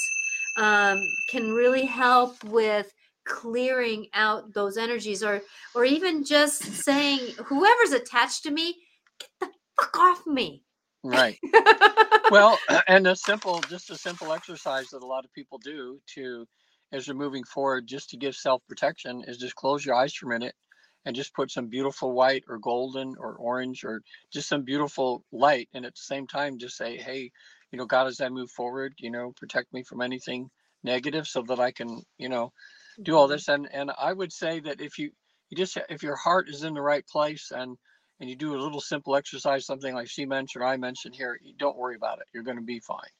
um, 0.58 1.00
can 1.30 1.52
really 1.52 1.86
help 1.86 2.44
with 2.46 2.94
clearing 3.26 4.08
out 4.14 4.54
those 4.54 4.78
energies 4.78 5.24
or 5.24 5.42
or 5.76 5.86
even 5.86 6.26
just 6.26 6.62
saying 6.62 7.20
whoever's 7.46 7.94
attached 7.94 8.44
to 8.44 8.52
me 8.52 8.76
get 9.18 9.30
the 9.40 9.50
fuck 9.80 9.98
off 9.98 10.28
me 10.28 10.62
Right. 11.04 11.38
Well, 12.32 12.58
and 12.88 13.06
a 13.06 13.16
simple, 13.16 13.60
just 13.70 13.92
a 13.92 13.98
simple 13.98 14.34
exercise 14.34 14.88
that 14.90 15.04
a 15.04 15.06
lot 15.06 15.26
of 15.26 15.34
people 15.34 15.60
do 15.60 16.00
to, 16.16 16.48
as 16.92 17.06
you're 17.06 17.16
moving 17.16 17.44
forward, 17.44 17.86
just 17.86 18.10
to 18.10 18.18
give 18.18 18.36
self 18.36 18.62
protection, 18.68 19.24
is 19.28 19.38
just 19.38 19.56
close 19.56 19.86
your 19.86 19.94
eyes 19.94 20.14
for 20.14 20.26
a 20.26 20.30
minute 20.30 20.56
and 21.06 21.16
just 21.16 21.36
put 21.36 21.52
some 21.52 21.68
beautiful 21.68 22.14
white 22.14 22.44
or 22.48 22.58
golden 22.58 23.14
or 23.20 23.36
orange 23.36 23.84
or 23.84 24.02
just 24.32 24.48
some 24.50 24.64
beautiful 24.64 25.24
light. 25.32 25.70
And 25.74 25.86
at 25.86 25.94
the 25.94 26.02
same 26.02 26.26
time, 26.26 26.58
just 26.58 26.76
say, 26.76 26.98
hey, 26.98 27.30
you 27.74 27.80
know, 27.80 27.88
God, 27.88 28.08
as 28.08 28.22
I 28.22 28.30
move 28.30 28.52
forward, 28.52 28.96
you 29.00 29.12
know, 29.12 29.34
protect 29.34 29.74
me 29.74 29.84
from 29.84 30.02
anything 30.02 30.52
negative 30.84 31.28
so 31.28 31.44
that 31.44 31.60
I 31.60 31.74
can, 31.74 32.04
you 32.20 32.30
know, 32.30 32.54
do 33.04 33.18
all 33.18 33.28
Mhm. 33.28 33.30
this. 33.30 33.50
And 33.50 33.68
and 33.74 33.92
I 33.98 34.14
would 34.14 34.34
say 34.34 34.62
that 34.62 34.82
if 34.82 35.00
you 35.00 35.12
you 35.50 35.58
just 35.58 35.78
if 35.90 36.04
your 36.04 36.18
heart 36.18 36.50
is 36.50 36.64
in 36.64 36.76
the 36.76 36.82
right 36.84 37.08
place 37.08 37.52
and 37.52 37.78
and 38.22 38.30
you 38.30 38.38
do 38.38 38.56
a 38.56 38.62
little 38.64 38.82
simple 38.82 39.16
exercise, 39.18 39.66
something 39.66 39.96
like 39.96 40.10
she 40.10 40.26
mentioned 40.26 40.64
or 40.64 40.68
I 40.68 40.78
mentioned 40.78 41.16
here, 41.16 41.40
don't 41.60 41.78
worry 41.78 41.96
about 41.98 42.20
it. 42.20 42.28
You're 42.34 42.44
going 42.44 42.58
to 42.58 42.64
be 42.64 42.80
fine, 42.82 43.12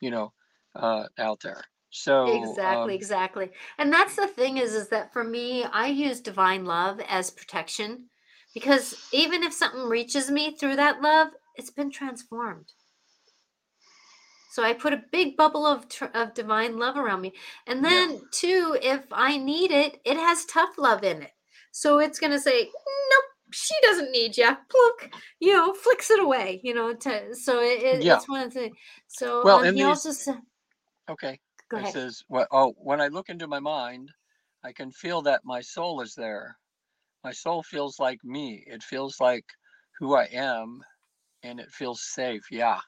you 0.00 0.10
know, 0.10 0.32
uh, 0.76 1.08
out 1.18 1.40
there. 1.42 1.64
So 1.90 2.58
exactly 2.60 2.64
um, 2.64 2.94
exactly 2.94 3.50
and 3.78 3.92
that's 3.92 4.16
the 4.16 4.26
thing 4.28 4.58
is 4.58 4.74
is 4.74 4.88
that 4.88 5.12
for 5.12 5.24
me 5.24 5.64
i 5.64 5.86
use 5.86 6.20
divine 6.20 6.64
love 6.66 7.00
as 7.08 7.30
protection 7.30 8.10
because 8.52 8.94
even 9.12 9.42
if 9.42 9.54
something 9.54 9.88
reaches 9.88 10.30
me 10.30 10.54
through 10.54 10.76
that 10.76 11.00
love 11.00 11.28
it's 11.54 11.70
been 11.70 11.90
transformed 11.90 12.72
So 14.52 14.64
I 14.64 14.72
put 14.72 14.92
a 14.92 15.04
big 15.12 15.36
bubble 15.36 15.66
of 15.66 15.86
of 16.14 16.34
divine 16.34 16.78
love 16.78 16.96
around 16.96 17.20
me. 17.20 17.32
And 17.66 17.82
yeah, 17.82 17.90
then 17.90 18.20
too, 18.32 18.76
if 18.82 19.02
I 19.12 19.36
need 19.36 19.70
it, 19.70 20.00
it 20.04 20.16
has 20.16 20.44
tough 20.46 20.76
love 20.76 21.04
in 21.04 21.22
it. 21.22 21.30
So 21.72 21.98
it's 22.00 22.18
gonna 22.18 22.38
say, 22.40 22.62
nope, 22.62 23.24
she 23.52 23.74
doesn't 23.82 24.10
need 24.10 24.36
you. 24.36 24.46
Plunk, 24.46 25.14
you 25.38 25.52
know, 25.52 25.72
flicks 25.72 26.10
it 26.10 26.20
away. 26.20 26.60
You 26.64 26.74
know, 26.74 26.94
to 26.94 27.34
so 27.34 27.60
it, 27.60 27.82
it, 27.82 28.04
yeah. 28.04 28.16
it's 28.16 28.28
one 28.28 28.42
of 28.42 28.54
the. 28.54 28.70
So 29.06 29.44
Well, 29.44 29.58
um, 29.58 29.64
he 29.66 29.82
these, 29.82 29.86
also 29.86 30.10
said, 30.12 30.40
okay, 31.08 31.38
go 31.68 31.76
ahead. 31.76 31.92
says, 31.92 32.22
well, 32.28 32.46
oh, 32.50 32.74
when 32.76 33.00
I 33.00 33.08
look 33.08 33.28
into 33.28 33.46
my 33.46 33.60
mind, 33.60 34.10
I 34.64 34.72
can 34.72 34.90
feel 34.90 35.22
that 35.22 35.44
my 35.44 35.60
soul 35.60 36.00
is 36.00 36.14
there. 36.14 36.56
My 37.22 37.32
soul 37.32 37.62
feels 37.62 37.98
like 38.00 38.18
me. 38.24 38.64
It 38.66 38.82
feels 38.82 39.20
like 39.20 39.44
who 39.98 40.14
I 40.14 40.24
am, 40.32 40.80
and 41.42 41.60
it 41.60 41.70
feels 41.70 42.02
safe. 42.02 42.42
Yeah, 42.50 42.78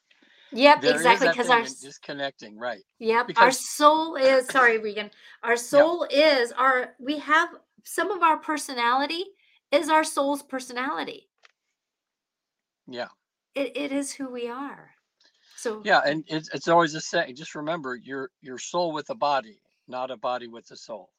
Yep, 0.53 0.83
there 0.83 0.95
exactly. 0.95 1.29
Because 1.29 1.49
our 1.49 1.57
thing 1.57 1.67
in 1.67 1.73
s- 1.73 1.81
disconnecting, 1.81 2.59
right? 2.59 2.83
yep, 2.99 3.31
our 3.37 3.51
soul 3.51 4.17
is 4.17 4.47
sorry, 4.49 4.79
Regan. 4.79 5.11
Our 5.43 5.53
yeah, 5.53 5.57
soul 5.57 6.07
is 6.11 6.53
our. 6.53 6.95
We 6.99 7.19
have 7.19 7.49
some 7.85 8.11
of 8.11 8.23
our 8.23 8.39
personality 8.39 9.25
is 9.71 9.89
our 9.89 10.05
soul's 10.05 10.43
personality. 10.43 11.29
yeah. 12.87 13.09
It, 13.55 13.77
it 13.77 13.93
is 13.93 14.13
who 14.13 14.31
we 14.31 14.49
are. 14.49 14.91
So 15.57 15.83
Yeah, 15.85 16.01
and 16.05 16.25
it's 16.27 16.49
it's 16.55 16.69
always 16.69 16.93
the 16.93 17.01
same. 17.01 17.35
Just 17.35 17.55
remember, 17.55 17.97
your 17.97 18.31
your 18.41 18.59
soul 18.59 18.93
with 18.93 19.11
a 19.11 19.15
body, 19.15 19.61
not 19.89 20.11
a 20.11 20.17
body 20.17 20.49
with 20.49 20.71
a 20.71 20.77
soul. 20.77 21.11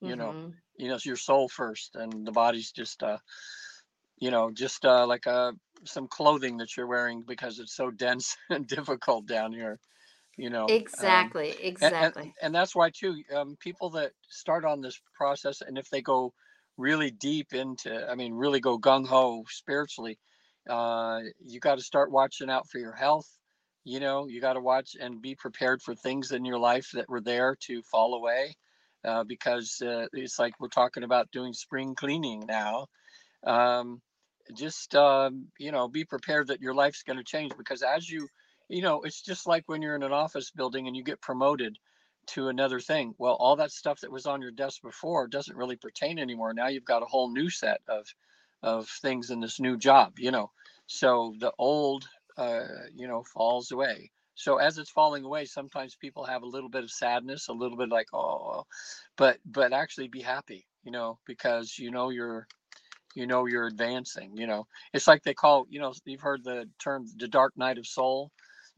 You 0.00 0.16
know, 0.16 0.32
mhm. 0.32 0.54
you 0.76 0.88
know, 0.88 0.94
it's 0.94 1.06
your 1.06 1.16
soul 1.16 1.48
first, 1.48 1.96
and 1.96 2.26
the 2.26 2.32
body's 2.32 2.72
just 2.72 3.02
uh, 3.02 3.18
you 4.18 4.30
know, 4.30 4.50
just 4.50 4.84
uh, 4.84 5.06
like 5.06 5.26
uh, 5.26 5.52
some 5.84 6.08
clothing 6.08 6.56
that 6.58 6.76
you're 6.76 6.86
wearing 6.86 7.22
because 7.26 7.58
it's 7.58 7.74
so 7.74 7.90
dense 7.90 8.36
and 8.50 8.66
difficult 8.66 9.26
down 9.26 9.52
here. 9.52 9.78
You 10.36 10.48
know, 10.48 10.64
um, 10.64 10.70
exactly, 10.70 11.50
and, 11.50 11.58
and 11.60 11.68
exactly. 11.68 12.34
and 12.40 12.54
that's 12.54 12.74
why 12.74 12.90
too. 12.90 13.22
Um, 13.34 13.56
people 13.60 13.90
that 13.90 14.12
start 14.28 14.64
on 14.64 14.80
this 14.80 14.98
process, 15.14 15.60
and 15.60 15.76
if 15.76 15.90
they 15.90 16.00
go 16.00 16.32
really 16.78 17.10
deep 17.10 17.52
into, 17.52 18.08
I 18.08 18.14
mean, 18.14 18.32
really 18.32 18.60
go 18.60 18.78
gung 18.78 19.06
ho 19.06 19.44
spiritually, 19.50 20.18
uh, 20.68 21.20
you 21.44 21.60
got 21.60 21.76
to 21.76 21.84
start 21.84 22.10
watching 22.10 22.48
out 22.48 22.68
for 22.70 22.78
your 22.78 22.94
health. 22.94 23.28
You 23.84 24.00
know, 24.00 24.28
you 24.28 24.40
got 24.40 24.54
to 24.54 24.60
watch 24.60 24.92
and 24.98 25.20
be 25.20 25.34
prepared 25.34 25.82
for 25.82 25.94
things 25.94 26.32
in 26.32 26.44
your 26.44 26.58
life 26.58 26.88
that 26.94 27.08
were 27.08 27.20
there 27.20 27.56
to 27.66 27.82
fall 27.82 28.14
away, 28.14 28.54
uh, 29.04 29.24
because 29.24 29.82
uh, 29.84 30.06
it's 30.12 30.38
like 30.38 30.54
we're 30.58 30.68
talking 30.68 31.02
about 31.02 31.30
doing 31.32 31.52
spring 31.52 31.94
cleaning 31.94 32.44
now. 32.46 32.86
Um, 33.46 34.00
just 34.54 34.94
um, 34.94 35.46
you 35.58 35.72
know, 35.72 35.88
be 35.88 36.04
prepared 36.04 36.48
that 36.48 36.60
your 36.60 36.74
life's 36.74 37.02
going 37.02 37.18
to 37.18 37.24
change 37.24 37.52
because 37.56 37.82
as 37.82 38.08
you, 38.08 38.28
you 38.68 38.82
know, 38.82 39.02
it's 39.02 39.22
just 39.22 39.46
like 39.46 39.64
when 39.66 39.82
you're 39.82 39.96
in 39.96 40.02
an 40.02 40.12
office 40.12 40.50
building 40.50 40.86
and 40.86 40.96
you 40.96 41.04
get 41.04 41.20
promoted 41.20 41.76
to 42.28 42.48
another 42.48 42.80
thing. 42.80 43.14
Well, 43.18 43.34
all 43.34 43.56
that 43.56 43.72
stuff 43.72 44.00
that 44.00 44.12
was 44.12 44.26
on 44.26 44.42
your 44.42 44.52
desk 44.52 44.82
before 44.82 45.26
doesn't 45.26 45.56
really 45.56 45.76
pertain 45.76 46.18
anymore. 46.18 46.54
Now 46.54 46.68
you've 46.68 46.84
got 46.84 47.02
a 47.02 47.06
whole 47.06 47.32
new 47.32 47.50
set 47.50 47.80
of 47.88 48.06
of 48.62 48.88
things 49.00 49.30
in 49.30 49.40
this 49.40 49.58
new 49.58 49.76
job. 49.76 50.18
You 50.18 50.30
know, 50.30 50.50
so 50.86 51.34
the 51.38 51.52
old, 51.58 52.06
uh, 52.36 52.66
you 52.94 53.08
know, 53.08 53.22
falls 53.22 53.72
away. 53.72 54.10
So 54.34 54.56
as 54.56 54.78
it's 54.78 54.90
falling 54.90 55.24
away, 55.24 55.44
sometimes 55.44 55.96
people 55.96 56.24
have 56.24 56.42
a 56.42 56.46
little 56.48 56.70
bit 56.70 56.84
of 56.84 56.90
sadness, 56.90 57.48
a 57.48 57.52
little 57.52 57.76
bit 57.76 57.90
like, 57.90 58.06
oh, 58.14 58.64
but 59.16 59.38
but 59.44 59.72
actually 59.72 60.08
be 60.08 60.22
happy, 60.22 60.66
you 60.82 60.92
know, 60.92 61.18
because 61.26 61.78
you 61.78 61.90
know 61.90 62.10
you're 62.10 62.46
you 63.14 63.26
know 63.26 63.46
you're 63.46 63.66
advancing. 63.66 64.36
You 64.36 64.46
know, 64.46 64.66
it's 64.94 65.08
like 65.08 65.22
they 65.22 65.34
call, 65.34 65.66
you 65.70 65.80
know, 65.80 65.92
you've 66.06 66.20
heard 66.22 66.44
the 66.44 66.68
term 66.80 67.06
the 67.16 67.28
dark 67.28 67.56
night 67.56 67.78
of 67.78 67.86
soul, 67.86 68.32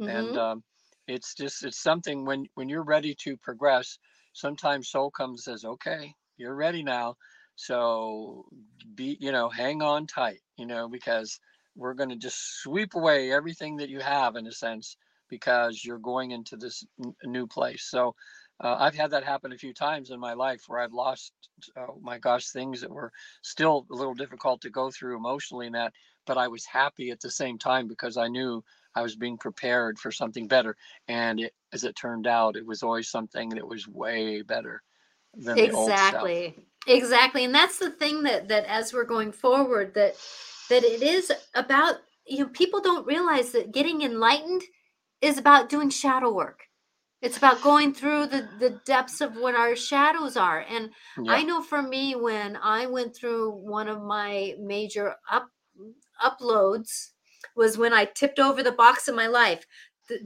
and 0.06 0.36
Mhm. 0.36 0.38
um, 0.38 0.64
it's 1.08 1.34
just 1.34 1.64
it's 1.64 1.82
something 1.82 2.24
when 2.24 2.46
when 2.54 2.68
you're 2.68 2.84
ready 2.84 3.14
to 3.22 3.36
progress. 3.38 3.98
Sometimes 4.34 4.90
soul 4.90 5.10
comes 5.10 5.46
and 5.48 5.60
says, 5.60 5.64
okay, 5.66 6.14
you're 6.38 6.56
ready 6.56 6.82
now. 6.84 7.16
So 7.56 8.46
be, 8.94 9.16
you 9.20 9.32
know, 9.32 9.48
hang 9.50 9.82
on 9.82 10.06
tight, 10.06 10.40
you 10.56 10.66
know, 10.66 10.88
because 10.88 11.40
we're 11.76 11.94
going 11.94 12.10
to 12.10 12.16
just 12.16 12.62
sweep 12.62 12.94
away 12.94 13.32
everything 13.32 13.76
that 13.78 13.90
you 13.90 14.00
have 14.00 14.36
in 14.36 14.46
a 14.46 14.52
sense 14.52 14.96
because 15.28 15.84
you're 15.84 15.98
going 15.98 16.32
into 16.32 16.56
this 16.56 16.84
n- 17.04 17.14
new 17.24 17.46
place. 17.46 17.84
So 17.90 18.14
uh, 18.60 18.76
I've 18.78 18.94
had 18.94 19.10
that 19.10 19.24
happen 19.24 19.52
a 19.52 19.58
few 19.58 19.74
times 19.74 20.10
in 20.10 20.20
my 20.20 20.34
life 20.34 20.62
where 20.66 20.80
I've 20.80 20.92
lost, 20.92 21.32
oh 21.76 21.98
my 22.00 22.18
gosh, 22.18 22.50
things 22.50 22.80
that 22.80 22.90
were 22.90 23.12
still 23.42 23.86
a 23.90 23.94
little 23.94 24.14
difficult 24.14 24.60
to 24.62 24.70
go 24.70 24.90
through 24.90 25.16
emotionally 25.16 25.66
in 25.66 25.72
that, 25.72 25.92
but 26.26 26.38
I 26.38 26.48
was 26.48 26.64
happy 26.64 27.10
at 27.10 27.20
the 27.20 27.30
same 27.30 27.58
time 27.58 27.88
because 27.88 28.16
I 28.16 28.28
knew 28.28 28.62
I 28.94 29.02
was 29.02 29.16
being 29.16 29.38
prepared 29.38 29.98
for 29.98 30.12
something 30.12 30.46
better. 30.46 30.76
And 31.08 31.40
it, 31.40 31.54
as 31.72 31.84
it 31.84 31.96
turned 31.96 32.26
out, 32.26 32.56
it 32.56 32.66
was 32.66 32.82
always 32.82 33.08
something 33.08 33.48
that 33.50 33.66
was 33.66 33.88
way 33.88 34.42
better 34.42 34.82
than. 35.34 35.58
Exactly. 35.58 36.54
Exactly. 36.86 37.44
And 37.44 37.54
that's 37.54 37.78
the 37.78 37.90
thing 37.90 38.22
that 38.24 38.48
that 38.48 38.64
as 38.66 38.92
we're 38.92 39.04
going 39.04 39.32
forward 39.32 39.94
that 39.94 40.16
that 40.68 40.82
it 40.82 41.02
is 41.02 41.32
about 41.54 41.96
you 42.26 42.40
know 42.40 42.48
people 42.48 42.80
don't 42.80 43.06
realize 43.06 43.52
that 43.52 43.72
getting 43.72 44.02
enlightened 44.02 44.62
is 45.20 45.38
about 45.38 45.68
doing 45.68 45.90
shadow 45.90 46.32
work. 46.32 46.64
It's 47.22 47.36
about 47.38 47.62
going 47.62 47.94
through 47.94 48.26
the 48.26 48.48
the 48.58 48.70
depths 48.84 49.20
of 49.20 49.36
what 49.36 49.54
our 49.54 49.76
shadows 49.76 50.36
are. 50.36 50.64
And 50.68 50.90
I 51.28 51.42
know 51.44 51.62
for 51.62 51.80
me 51.82 52.14
when 52.16 52.56
I 52.56 52.86
went 52.86 53.14
through 53.16 53.52
one 53.52 53.88
of 53.88 54.02
my 54.02 54.54
major 54.58 55.14
up 55.30 55.48
uploads 56.22 57.10
was 57.56 57.78
when 57.78 57.92
I 57.92 58.04
tipped 58.06 58.38
over 58.38 58.62
the 58.62 58.72
box 58.72 59.08
of 59.08 59.14
my 59.14 59.26
life. 59.28 59.64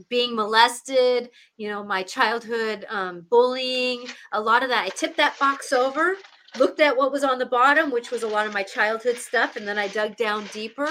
being 0.09 0.35
molested, 0.35 1.29
you 1.57 1.69
know, 1.69 1.83
my 1.83 2.03
childhood 2.03 2.85
um, 2.89 3.25
bullying, 3.29 4.05
a 4.33 4.41
lot 4.41 4.63
of 4.63 4.69
that. 4.69 4.85
I 4.85 4.89
tipped 4.89 5.17
that 5.17 5.39
box 5.39 5.71
over, 5.71 6.17
looked 6.57 6.79
at 6.81 6.97
what 6.97 7.11
was 7.11 7.23
on 7.23 7.37
the 7.39 7.45
bottom, 7.45 7.91
which 7.91 8.11
was 8.11 8.23
a 8.23 8.27
lot 8.27 8.47
of 8.47 8.53
my 8.53 8.63
childhood 8.63 9.17
stuff, 9.17 9.55
and 9.55 9.67
then 9.67 9.77
I 9.77 9.87
dug 9.87 10.17
down 10.17 10.47
deeper 10.51 10.89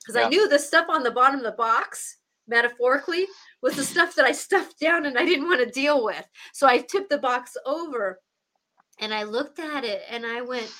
because 0.00 0.14
Yeah. 0.16 0.26
I 0.26 0.28
knew 0.28 0.48
the 0.48 0.58
stuff 0.58 0.86
on 0.88 1.02
the 1.02 1.10
bottom 1.10 1.38
of 1.40 1.44
the 1.44 1.52
box, 1.52 2.16
metaphorically, 2.46 3.26
was 3.62 3.76
the 3.76 3.84
stuff 3.84 4.14
that 4.14 4.24
I 4.24 4.32
stuffed 4.32 4.78
down 4.80 5.06
and 5.06 5.18
I 5.18 5.24
didn't 5.24 5.46
want 5.46 5.60
to 5.60 5.70
deal 5.70 6.04
with. 6.04 6.24
So 6.52 6.66
I 6.66 6.78
tipped 6.78 7.10
the 7.10 7.18
box 7.18 7.56
over 7.66 8.20
and 9.00 9.12
I 9.12 9.24
looked 9.24 9.58
at 9.58 9.84
it 9.84 10.02
and 10.10 10.24
I 10.26 10.42
went, 10.42 10.72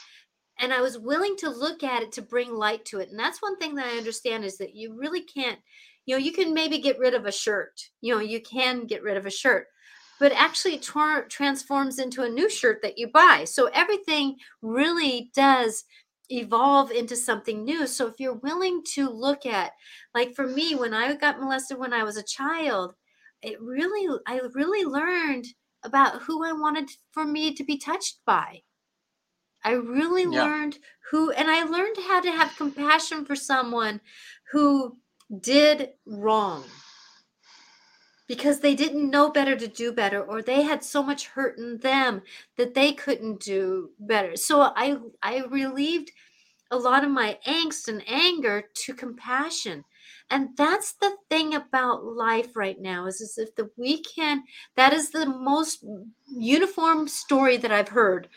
and 0.61 0.72
I 0.72 0.81
was 0.81 0.99
willing 0.99 1.37
to 1.39 1.51
look 1.51 1.85
at 1.85 2.03
it 2.03 2.12
to 2.12 2.22
bring 2.22 2.53
light 2.53 2.85
to 2.87 2.99
it. 2.99 3.11
And 3.11 3.18
that's 3.18 3.41
one 3.41 3.57
thing 3.59 3.76
that 3.76 3.87
I 3.87 3.97
understand 3.97 4.45
is 4.45 4.59
that 4.59 4.74
you 4.74 4.95
really 4.97 5.22
can't, 5.22 5.59
you 6.05 6.14
know, 6.16 6.18
you 6.18 6.33
can 6.33 6.53
maybe 6.53 6.79
get 6.79 6.99
rid 6.99 7.14
of 7.14 7.26
a 7.26 7.33
shirt, 7.33 7.81
you 8.01 8.14
know, 8.14 8.20
you 8.20 8.41
can 8.41 8.87
get 8.87 9.03
rid 9.03 9.16
of 9.16 9.26
a 9.26 9.31
shirt, 9.31 9.66
but 10.18 10.33
actually 10.33 10.74
it 10.74 10.83
tor- 10.83 11.26
transforms 11.29 11.99
into 11.99 12.22
a 12.22 12.29
new 12.29 12.51
shirt 12.51 12.81
that 12.83 12.99
you 12.99 13.09
buy. 13.09 13.45
So 13.45 13.66
everything 13.66 14.37
really 14.62 15.31
does 15.35 15.85
evolve 16.31 16.91
into 16.91 17.16
something 17.16 17.64
new. 17.64 17.87
So 17.87 18.07
if 18.07 18.20
you're 18.20 18.35
willing 18.35 18.83
to 18.95 19.09
look 19.09 19.47
at, 19.47 19.72
like 20.14 20.35
for 20.35 20.47
me, 20.47 20.74
when 20.74 20.95
I 20.95 21.14
got 21.14 21.41
molested 21.41 21.79
when 21.79 21.93
I 21.93 22.05
was 22.05 22.16
a 22.16 22.22
child, 22.22 22.95
it 23.43 23.61
really, 23.61 24.18
I 24.26 24.41
really 24.55 24.85
learned 24.85 25.47
about 25.85 26.22
who 26.22 26.45
I 26.45 26.53
wanted 26.53 26.91
for 27.12 27.24
me 27.24 27.55
to 27.55 27.64
be 27.64 27.79
touched 27.79 28.20
by. 28.26 28.62
I 29.64 29.72
really 29.72 30.24
Yeah. 30.24 30.49
learned 30.49 30.79
who, 31.11 31.31
and 31.31 31.51
I 31.51 31.64
learned 31.64 31.97
how 32.07 32.20
to 32.20 32.31
have 32.31 32.57
compassion 32.57 33.24
for 33.24 33.37
someone 33.37 34.01
who 34.53 34.99
did 35.41 35.91
wrong 36.07 36.64
because 38.29 38.61
they 38.61 38.74
didn't 38.74 39.11
know 39.11 39.31
better 39.31 39.57
to 39.57 39.66
do 39.66 39.91
better 39.91 40.22
or 40.22 40.43
they 40.43 40.62
had 40.62 40.85
so 40.85 41.03
much 41.03 41.26
hurt 41.29 41.59
in 41.59 41.79
them 41.79 42.22
that 42.57 42.74
they 42.74 42.93
couldn't 42.93 43.41
do 43.41 43.91
better. 43.99 44.37
So 44.37 44.61
I 44.76 44.99
I 45.22 45.45
relieved 45.51 46.12
a 46.70 46.76
lot 46.76 47.03
of 47.03 47.11
my 47.11 47.39
angst 47.47 47.89
and 47.89 48.03
anger 48.07 48.64
to 48.74 48.95
compassion. 48.95 49.85
And 50.31 50.51
that's 50.59 50.93
the 50.93 51.16
thing 51.31 51.55
about 51.55 52.05
life 52.05 52.55
right 52.55 52.79
now 52.79 53.07
is, 53.07 53.22
is 53.22 53.39
if 53.39 53.55
the 53.55 53.70
we 53.79 54.03
can 54.03 54.45
that 54.76 54.93
is 54.93 55.11
the 55.11 55.26
most 55.26 55.85
uniform 56.31 57.09
story 57.09 57.57
that 57.57 57.72
I've 57.72 57.89
heard 57.89 58.29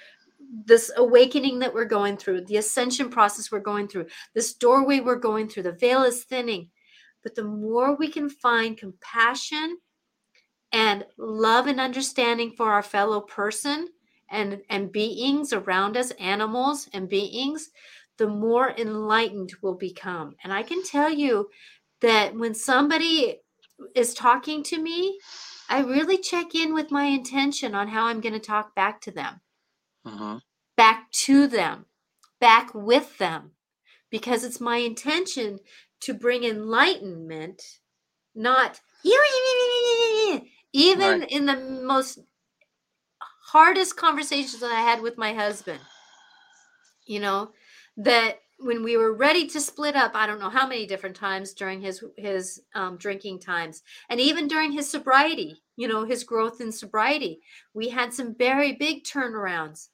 this 0.65 0.91
awakening 0.97 1.59
that 1.59 1.73
we're 1.73 1.85
going 1.85 2.17
through, 2.17 2.45
the 2.45 2.57
ascension 2.57 3.09
process 3.09 3.51
we're 3.51 3.59
going 3.59 3.87
through, 3.87 4.07
this 4.33 4.53
doorway 4.53 4.99
we're 4.99 5.15
going 5.15 5.47
through, 5.47 5.63
the 5.63 5.71
veil 5.71 6.03
is 6.03 6.23
thinning. 6.23 6.69
But 7.23 7.35
the 7.35 7.43
more 7.43 7.95
we 7.95 8.09
can 8.09 8.29
find 8.29 8.77
compassion 8.77 9.77
and 10.71 11.05
love 11.17 11.67
and 11.67 11.79
understanding 11.79 12.51
for 12.51 12.71
our 12.71 12.83
fellow 12.83 13.21
person 13.21 13.89
and, 14.29 14.61
and 14.69 14.91
beings 14.91 15.53
around 15.53 15.97
us, 15.97 16.11
animals 16.11 16.89
and 16.93 17.09
beings, 17.09 17.69
the 18.17 18.27
more 18.27 18.73
enlightened 18.77 19.53
we'll 19.61 19.75
become. 19.75 20.35
And 20.43 20.53
I 20.53 20.63
can 20.63 20.83
tell 20.83 21.11
you 21.11 21.49
that 22.01 22.35
when 22.35 22.55
somebody 22.55 23.41
is 23.95 24.13
talking 24.13 24.63
to 24.63 24.81
me, 24.81 25.19
I 25.69 25.81
really 25.81 26.17
check 26.17 26.55
in 26.55 26.73
with 26.73 26.91
my 26.91 27.05
intention 27.05 27.75
on 27.75 27.89
how 27.89 28.05
I'm 28.05 28.21
going 28.21 28.33
to 28.33 28.39
talk 28.39 28.75
back 28.75 29.01
to 29.01 29.11
them. 29.11 29.41
Hmm 30.05 30.37
back 30.81 31.11
to 31.11 31.45
them, 31.45 31.85
back 32.39 32.73
with 32.73 33.19
them, 33.19 33.51
because 34.09 34.43
it's 34.43 34.59
my 34.59 34.77
intention 34.77 35.59
to 36.01 36.13
bring 36.13 36.43
enlightenment, 36.43 37.61
not 38.35 38.81
even 40.73 41.21
Right. 41.21 41.31
in 41.31 41.45
the 41.45 41.55
most 41.55 42.19
hardest 43.47 43.97
conversations 43.97 44.59
that 44.61 44.71
I 44.71 44.81
had 44.81 45.01
with 45.01 45.17
my 45.17 45.33
husband. 45.33 45.81
You 47.05 47.19
know, 47.19 47.53
that 47.97 48.39
when 48.59 48.83
we 48.83 48.95
were 48.95 49.13
ready 49.13 49.47
to 49.47 49.59
split 49.59 49.95
up, 49.95 50.11
I 50.13 50.27
don't 50.27 50.39
know 50.39 50.49
how 50.49 50.67
many 50.67 50.85
different 50.85 51.15
times 51.15 51.53
during 51.53 51.81
his 51.81 52.03
his 52.15 52.61
um, 52.75 52.97
drinking 52.97 53.39
times, 53.39 53.81
and 54.09 54.19
even 54.19 54.47
during 54.47 54.71
his 54.71 54.89
sobriety, 54.89 55.63
you 55.75 55.87
know, 55.87 56.05
his 56.05 56.23
growth 56.23 56.61
in 56.61 56.71
sobriety, 56.71 57.41
we 57.73 57.89
had 57.89 58.13
some 58.13 58.35
very 58.35 58.73
big 58.73 59.03
turnarounds 59.03 59.89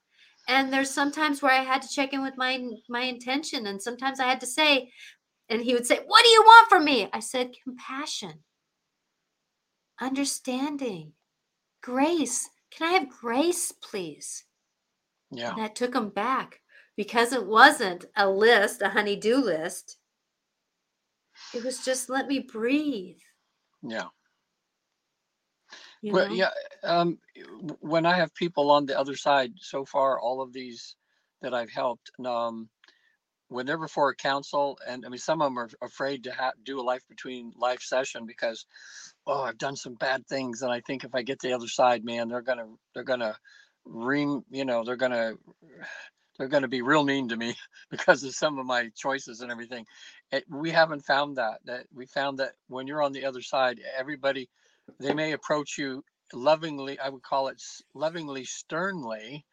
and 0.47 0.71
there's 0.73 0.89
sometimes 0.91 1.41
where 1.43 1.51
i 1.53 1.63
had 1.63 1.81
to 1.83 1.89
check 1.89 2.13
in 2.13 2.23
with 2.23 2.37
my 2.37 2.65
my 2.89 3.01
intention 3.01 3.67
and 3.67 3.81
sometimes 3.81 4.19
i 4.19 4.25
had 4.27 4.39
to 4.41 4.47
say 4.47 4.91
and 5.49 5.61
he 5.61 5.73
would 5.73 5.85
say 5.85 5.99
what 6.05 6.23
do 6.23 6.29
you 6.29 6.41
want 6.41 6.69
from 6.69 6.83
me 6.85 7.09
i 7.13 7.19
said 7.19 7.51
compassion 7.63 8.43
understanding 9.99 11.13
grace 11.81 12.49
can 12.71 12.87
i 12.89 12.93
have 12.99 13.09
grace 13.09 13.71
please 13.71 14.45
Yeah. 15.31 15.49
and 15.51 15.59
that 15.59 15.75
took 15.75 15.95
him 15.95 16.09
back 16.09 16.61
because 16.95 17.33
it 17.33 17.45
wasn't 17.45 18.05
a 18.15 18.29
list 18.29 18.81
a 18.81 18.89
honey-do 18.89 19.37
list 19.37 19.97
it 21.53 21.63
was 21.63 21.83
just 21.85 22.09
let 22.09 22.27
me 22.27 22.39
breathe 22.39 23.17
Yeah. 23.81 24.07
you 26.01 26.13
Well, 26.13 26.27
know 26.29 26.33
yeah. 26.35 26.49
Um, 26.83 27.19
when 27.79 28.05
I 28.05 28.15
have 28.15 28.33
people 28.35 28.69
on 28.71 28.85
the 28.85 28.97
other 28.97 29.15
side, 29.15 29.51
so 29.57 29.83
far, 29.85 30.19
all 30.19 30.41
of 30.41 30.53
these 30.53 30.95
that 31.41 31.53
I've 31.53 31.71
helped, 31.71 32.09
um, 32.25 32.69
when 33.49 33.65
they're 33.65 33.77
before 33.77 34.09
a 34.09 34.15
council, 34.15 34.77
and 34.87 35.05
I 35.05 35.09
mean, 35.09 35.19
some 35.19 35.41
of 35.41 35.47
them 35.47 35.59
are 35.59 35.69
afraid 35.81 36.23
to 36.25 36.31
ha- 36.31 36.51
do 36.63 36.79
a 36.79 36.83
life 36.83 37.03
between 37.07 37.53
life 37.57 37.81
session 37.81 38.25
because, 38.25 38.65
oh, 39.25 39.43
I've 39.43 39.57
done 39.57 39.75
some 39.75 39.95
bad 39.95 40.27
things, 40.27 40.61
and 40.61 40.71
I 40.71 40.81
think 40.81 41.03
if 41.03 41.15
I 41.15 41.21
get 41.21 41.39
the 41.39 41.53
other 41.53 41.67
side, 41.67 42.03
man, 42.03 42.27
they're 42.27 42.41
gonna, 42.41 42.67
they're 42.93 43.03
gonna, 43.03 43.37
ream, 43.85 44.43
you 44.51 44.65
know, 44.65 44.83
they're 44.83 44.97
gonna, 44.97 45.35
they're 46.37 46.49
gonna 46.49 46.67
be 46.67 46.81
real 46.81 47.03
mean 47.03 47.29
to 47.29 47.37
me 47.37 47.55
because 47.89 48.23
of 48.23 48.35
some 48.35 48.59
of 48.59 48.65
my 48.65 48.89
choices 48.95 49.41
and 49.41 49.51
everything. 49.51 49.85
It, 50.31 50.43
we 50.49 50.71
haven't 50.71 51.05
found 51.05 51.37
that. 51.37 51.59
That 51.65 51.85
we 51.93 52.05
found 52.05 52.39
that 52.39 52.53
when 52.67 52.85
you're 52.85 53.03
on 53.03 53.13
the 53.13 53.25
other 53.25 53.41
side, 53.41 53.79
everybody, 53.97 54.49
they 54.99 55.13
may 55.13 55.31
approach 55.31 55.77
you 55.77 56.03
lovingly. 56.33 56.99
I 56.99 57.09
would 57.09 57.23
call 57.23 57.47
it 57.49 57.61
lovingly, 57.93 58.45
sternly, 58.45 59.45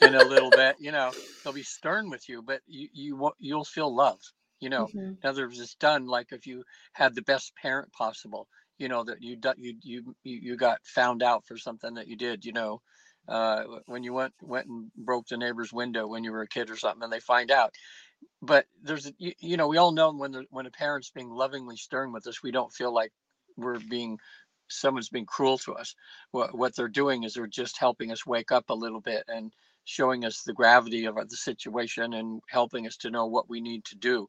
in 0.00 0.14
a 0.14 0.24
little 0.24 0.52
bit. 0.52 0.76
You 0.78 0.92
know, 0.92 1.14
they'll 1.44 1.52
be 1.52 1.62
stern 1.62 2.10
with 2.10 2.28
you, 2.28 2.42
but 2.42 2.62
you 2.66 2.88
you. 2.92 3.32
You'll 3.38 3.64
feel 3.64 3.94
love. 3.94 4.20
You 4.60 4.70
know, 4.70 4.90
Mhm. 4.92 5.18
in 5.22 5.28
other 5.30 5.46
words, 5.46 5.60
it's 5.60 5.74
done 5.76 6.06
like 6.06 6.32
if 6.32 6.46
you 6.46 6.64
had 6.94 7.14
the 7.14 7.22
best 7.22 7.54
parent 7.56 7.92
possible. 7.92 8.48
You 8.78 8.88
know 8.88 9.04
that 9.04 9.22
you 9.22 9.38
you 9.58 9.74
you 9.82 10.16
you 10.24 10.38
you 10.42 10.56
got 10.56 10.80
found 10.86 11.22
out 11.22 11.46
for 11.46 11.56
something 11.58 11.94
that 11.94 12.08
you 12.08 12.16
did. 12.16 12.44
You 12.44 12.52
know, 12.52 12.82
uh, 13.28 13.64
when 13.86 14.02
you 14.04 14.12
went 14.14 14.34
went 14.42 14.66
and 14.68 14.90
broke 14.94 15.28
the 15.28 15.36
neighbor's 15.36 15.72
window 15.72 16.06
when 16.06 16.24
you 16.24 16.32
were 16.32 16.42
a 16.42 16.48
kid 16.48 16.70
or 16.70 16.76
something, 16.76 17.02
and 17.04 17.12
they 17.12 17.20
find 17.20 17.50
out. 17.50 17.74
But 18.42 18.66
there's 18.82 19.10
you, 19.18 19.32
you 19.38 19.56
know 19.56 19.68
we 19.68 19.78
all 19.78 19.92
know 19.92 20.12
when 20.12 20.32
the, 20.32 20.46
when 20.50 20.66
a 20.66 20.70
parent's 20.70 21.10
being 21.10 21.30
lovingly 21.30 21.76
stern 21.76 22.12
with 22.12 22.26
us, 22.26 22.42
we 22.42 22.50
don't 22.52 22.72
feel 22.72 22.92
like 22.92 23.12
we're 23.56 23.78
being 23.80 24.18
someone's 24.70 25.08
being 25.08 25.26
cruel 25.26 25.58
to 25.58 25.74
us. 25.74 25.94
What 26.30 26.56
what 26.56 26.74
they're 26.74 26.88
doing 26.88 27.24
is 27.24 27.34
they're 27.34 27.46
just 27.46 27.78
helping 27.78 28.12
us 28.12 28.26
wake 28.26 28.52
up 28.52 28.70
a 28.70 28.74
little 28.74 29.00
bit 29.00 29.24
and 29.28 29.52
showing 29.84 30.24
us 30.24 30.42
the 30.42 30.52
gravity 30.52 31.06
of 31.06 31.16
the 31.16 31.36
situation 31.36 32.14
and 32.14 32.40
helping 32.48 32.86
us 32.86 32.96
to 32.98 33.10
know 33.10 33.26
what 33.26 33.48
we 33.50 33.60
need 33.60 33.84
to 33.86 33.96
do. 33.96 34.28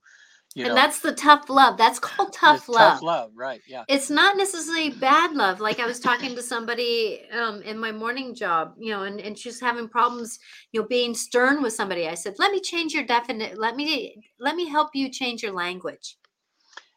You 0.53 0.65
and 0.65 0.69
know, 0.71 0.75
that's 0.75 0.99
the 0.99 1.13
tough 1.13 1.49
love 1.49 1.77
that's 1.77 1.97
called 1.97 2.33
tough 2.33 2.57
it's 2.57 2.69
love 2.69 2.93
tough 2.95 3.03
love, 3.03 3.31
right? 3.35 3.61
Yeah. 3.65 3.85
it's 3.87 4.09
not 4.09 4.35
necessarily 4.35 4.89
bad 4.89 5.31
love 5.31 5.61
like 5.61 5.79
i 5.79 5.85
was 5.85 5.97
talking 5.97 6.35
to 6.35 6.43
somebody 6.43 7.21
um, 7.31 7.61
in 7.61 7.79
my 7.79 7.93
morning 7.93 8.35
job 8.35 8.73
you 8.77 8.91
know 8.91 9.03
and, 9.03 9.21
and 9.21 9.37
she's 9.37 9.61
having 9.61 9.87
problems 9.87 10.39
you 10.73 10.81
know 10.81 10.87
being 10.87 11.13
stern 11.13 11.61
with 11.61 11.71
somebody 11.71 12.09
i 12.09 12.13
said 12.13 12.35
let 12.37 12.51
me 12.51 12.59
change 12.59 12.93
your 12.93 13.05
definite 13.05 13.57
let 13.57 13.77
me 13.77 14.13
let 14.41 14.57
me 14.57 14.67
help 14.67 14.89
you 14.93 15.07
change 15.07 15.41
your 15.41 15.53
language 15.53 16.17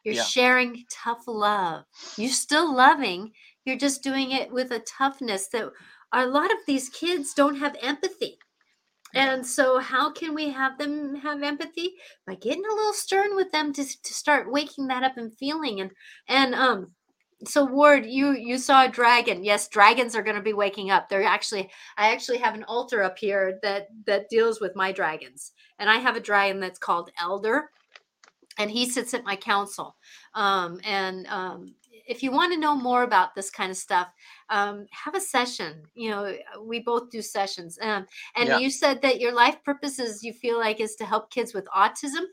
you're 0.05 0.15
Yeah. 0.15 0.23
sharing 0.25 0.85
tough 0.91 1.25
love. 1.27 1.85
You're 2.17 2.31
still 2.31 2.75
loving. 2.75 3.33
You're 3.65 3.77
just 3.79 4.03
doing 4.03 4.31
it 4.33 4.51
with 4.53 4.71
a 4.71 4.81
toughness 4.81 5.49
that 5.49 5.71
a 6.13 6.27
lot 6.27 6.53
of 6.53 6.59
these 6.67 6.89
kids 6.91 7.35
don't 7.35 7.57
have 7.57 7.77
empathy. 7.83 8.39
And 9.15 9.47
so 9.47 9.79
how 9.79 10.11
can 10.13 10.35
we 10.35 10.51
have 10.51 10.77
them 10.79 11.15
have 11.17 11.43
empathy? 11.43 11.95
By 12.27 12.35
getting 12.35 12.65
a 12.65 12.75
little 12.75 12.93
stern 12.93 13.37
with 13.37 13.53
them 13.53 13.73
to, 13.73 13.85
to 13.85 14.15
start 14.15 14.51
waking 14.51 14.89
that 14.89 15.05
up 15.05 15.17
and 15.17 15.33
feeling. 15.37 15.81
And 15.81 15.93
and 16.29 16.55
um 16.55 16.93
so 17.47 17.65
ward 17.65 18.07
you 18.07 18.33
you 18.33 18.59
saw 18.59 18.85
a 18.85 18.89
dragon. 18.89 19.45
Yes 19.45 19.69
dragons 19.69 20.17
are 20.17 20.23
going 20.23 20.37
to 20.37 20.43
be 20.43 20.53
waking 20.53 20.91
up. 20.91 21.09
They're 21.09 21.23
actually 21.25 21.71
i 21.97 22.13
actually 22.13 22.39
have 22.39 22.55
an 22.55 22.65
altar 22.65 23.03
up 23.03 23.19
here 23.19 23.59
that 23.63 23.89
that 24.07 24.29
deals 24.31 24.61
with 24.61 24.75
my 24.77 24.91
dragons. 24.93 25.53
And 25.79 25.89
i 25.89 25.97
have 25.99 26.17
a 26.17 26.21
dragon 26.21 26.61
that's 26.61 26.79
called 26.79 27.11
elder 27.21 27.71
and 28.59 28.71
he 28.71 28.89
sits 28.89 29.15
at 29.15 29.25
my 29.25 29.37
council 29.37 29.97
um 30.35 30.81
and 30.85 31.27
um 31.29 31.75
if 32.07 32.23
you 32.23 32.31
want 32.31 32.53
to 32.53 32.59
know 32.61 32.75
more 32.75 33.03
about 33.03 33.35
this 33.35 33.51
kind 33.51 33.71
of 33.71 33.77
stuff 33.77 34.09
um 34.51 34.87
have 34.91 35.15
a 35.15 35.21
session 35.21 35.83
you 35.95 36.11
know 36.11 36.35
we 36.63 36.81
both 36.81 37.11
do 37.11 37.23
sessions 37.23 37.79
um 37.83 38.07
and 38.37 38.49
Yeah. 38.49 38.59
you 38.59 38.71
said 38.71 39.01
that 39.03 39.21
your 39.21 39.33
life 39.35 39.57
purposes 39.65 40.23
you 40.23 40.33
feel 40.33 40.59
like 40.59 40.81
is 40.81 40.97
to 40.97 41.05
help 41.05 41.31
kids 41.31 41.55
with 41.55 41.65
autism 41.77 42.25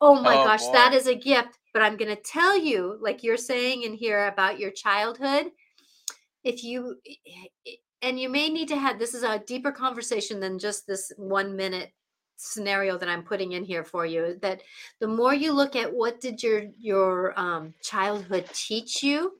oh 0.00 0.14
my 0.14 0.36
Oh, 0.36 0.44
gosh 0.44 0.66
that 0.68 0.92
boy. 0.92 0.96
is 0.96 1.06
a 1.06 1.14
gift 1.14 1.58
but 1.72 1.82
I'm 1.82 1.96
going 1.96 2.14
to 2.14 2.20
tell 2.22 2.58
you, 2.58 2.98
like 3.00 3.22
you're 3.22 3.36
saying 3.36 3.84
in 3.84 3.94
here 3.94 4.26
about 4.26 4.58
your 4.58 4.70
childhood, 4.70 5.46
if 6.42 6.64
you, 6.64 6.96
and 8.02 8.18
you 8.18 8.28
may 8.28 8.48
need 8.48 8.68
to 8.68 8.76
have 8.76 8.98
this 8.98 9.14
is 9.14 9.22
a 9.22 9.38
deeper 9.46 9.70
conversation 9.70 10.40
than 10.40 10.58
just 10.58 10.86
this 10.86 11.12
one 11.16 11.54
minute 11.54 11.92
scenario 12.40 12.96
that 12.96 13.08
I'm 13.08 13.22
putting 13.22 13.52
in 13.52 13.64
here 13.64 13.84
for 13.84 14.06
you 14.06 14.38
that 14.40 14.62
the 14.98 15.06
more 15.06 15.34
you 15.34 15.52
look 15.52 15.76
at 15.76 15.92
what 15.92 16.20
did 16.20 16.42
your 16.42 16.64
your 16.78 17.38
um, 17.38 17.74
childhood 17.82 18.46
teach 18.54 19.02
you 19.02 19.32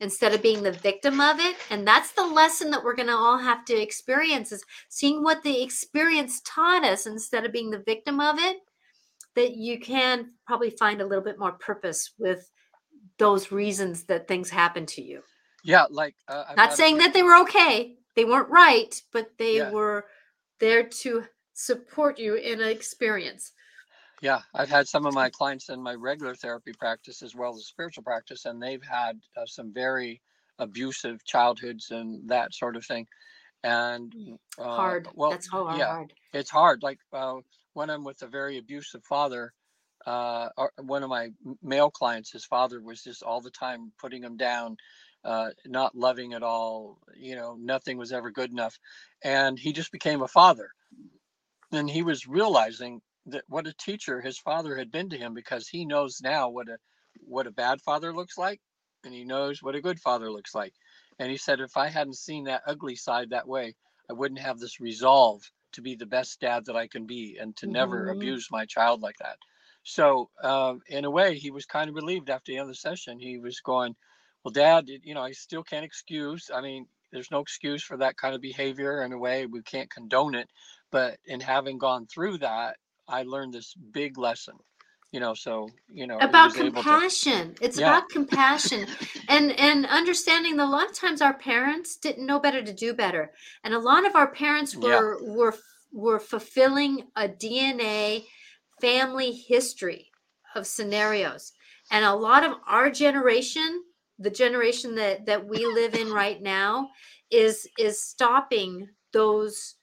instead 0.00 0.32
of 0.32 0.42
being 0.42 0.62
the 0.62 0.72
victim 0.72 1.20
of 1.20 1.38
it 1.40 1.56
and 1.70 1.86
that's 1.86 2.12
the 2.12 2.26
lesson 2.26 2.70
that 2.70 2.82
we're 2.82 2.94
going 2.96 3.08
to 3.08 3.14
all 3.14 3.36
have 3.36 3.64
to 3.64 3.74
experience 3.74 4.52
is 4.52 4.64
seeing 4.88 5.22
what 5.22 5.42
the 5.42 5.62
experience 5.62 6.40
taught 6.44 6.84
us 6.84 7.06
instead 7.06 7.44
of 7.44 7.52
being 7.52 7.70
the 7.70 7.82
victim 7.84 8.20
of 8.20 8.38
it 8.38 8.58
that 9.34 9.56
you 9.56 9.78
can 9.78 10.30
probably 10.46 10.70
find 10.70 11.00
a 11.00 11.06
little 11.06 11.24
bit 11.24 11.38
more 11.38 11.52
purpose 11.52 12.12
with 12.18 12.50
those 13.18 13.52
reasons 13.52 14.04
that 14.04 14.26
things 14.26 14.48
happen 14.48 14.86
to 14.86 15.02
you 15.02 15.22
yeah 15.64 15.84
like 15.90 16.14
uh, 16.28 16.44
not 16.56 16.72
saying 16.72 16.96
that 16.96 17.12
they 17.12 17.22
were 17.22 17.36
okay 17.36 17.96
they 18.16 18.24
weren't 18.24 18.48
right 18.48 19.02
but 19.12 19.30
they 19.36 19.58
yeah. 19.58 19.70
were 19.70 20.06
there 20.60 20.84
to 20.84 21.24
support 21.58 22.18
you 22.18 22.34
in 22.36 22.60
an 22.60 22.68
experience 22.68 23.52
yeah, 24.20 24.40
I've 24.54 24.68
had 24.68 24.88
some 24.88 25.06
of 25.06 25.14
my 25.14 25.30
clients 25.30 25.68
in 25.68 25.80
my 25.80 25.94
regular 25.94 26.34
therapy 26.34 26.72
practice 26.72 27.22
as 27.22 27.34
well 27.34 27.54
as 27.54 27.66
spiritual 27.66 28.02
practice, 28.02 28.46
and 28.46 28.60
they've 28.60 28.82
had 28.82 29.20
uh, 29.36 29.46
some 29.46 29.72
very 29.72 30.20
abusive 30.58 31.24
childhoods 31.24 31.90
and 31.90 32.28
that 32.28 32.52
sort 32.52 32.76
of 32.76 32.84
thing. 32.84 33.06
And 33.62 34.12
mm, 34.12 34.38
uh, 34.58 34.64
hard. 34.64 35.08
Well, 35.14 35.30
that's 35.30 35.46
hard. 35.46 35.78
Yeah, 35.78 35.86
hard. 35.86 36.12
it's 36.32 36.50
hard. 36.50 36.82
Like 36.82 36.98
uh, 37.12 37.36
when 37.74 37.90
I'm 37.90 38.04
with 38.04 38.22
a 38.22 38.26
very 38.26 38.58
abusive 38.58 39.04
father, 39.04 39.52
uh, 40.06 40.48
one 40.80 41.02
of 41.02 41.10
my 41.10 41.30
male 41.62 41.90
clients, 41.90 42.32
his 42.32 42.44
father 42.44 42.80
was 42.80 43.02
just 43.02 43.22
all 43.22 43.40
the 43.40 43.50
time 43.50 43.92
putting 44.00 44.22
him 44.22 44.36
down, 44.36 44.76
uh, 45.24 45.50
not 45.66 45.94
loving 45.96 46.32
at 46.32 46.42
all. 46.42 46.98
You 47.16 47.36
know, 47.36 47.56
nothing 47.60 47.98
was 47.98 48.12
ever 48.12 48.30
good 48.30 48.50
enough, 48.50 48.78
and 49.22 49.58
he 49.58 49.72
just 49.72 49.92
became 49.92 50.22
a 50.22 50.28
father. 50.28 50.70
And 51.72 51.88
he 51.88 52.02
was 52.02 52.26
realizing 52.26 53.00
that 53.26 53.44
what 53.48 53.66
a 53.66 53.74
teacher 53.74 54.20
his 54.20 54.38
father 54.38 54.76
had 54.76 54.90
been 54.90 55.10
to 55.10 55.18
him 55.18 55.34
because 55.34 55.68
he 55.68 55.84
knows 55.84 56.20
now 56.22 56.48
what 56.48 56.68
a 56.68 56.78
what 57.20 57.46
a 57.46 57.50
bad 57.50 57.80
father 57.82 58.12
looks 58.12 58.38
like 58.38 58.60
and 59.04 59.12
he 59.12 59.24
knows 59.24 59.62
what 59.62 59.74
a 59.74 59.80
good 59.80 60.00
father 60.00 60.30
looks 60.30 60.54
like. 60.54 60.72
And 61.18 61.30
he 61.30 61.36
said 61.36 61.60
if 61.60 61.76
i 61.76 61.88
hadn't 61.88 62.16
seen 62.16 62.44
that 62.44 62.62
ugly 62.66 62.96
side 62.96 63.30
that 63.30 63.48
way 63.48 63.74
i 64.08 64.12
wouldn't 64.12 64.40
have 64.40 64.58
this 64.58 64.80
resolve 64.80 65.42
to 65.72 65.82
be 65.82 65.94
the 65.94 66.06
best 66.06 66.40
dad 66.40 66.64
that 66.66 66.76
i 66.76 66.86
can 66.86 67.06
be 67.06 67.36
and 67.40 67.56
to 67.56 67.66
mm-hmm. 67.66 67.74
never 67.74 68.08
abuse 68.08 68.48
my 68.50 68.64
child 68.64 69.02
like 69.02 69.16
that. 69.18 69.36
So 69.82 70.30
um, 70.42 70.80
in 70.86 71.04
a 71.04 71.10
way 71.10 71.36
he 71.36 71.50
was 71.50 71.66
kind 71.66 71.88
of 71.88 71.96
relieved 71.96 72.30
after 72.30 72.52
the 72.52 72.58
end 72.58 72.68
of 72.68 72.68
the 72.68 72.74
session. 72.74 73.18
He 73.18 73.38
was 73.38 73.60
going 73.60 73.94
well 74.44 74.52
dad 74.52 74.88
you 74.88 75.14
know 75.14 75.22
i 75.22 75.32
still 75.32 75.64
can't 75.64 75.84
excuse 75.84 76.48
i 76.54 76.60
mean 76.60 76.86
there's 77.12 77.30
no 77.30 77.40
excuse 77.40 77.82
for 77.82 77.96
that 77.96 78.16
kind 78.16 78.34
of 78.34 78.40
behavior 78.40 79.02
in 79.02 79.12
a 79.12 79.18
way. 79.18 79.46
We 79.46 79.62
can't 79.62 79.90
condone 79.90 80.34
it 80.34 80.48
but 80.90 81.18
in 81.26 81.40
having 81.40 81.78
gone 81.78 82.06
through 82.06 82.38
that 82.38 82.76
I 83.08 83.22
learned 83.22 83.54
this 83.54 83.74
big 83.74 84.18
lesson. 84.18 84.54
You 85.10 85.20
know, 85.20 85.32
so 85.32 85.70
you 85.90 86.06
know 86.06 86.18
about 86.18 86.54
compassion. 86.54 87.54
To, 87.54 87.64
it's 87.64 87.78
yeah. 87.78 87.86
about 87.86 88.10
compassion, 88.10 88.86
and 89.30 89.58
and 89.58 89.86
understanding 89.86 90.58
that 90.58 90.64
a 90.64 90.68
lot 90.68 90.86
of 90.86 90.94
times 90.94 91.22
our 91.22 91.32
parents 91.32 91.96
didn't 91.96 92.26
know 92.26 92.38
better 92.38 92.62
to 92.62 92.74
do 92.74 92.92
better, 92.92 93.32
and 93.64 93.72
a 93.72 93.78
lot 93.78 94.06
of 94.06 94.14
our 94.14 94.30
parents 94.30 94.76
were 94.76 95.18
yeah. 95.18 95.32
were 95.34 95.56
were 95.94 96.20
fulfilling 96.20 97.06
a 97.16 97.26
DNA 97.26 98.24
family 98.82 99.32
history 99.32 100.10
of 100.54 100.66
scenarios, 100.66 101.52
and 101.90 102.04
a 102.04 102.14
lot 102.14 102.44
of 102.44 102.52
our 102.66 102.90
generation, 102.90 103.82
the 104.18 104.28
generation 104.28 104.94
that 104.96 105.24
that 105.24 105.48
we 105.48 105.64
live 105.64 105.94
in 105.94 106.12
right 106.12 106.42
now, 106.42 106.90
is 107.30 107.66
is 107.78 108.02
stopping 108.02 108.86
those 109.14 109.76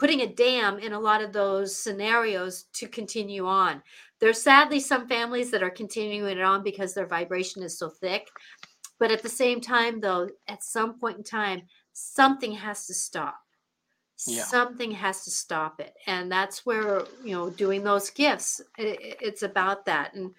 putting 0.00 0.22
a 0.22 0.26
dam 0.26 0.78
in 0.78 0.94
a 0.94 0.98
lot 0.98 1.22
of 1.22 1.30
those 1.30 1.76
scenarios 1.76 2.64
to 2.72 2.88
continue 2.88 3.46
on. 3.46 3.82
There's 4.18 4.40
sadly 4.40 4.80
some 4.80 5.06
families 5.06 5.50
that 5.50 5.62
are 5.62 5.70
continuing 5.70 6.38
it 6.38 6.42
on 6.42 6.64
because 6.64 6.94
their 6.94 7.06
vibration 7.06 7.62
is 7.62 7.78
so 7.78 7.90
thick. 7.90 8.26
But 8.98 9.10
at 9.10 9.22
the 9.22 9.28
same 9.28 9.60
time, 9.60 10.00
though, 10.00 10.30
at 10.48 10.64
some 10.64 10.98
point 10.98 11.18
in 11.18 11.22
time, 11.22 11.62
something 11.92 12.52
has 12.52 12.86
to 12.86 12.94
stop. 12.94 13.38
Yeah. 14.26 14.42
Something 14.44 14.90
has 14.92 15.24
to 15.24 15.30
stop 15.30 15.80
it. 15.80 15.92
And 16.06 16.32
that's 16.32 16.64
where, 16.64 17.02
you 17.22 17.34
know, 17.34 17.50
doing 17.50 17.84
those 17.84 18.08
gifts, 18.08 18.60
it, 18.78 19.18
it's 19.20 19.42
about 19.42 19.84
that. 19.84 20.14
And, 20.14 20.30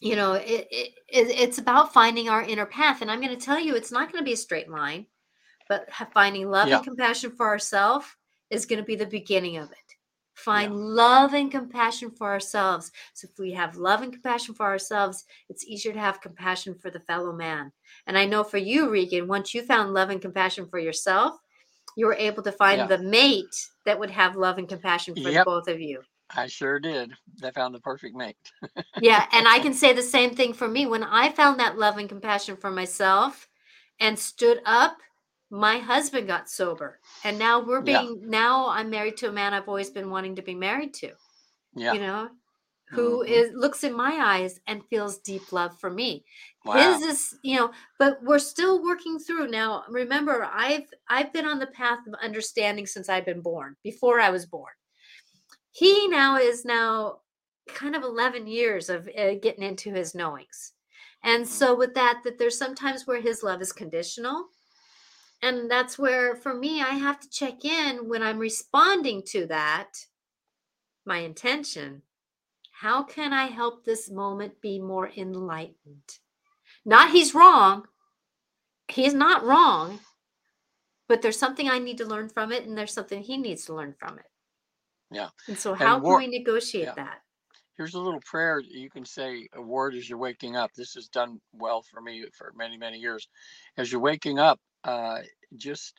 you 0.00 0.14
know, 0.14 0.34
it, 0.34 0.68
it, 0.70 0.92
it's 1.08 1.58
about 1.58 1.92
finding 1.92 2.28
our 2.28 2.42
inner 2.42 2.66
path. 2.66 3.02
And 3.02 3.10
I'm 3.10 3.20
going 3.20 3.36
to 3.36 3.44
tell 3.44 3.58
you, 3.58 3.74
it's 3.74 3.92
not 3.92 4.12
going 4.12 4.22
to 4.22 4.28
be 4.28 4.34
a 4.34 4.36
straight 4.36 4.68
line, 4.68 5.06
but 5.68 5.88
finding 6.12 6.48
love 6.48 6.68
yeah. 6.68 6.76
and 6.76 6.84
compassion 6.84 7.32
for 7.32 7.46
ourselves 7.46 8.06
is 8.50 8.66
going 8.66 8.78
to 8.78 8.84
be 8.84 8.96
the 8.96 9.06
beginning 9.06 9.56
of 9.56 9.70
it. 9.70 9.78
Find 10.34 10.72
yeah. 10.72 10.78
love 10.78 11.34
and 11.34 11.50
compassion 11.50 12.10
for 12.10 12.30
ourselves. 12.30 12.90
So, 13.14 13.28
if 13.30 13.38
we 13.38 13.52
have 13.52 13.76
love 13.76 14.02
and 14.02 14.12
compassion 14.12 14.54
for 14.54 14.66
ourselves, 14.66 15.24
it's 15.48 15.64
easier 15.64 15.92
to 15.92 16.00
have 16.00 16.20
compassion 16.20 16.74
for 16.74 16.90
the 16.90 17.00
fellow 17.00 17.32
man. 17.32 17.72
And 18.06 18.18
I 18.18 18.24
know 18.24 18.42
for 18.42 18.58
you, 18.58 18.90
Regan, 18.90 19.28
once 19.28 19.54
you 19.54 19.62
found 19.62 19.94
love 19.94 20.10
and 20.10 20.20
compassion 20.20 20.66
for 20.66 20.78
yourself, 20.78 21.38
you 21.96 22.06
were 22.06 22.16
able 22.18 22.42
to 22.42 22.52
find 22.52 22.78
yeah. 22.78 22.86
the 22.86 22.98
mate 22.98 23.68
that 23.86 23.98
would 23.98 24.10
have 24.10 24.36
love 24.36 24.58
and 24.58 24.68
compassion 24.68 25.14
for 25.14 25.30
yep. 25.30 25.44
both 25.44 25.68
of 25.68 25.80
you. 25.80 26.02
I 26.34 26.46
sure 26.46 26.80
did. 26.80 27.12
I 27.42 27.50
found 27.50 27.74
the 27.74 27.80
perfect 27.80 28.16
mate. 28.16 28.36
yeah. 29.00 29.26
And 29.32 29.46
I 29.46 29.58
can 29.60 29.74
say 29.74 29.92
the 29.92 30.02
same 30.02 30.34
thing 30.34 30.52
for 30.52 30.66
me. 30.66 30.86
When 30.86 31.04
I 31.04 31.30
found 31.30 31.60
that 31.60 31.78
love 31.78 31.98
and 31.98 32.08
compassion 32.08 32.56
for 32.56 32.70
myself 32.70 33.48
and 34.00 34.18
stood 34.18 34.60
up 34.64 34.96
my 35.50 35.78
husband 35.78 36.26
got 36.26 36.48
sober 36.48 36.98
and 37.22 37.38
now 37.38 37.60
we're 37.60 37.80
being 37.80 38.18
yeah. 38.20 38.28
now 38.28 38.68
i'm 38.70 38.90
married 38.90 39.16
to 39.16 39.28
a 39.28 39.32
man 39.32 39.54
i've 39.54 39.68
always 39.68 39.90
been 39.90 40.10
wanting 40.10 40.34
to 40.34 40.42
be 40.42 40.54
married 40.54 40.92
to 40.94 41.10
yeah 41.74 41.92
you 41.92 42.00
know 42.00 42.28
who 42.90 43.22
mm-hmm. 43.22 43.32
is 43.32 43.50
looks 43.54 43.84
in 43.84 43.96
my 43.96 44.12
eyes 44.12 44.60
and 44.66 44.84
feels 44.86 45.18
deep 45.18 45.52
love 45.52 45.78
for 45.78 45.90
me 45.90 46.24
wow. 46.64 46.74
his 46.74 47.02
is 47.02 47.38
you 47.42 47.56
know 47.56 47.70
but 47.98 48.18
we're 48.22 48.38
still 48.38 48.82
working 48.82 49.18
through 49.18 49.48
now 49.48 49.84
remember 49.88 50.48
i've 50.52 50.88
i've 51.08 51.32
been 51.32 51.46
on 51.46 51.58
the 51.58 51.66
path 51.68 51.98
of 52.06 52.14
understanding 52.22 52.86
since 52.86 53.08
i've 53.08 53.26
been 53.26 53.40
born 53.40 53.76
before 53.82 54.20
i 54.20 54.30
was 54.30 54.46
born 54.46 54.72
he 55.72 56.08
now 56.08 56.36
is 56.36 56.64
now 56.64 57.18
kind 57.66 57.96
of 57.96 58.02
11 58.02 58.46
years 58.46 58.90
of 58.90 59.08
uh, 59.18 59.34
getting 59.40 59.62
into 59.62 59.92
his 59.92 60.14
knowings 60.14 60.72
and 61.22 61.44
mm-hmm. 61.44 61.52
so 61.52 61.74
with 61.74 61.94
that 61.94 62.20
that 62.24 62.38
there's 62.38 62.58
sometimes 62.58 63.06
where 63.06 63.20
his 63.20 63.42
love 63.42 63.62
is 63.62 63.72
conditional 63.72 64.46
and 65.44 65.70
that's 65.70 65.98
where 65.98 66.34
for 66.34 66.54
me 66.54 66.80
i 66.80 66.94
have 66.94 67.20
to 67.20 67.28
check 67.28 67.64
in 67.64 68.08
when 68.08 68.22
i'm 68.22 68.38
responding 68.38 69.22
to 69.22 69.46
that 69.46 70.06
my 71.06 71.18
intention. 71.18 72.02
How 72.72 73.02
can 73.02 73.32
i 73.32 73.46
help 73.46 73.84
this 73.84 74.10
moment 74.10 74.60
be 74.60 74.78
more 74.78 75.10
enlightened? 75.16 76.18
Not 76.84 77.10
he's 77.10 77.34
wrong. 77.34 77.84
He's 78.88 79.14
not 79.14 79.44
wrong 79.44 80.00
but 81.08 81.20
there's 81.22 81.38
something 81.38 81.68
i 81.68 81.78
need 81.78 81.98
to 81.98 82.06
learn 82.06 82.28
from 82.28 82.52
it 82.52 82.66
and 82.66 82.76
there's 82.76 82.92
something 82.92 83.22
he 83.22 83.36
needs 83.36 83.66
to 83.66 83.74
learn 83.74 83.94
from 83.98 84.18
it. 84.18 84.26
Yeah 85.10 85.28
and 85.48 85.58
so 85.58 85.74
how 85.74 85.96
and 85.96 86.02
war- 86.02 86.20
can 86.20 86.30
we 86.30 86.38
negotiate 86.38 86.86
yeah. 86.86 86.94
that? 86.94 87.20
Here's 87.76 87.94
a 87.94 88.00
little 88.00 88.20
prayer 88.24 88.60
you 88.60 88.90
can 88.90 89.04
say 89.04 89.48
a 89.54 89.60
word 89.60 89.94
as 89.94 90.08
you're 90.08 90.18
waking 90.18 90.56
up. 90.56 90.70
This 90.74 90.94
has 90.94 91.08
done 91.08 91.40
well 91.52 91.82
for 91.82 92.00
me 92.00 92.24
for 92.36 92.52
many 92.56 92.76
many 92.76 92.98
years. 92.98 93.28
As 93.76 93.90
you're 93.92 94.00
waking 94.00 94.38
up 94.38 94.60
uh, 94.84 95.18
just 95.56 95.94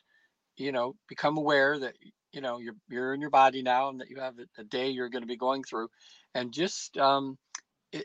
you 0.56 0.72
know 0.72 0.94
become 1.08 1.36
aware 1.36 1.78
that 1.78 1.94
you 2.32 2.40
know 2.40 2.58
you're 2.58 2.76
you're 2.88 3.14
in 3.14 3.20
your 3.20 3.30
body 3.30 3.62
now 3.62 3.88
and 3.88 4.00
that 4.00 4.10
you 4.10 4.20
have 4.20 4.34
a, 4.58 4.64
day 4.64 4.88
you're 4.88 5.08
going 5.08 5.22
to 5.22 5.28
be 5.28 5.36
going 5.36 5.62
through 5.64 5.88
and 6.34 6.52
just 6.52 6.96
um, 6.98 7.36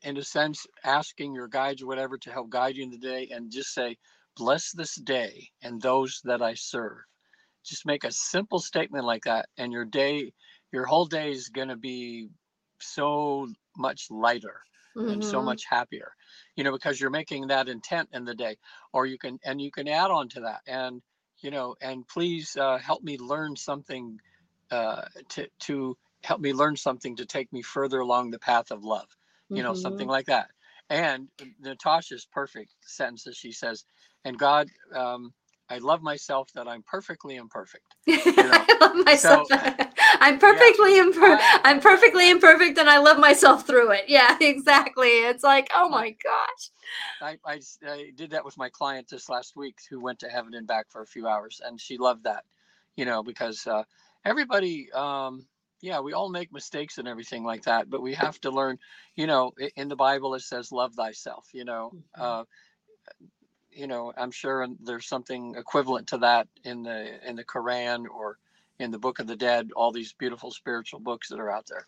in 0.03 0.17
a 0.17 0.23
sense 0.23 0.65
asking 0.83 1.33
your 1.33 1.47
guides 1.47 1.81
or 1.81 1.87
whatever 1.87 2.17
to 2.17 2.31
help 2.31 2.49
guide 2.49 2.75
you 2.75 2.83
in 2.83 2.91
the 2.91 2.97
day 2.97 3.29
and 3.31 3.51
just 3.51 3.73
say 3.73 3.97
bless 4.37 4.71
this 4.71 4.95
day 4.95 5.47
and 5.61 5.81
those 5.81 6.21
that 6.23 6.41
i 6.41 6.53
serve 6.53 6.97
just 7.65 7.85
make 7.85 8.03
a 8.03 8.11
simple 8.11 8.59
statement 8.59 9.05
like 9.05 9.23
that 9.23 9.47
and 9.57 9.71
your 9.71 9.85
day 9.85 10.31
your 10.71 10.85
whole 10.85 11.05
day 11.05 11.31
is 11.31 11.49
going 11.49 11.67
to 11.67 11.75
be 11.75 12.29
so 12.79 13.47
much 13.77 14.07
lighter 14.09 14.61
mm-hmm. 14.97 15.09
and 15.09 15.23
so 15.23 15.37
mm-hmm. 15.37 15.47
much 15.47 15.63
happier 15.69 16.11
you 16.55 16.63
know 16.63 16.71
because 16.71 16.99
you're 16.99 17.09
making 17.09 17.47
that 17.47 17.67
intent 17.67 18.09
in 18.13 18.25
the 18.25 18.35
day 18.35 18.57
or 18.93 19.05
you 19.05 19.17
can 19.17 19.39
and 19.43 19.61
you 19.61 19.71
can 19.71 19.87
add 19.87 20.11
on 20.11 20.29
to 20.29 20.41
that 20.41 20.61
and 20.67 21.01
you 21.39 21.51
know 21.51 21.75
and 21.81 22.07
please 22.07 22.55
uh, 22.57 22.77
help 22.77 23.03
me 23.03 23.17
learn 23.17 23.55
something 23.55 24.19
uh, 24.71 25.03
to 25.29 25.47
to 25.59 25.97
help 26.23 26.39
me 26.39 26.53
learn 26.53 26.75
something 26.75 27.15
to 27.15 27.25
take 27.25 27.51
me 27.51 27.61
further 27.61 27.99
along 27.99 28.31
the 28.31 28.39
path 28.39 28.71
of 28.71 28.83
love 28.83 29.07
you 29.49 29.57
mm-hmm. 29.57 29.65
know 29.65 29.73
something 29.73 30.05
mm-hmm. 30.05 30.11
like 30.11 30.25
that 30.27 30.49
and 30.89 31.27
natasha's 31.59 32.25
perfect 32.31 32.71
sentences. 32.81 33.37
she 33.37 33.51
says 33.51 33.85
and 34.25 34.37
god 34.37 34.67
um, 34.95 35.33
I 35.71 35.77
love 35.77 36.01
myself 36.01 36.51
that 36.53 36.67
I'm 36.67 36.83
perfectly 36.83 37.37
imperfect. 37.37 37.85
know? 38.07 38.17
I 38.25 38.77
love 38.81 39.05
myself. 39.05 39.47
So, 39.47 39.57
I'm 40.19 40.37
perfectly 40.37 40.97
yeah, 40.97 41.03
imperfect. 41.03 41.43
I'm 41.63 41.79
perfectly 41.79 42.29
imperfect, 42.29 42.77
and 42.77 42.89
I 42.89 42.99
love 42.99 43.17
myself 43.17 43.65
through 43.65 43.91
it. 43.91 44.05
Yeah, 44.09 44.37
exactly. 44.41 45.07
It's 45.07 45.45
like, 45.45 45.69
oh 45.73 45.87
my 45.87 46.09
gosh. 46.21 46.71
I, 47.21 47.37
I, 47.45 47.61
I 47.89 48.11
did 48.15 48.31
that 48.31 48.43
with 48.43 48.57
my 48.57 48.67
client 48.67 49.07
this 49.09 49.29
last 49.29 49.55
week, 49.55 49.77
who 49.89 50.01
went 50.01 50.19
to 50.19 50.27
heaven 50.27 50.55
and 50.55 50.67
back 50.67 50.87
for 50.89 51.03
a 51.03 51.07
few 51.07 51.25
hours, 51.25 51.61
and 51.65 51.79
she 51.79 51.97
loved 51.97 52.25
that. 52.25 52.43
You 52.97 53.05
know, 53.05 53.23
because 53.23 53.65
uh, 53.65 53.83
everybody. 54.25 54.91
Um, 54.91 55.45
yeah, 55.83 55.99
we 55.99 56.13
all 56.13 56.29
make 56.29 56.53
mistakes 56.53 56.99
and 56.99 57.07
everything 57.07 57.43
like 57.43 57.63
that, 57.63 57.89
but 57.89 58.03
we 58.03 58.13
have 58.13 58.39
to 58.41 58.51
learn. 58.51 58.77
You 59.15 59.25
know, 59.25 59.51
in 59.75 59.87
the 59.87 59.95
Bible 59.95 60.35
it 60.35 60.41
says, 60.41 60.71
"Love 60.71 60.93
thyself." 60.93 61.47
You 61.53 61.65
know, 61.65 61.91
mm-hmm. 61.95 62.21
uh, 62.21 62.43
you 63.73 63.87
know, 63.87 64.13
I'm 64.17 64.31
sure 64.31 64.67
there's 64.81 65.07
something 65.07 65.55
equivalent 65.55 66.07
to 66.07 66.17
that 66.19 66.47
in 66.63 66.83
the 66.83 67.27
in 67.27 67.35
the 67.35 67.43
Quran 67.43 68.05
or 68.09 68.37
in 68.79 68.91
the 68.91 68.99
Book 68.99 69.19
of 69.19 69.27
the 69.27 69.35
Dead. 69.35 69.69
All 69.75 69.91
these 69.91 70.13
beautiful 70.13 70.51
spiritual 70.51 70.99
books 70.99 71.29
that 71.29 71.39
are 71.39 71.51
out 71.51 71.67
there. 71.67 71.85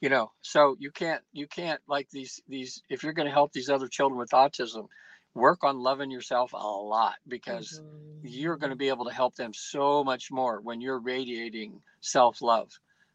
You 0.00 0.10
know, 0.10 0.32
so 0.42 0.76
you 0.78 0.90
can't 0.90 1.22
you 1.32 1.46
can't 1.46 1.80
like 1.86 2.10
these 2.10 2.42
these 2.48 2.82
if 2.88 3.02
you're 3.02 3.12
going 3.12 3.26
to 3.26 3.32
help 3.32 3.52
these 3.52 3.70
other 3.70 3.88
children 3.88 4.18
with 4.18 4.30
autism, 4.30 4.88
work 5.34 5.64
on 5.64 5.78
loving 5.78 6.10
yourself 6.10 6.52
a 6.52 6.56
lot 6.56 7.14
because 7.26 7.80
mm-hmm. 7.80 8.26
you're 8.26 8.56
going 8.56 8.70
to 8.70 8.76
be 8.76 8.88
able 8.88 9.06
to 9.06 9.14
help 9.14 9.34
them 9.34 9.52
so 9.54 10.04
much 10.04 10.30
more 10.30 10.60
when 10.60 10.80
you're 10.80 10.98
radiating 10.98 11.80
self 12.00 12.42
love. 12.42 12.70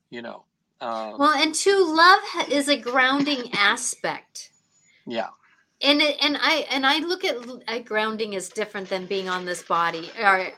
You 0.09 0.22
know. 0.22 0.45
Um, 0.82 1.17
well, 1.20 1.34
and 1.38 1.53
to 1.53 1.93
love 1.93 2.49
is 2.49 2.70
a 2.70 2.78
grounding 2.78 3.51
aspect. 3.53 4.51
Yeah 5.05 5.28
and 5.82 6.01
it, 6.01 6.17
and 6.21 6.38
I 6.41 6.67
and 6.71 6.86
I 6.86 6.99
look 6.99 7.25
at, 7.25 7.38
at 7.67 7.86
grounding 7.86 8.36
as 8.36 8.49
different 8.49 8.89
than 8.89 9.05
being 9.05 9.30
on 9.30 9.45
this 9.45 9.63
body. 9.63 10.11
Or 10.21 10.49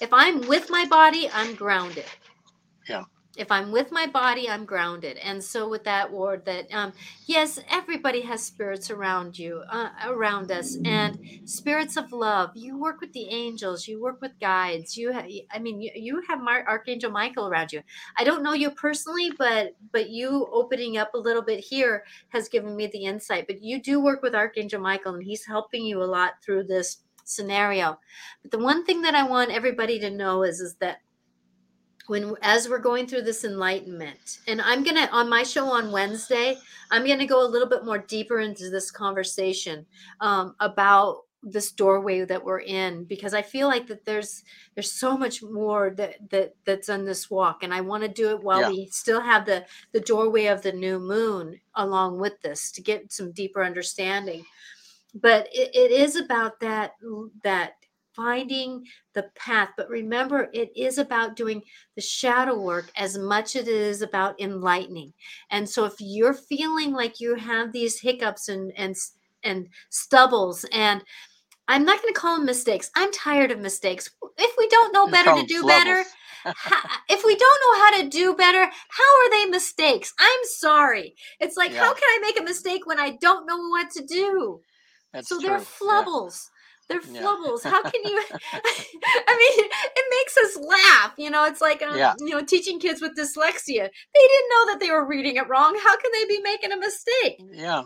if 0.00 0.12
I'm 0.12 0.46
with 0.48 0.70
my 0.70 0.86
body, 0.86 1.30
I'm 1.32 1.54
grounded. 1.54 2.06
Yeah 2.88 3.04
if 3.38 3.50
i'm 3.52 3.70
with 3.72 3.90
my 3.92 4.06
body 4.06 4.48
i'm 4.48 4.64
grounded. 4.64 5.16
And 5.18 5.42
so 5.42 5.68
with 5.68 5.84
that 5.84 6.12
word 6.12 6.44
that 6.46 6.66
um, 6.72 6.92
yes 7.26 7.58
everybody 7.70 8.22
has 8.22 8.42
spirits 8.44 8.90
around 8.90 9.38
you 9.38 9.62
uh, 9.70 9.90
around 10.06 10.50
us. 10.50 10.78
And 10.84 11.18
spirits 11.44 11.96
of 11.96 12.12
love 12.12 12.50
you 12.54 12.78
work 12.78 13.00
with 13.00 13.12
the 13.12 13.28
angels 13.30 13.86
you 13.88 14.00
work 14.02 14.20
with 14.20 14.38
guides 14.40 14.96
you 14.96 15.12
ha- 15.12 15.26
i 15.52 15.58
mean 15.58 15.80
you, 15.80 15.90
you 15.94 16.22
have 16.28 16.40
Mar- 16.40 16.64
archangel 16.68 17.10
michael 17.10 17.48
around 17.48 17.72
you. 17.72 17.82
I 18.18 18.24
don't 18.24 18.42
know 18.42 18.52
you 18.54 18.70
personally 18.70 19.30
but 19.38 19.74
but 19.92 20.10
you 20.10 20.48
opening 20.52 20.98
up 20.98 21.14
a 21.14 21.18
little 21.18 21.42
bit 21.42 21.60
here 21.60 22.04
has 22.30 22.48
given 22.48 22.76
me 22.76 22.86
the 22.88 23.04
insight. 23.04 23.46
But 23.46 23.62
you 23.62 23.80
do 23.80 24.00
work 24.00 24.22
with 24.22 24.34
archangel 24.34 24.80
michael 24.80 25.14
and 25.14 25.22
he's 25.24 25.46
helping 25.46 25.84
you 25.84 26.02
a 26.02 26.04
lot 26.04 26.42
through 26.44 26.64
this 26.64 26.98
scenario. 27.24 27.98
But 28.42 28.50
the 28.52 28.58
one 28.58 28.84
thing 28.84 29.02
that 29.02 29.14
i 29.14 29.22
want 29.22 29.50
everybody 29.50 29.98
to 30.00 30.10
know 30.10 30.42
is 30.42 30.60
is 30.60 30.74
that 30.76 31.00
when 32.08 32.34
as 32.42 32.68
we're 32.68 32.78
going 32.78 33.06
through 33.06 33.22
this 33.22 33.44
enlightenment 33.44 34.38
and 34.48 34.60
i'm 34.60 34.82
gonna 34.82 35.08
on 35.12 35.28
my 35.28 35.42
show 35.42 35.66
on 35.66 35.92
wednesday 35.92 36.56
i'm 36.90 37.06
gonna 37.06 37.26
go 37.26 37.46
a 37.46 37.48
little 37.48 37.68
bit 37.68 37.84
more 37.84 37.98
deeper 37.98 38.40
into 38.40 38.70
this 38.70 38.90
conversation 38.90 39.86
um, 40.20 40.54
about 40.60 41.24
this 41.42 41.70
doorway 41.70 42.24
that 42.24 42.44
we're 42.44 42.60
in 42.60 43.04
because 43.04 43.32
i 43.32 43.40
feel 43.40 43.68
like 43.68 43.86
that 43.86 44.04
there's 44.04 44.42
there's 44.74 44.90
so 44.90 45.16
much 45.16 45.40
more 45.42 45.90
that 45.90 46.16
that 46.30 46.54
that's 46.64 46.88
on 46.88 47.04
this 47.04 47.30
walk 47.30 47.62
and 47.62 47.72
i 47.72 47.80
want 47.80 48.02
to 48.02 48.08
do 48.08 48.30
it 48.30 48.42
while 48.42 48.62
yeah. 48.62 48.68
we 48.68 48.88
still 48.90 49.20
have 49.20 49.46
the 49.46 49.64
the 49.92 50.00
doorway 50.00 50.46
of 50.46 50.62
the 50.62 50.72
new 50.72 50.98
moon 50.98 51.58
along 51.76 52.18
with 52.18 52.40
this 52.42 52.72
to 52.72 52.82
get 52.82 53.12
some 53.12 53.30
deeper 53.30 53.62
understanding 53.62 54.44
but 55.14 55.46
it, 55.52 55.70
it 55.74 55.92
is 55.92 56.16
about 56.16 56.58
that 56.58 56.94
that 57.44 57.74
finding 58.18 58.84
the 59.14 59.24
path. 59.36 59.70
But 59.76 59.88
remember, 59.88 60.48
it 60.52 60.70
is 60.76 60.98
about 60.98 61.36
doing 61.36 61.62
the 61.94 62.02
shadow 62.02 62.60
work 62.60 62.90
as 62.96 63.16
much 63.16 63.54
as 63.54 63.68
it 63.68 63.74
is 63.74 64.02
about 64.02 64.40
enlightening. 64.40 65.12
And 65.50 65.68
so 65.68 65.84
if 65.84 65.94
you're 66.00 66.34
feeling 66.34 66.92
like 66.92 67.20
you 67.20 67.36
have 67.36 67.72
these 67.72 68.00
hiccups 68.00 68.48
and 68.48 68.72
and 68.76 68.96
and 69.44 69.68
stubbles 69.90 70.66
and 70.72 71.04
I'm 71.68 71.84
not 71.84 72.00
going 72.02 72.12
to 72.12 72.18
call 72.18 72.36
them 72.36 72.46
mistakes. 72.46 72.90
I'm 72.96 73.12
tired 73.12 73.50
of 73.50 73.60
mistakes. 73.60 74.10
If 74.38 74.54
we 74.56 74.68
don't 74.68 74.92
know 74.92 75.06
better 75.06 75.34
to 75.34 75.46
do 75.46 75.66
better, 75.66 76.02
if 77.10 77.24
we 77.26 77.36
don't 77.36 77.60
know 77.62 77.84
how 77.84 78.00
to 78.00 78.08
do 78.08 78.34
better, 78.34 78.64
how 78.64 79.18
are 79.20 79.30
they 79.30 79.44
mistakes? 79.44 80.14
I'm 80.18 80.40
sorry. 80.44 81.14
It's 81.40 81.58
like, 81.58 81.72
yeah. 81.72 81.80
how 81.80 81.92
can 81.92 82.04
I 82.04 82.20
make 82.22 82.40
a 82.40 82.42
mistake 82.42 82.86
when 82.86 82.98
I 82.98 83.18
don't 83.20 83.46
know 83.46 83.68
what 83.68 83.90
to 83.90 84.02
do? 84.02 84.60
That's 85.12 85.28
so 85.28 85.38
true. 85.38 85.50
they're 85.50 85.58
flubbles. 85.58 86.46
Yeah. 86.46 86.57
They're 86.88 87.00
flubbles. 87.00 87.64
Yeah. 87.64 87.70
How 87.70 87.82
can 87.82 88.02
you? 88.02 88.22
I 88.32 89.36
mean, 89.36 89.66
it 89.96 90.04
makes 90.10 90.36
us 90.38 90.56
laugh. 90.56 91.12
You 91.18 91.30
know, 91.30 91.44
it's 91.44 91.60
like 91.60 91.82
um, 91.82 91.96
yeah. 91.96 92.14
you 92.18 92.30
know 92.30 92.44
teaching 92.44 92.80
kids 92.80 93.00
with 93.00 93.16
dyslexia. 93.16 93.88
They 94.14 94.26
didn't 94.26 94.50
know 94.50 94.72
that 94.72 94.78
they 94.80 94.90
were 94.90 95.06
reading 95.06 95.36
it 95.36 95.48
wrong. 95.48 95.78
How 95.82 95.96
can 95.96 96.10
they 96.12 96.24
be 96.24 96.40
making 96.42 96.72
a 96.72 96.78
mistake? 96.78 97.40
Yeah. 97.52 97.84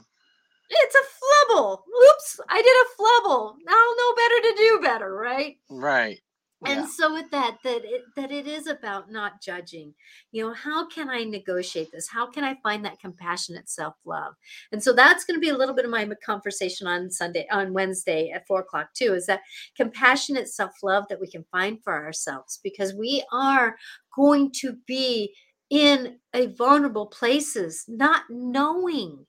It's 0.75 0.95
a 0.95 1.55
flubble. 1.55 1.81
Oops, 1.81 2.41
I 2.49 2.63
did 2.63 2.71
a 2.71 2.87
flubble. 2.97 3.55
Now 3.67 3.75
I'll 3.75 3.97
know 3.97 4.15
better 4.15 4.41
to 4.41 4.55
do 4.57 4.81
better, 4.81 5.15
right? 5.15 5.57
Right 5.69 6.21
and 6.67 6.81
yeah. 6.81 6.87
so 6.87 7.13
with 7.13 7.31
that 7.31 7.59
that 7.65 7.85
it 7.85 8.03
that 8.17 8.31
it 8.31 8.47
is 8.47 8.67
about 8.67 9.11
not 9.11 9.43
judging. 9.43 9.95
You 10.31 10.47
know 10.47 10.55
how 10.55 10.87
can 10.87 11.09
i 11.09 11.25
negotiate 11.25 11.91
this? 11.93 12.09
How 12.09 12.27
can 12.27 12.45
i 12.45 12.57
find 12.63 12.85
that 12.85 13.01
compassionate 13.01 13.69
self-love? 13.69 14.35
And 14.73 14.83
so 14.83 14.93
that's 14.93 15.25
going 15.25 15.37
to 15.37 15.41
be 15.41 15.51
a 15.51 15.57
little 15.57 15.75
bit 15.75 15.85
of 15.85 15.91
my 15.91 16.09
conversation 16.25 16.87
on 16.87 17.11
sunday 17.11 17.47
on 17.51 17.73
wednesday 17.73 18.31
at 18.31 18.47
four 18.47 18.61
o'clock 18.61 18.93
too 18.95 19.15
is 19.15 19.27
that 19.27 19.41
compassionate 19.77 20.49
self-love 20.49 21.05
that 21.09 21.21
we 21.21 21.27
can 21.27 21.45
find 21.51 21.83
for 21.83 21.95
ourselves 21.95 22.61
because 22.63 22.95
we 22.95 23.25
are 23.33 23.77
going 24.15 24.51
to 24.53 24.77
be 24.87 25.33
in 25.71 26.19
a 26.35 26.47
vulnerable 26.49 27.07
places 27.07 27.85
not 27.89 28.25
knowing 28.29 29.25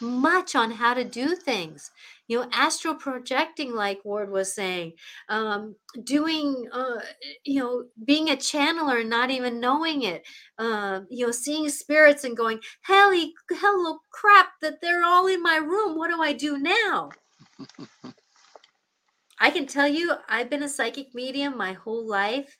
much 0.00 0.56
on 0.56 0.70
how 0.70 0.94
to 0.94 1.04
do 1.04 1.36
things 1.36 1.90
you 2.28 2.38
know 2.38 2.48
astral 2.52 2.94
projecting 2.94 3.74
like 3.74 4.04
ward 4.04 4.30
was 4.30 4.54
saying 4.54 4.92
um, 5.28 5.74
doing 6.04 6.66
uh, 6.72 7.00
you 7.44 7.60
know 7.60 7.84
being 8.04 8.30
a 8.30 8.36
channeler 8.36 9.00
and 9.00 9.10
not 9.10 9.30
even 9.30 9.60
knowing 9.60 10.02
it 10.02 10.26
uh, 10.58 11.00
you 11.10 11.26
know 11.26 11.32
seeing 11.32 11.68
spirits 11.68 12.24
and 12.24 12.36
going 12.36 12.60
helly 12.82 13.32
hello 13.50 13.98
crap 14.10 14.48
that 14.60 14.80
they're 14.80 15.04
all 15.04 15.26
in 15.26 15.42
my 15.42 15.56
room 15.56 15.96
what 15.96 16.10
do 16.10 16.20
i 16.22 16.32
do 16.32 16.58
now? 16.58 17.10
I 19.38 19.50
can 19.50 19.66
tell 19.66 19.88
you 19.88 20.12
i've 20.28 20.50
been 20.50 20.62
a 20.62 20.68
psychic 20.68 21.08
medium 21.14 21.56
my 21.56 21.72
whole 21.72 22.06
life 22.08 22.56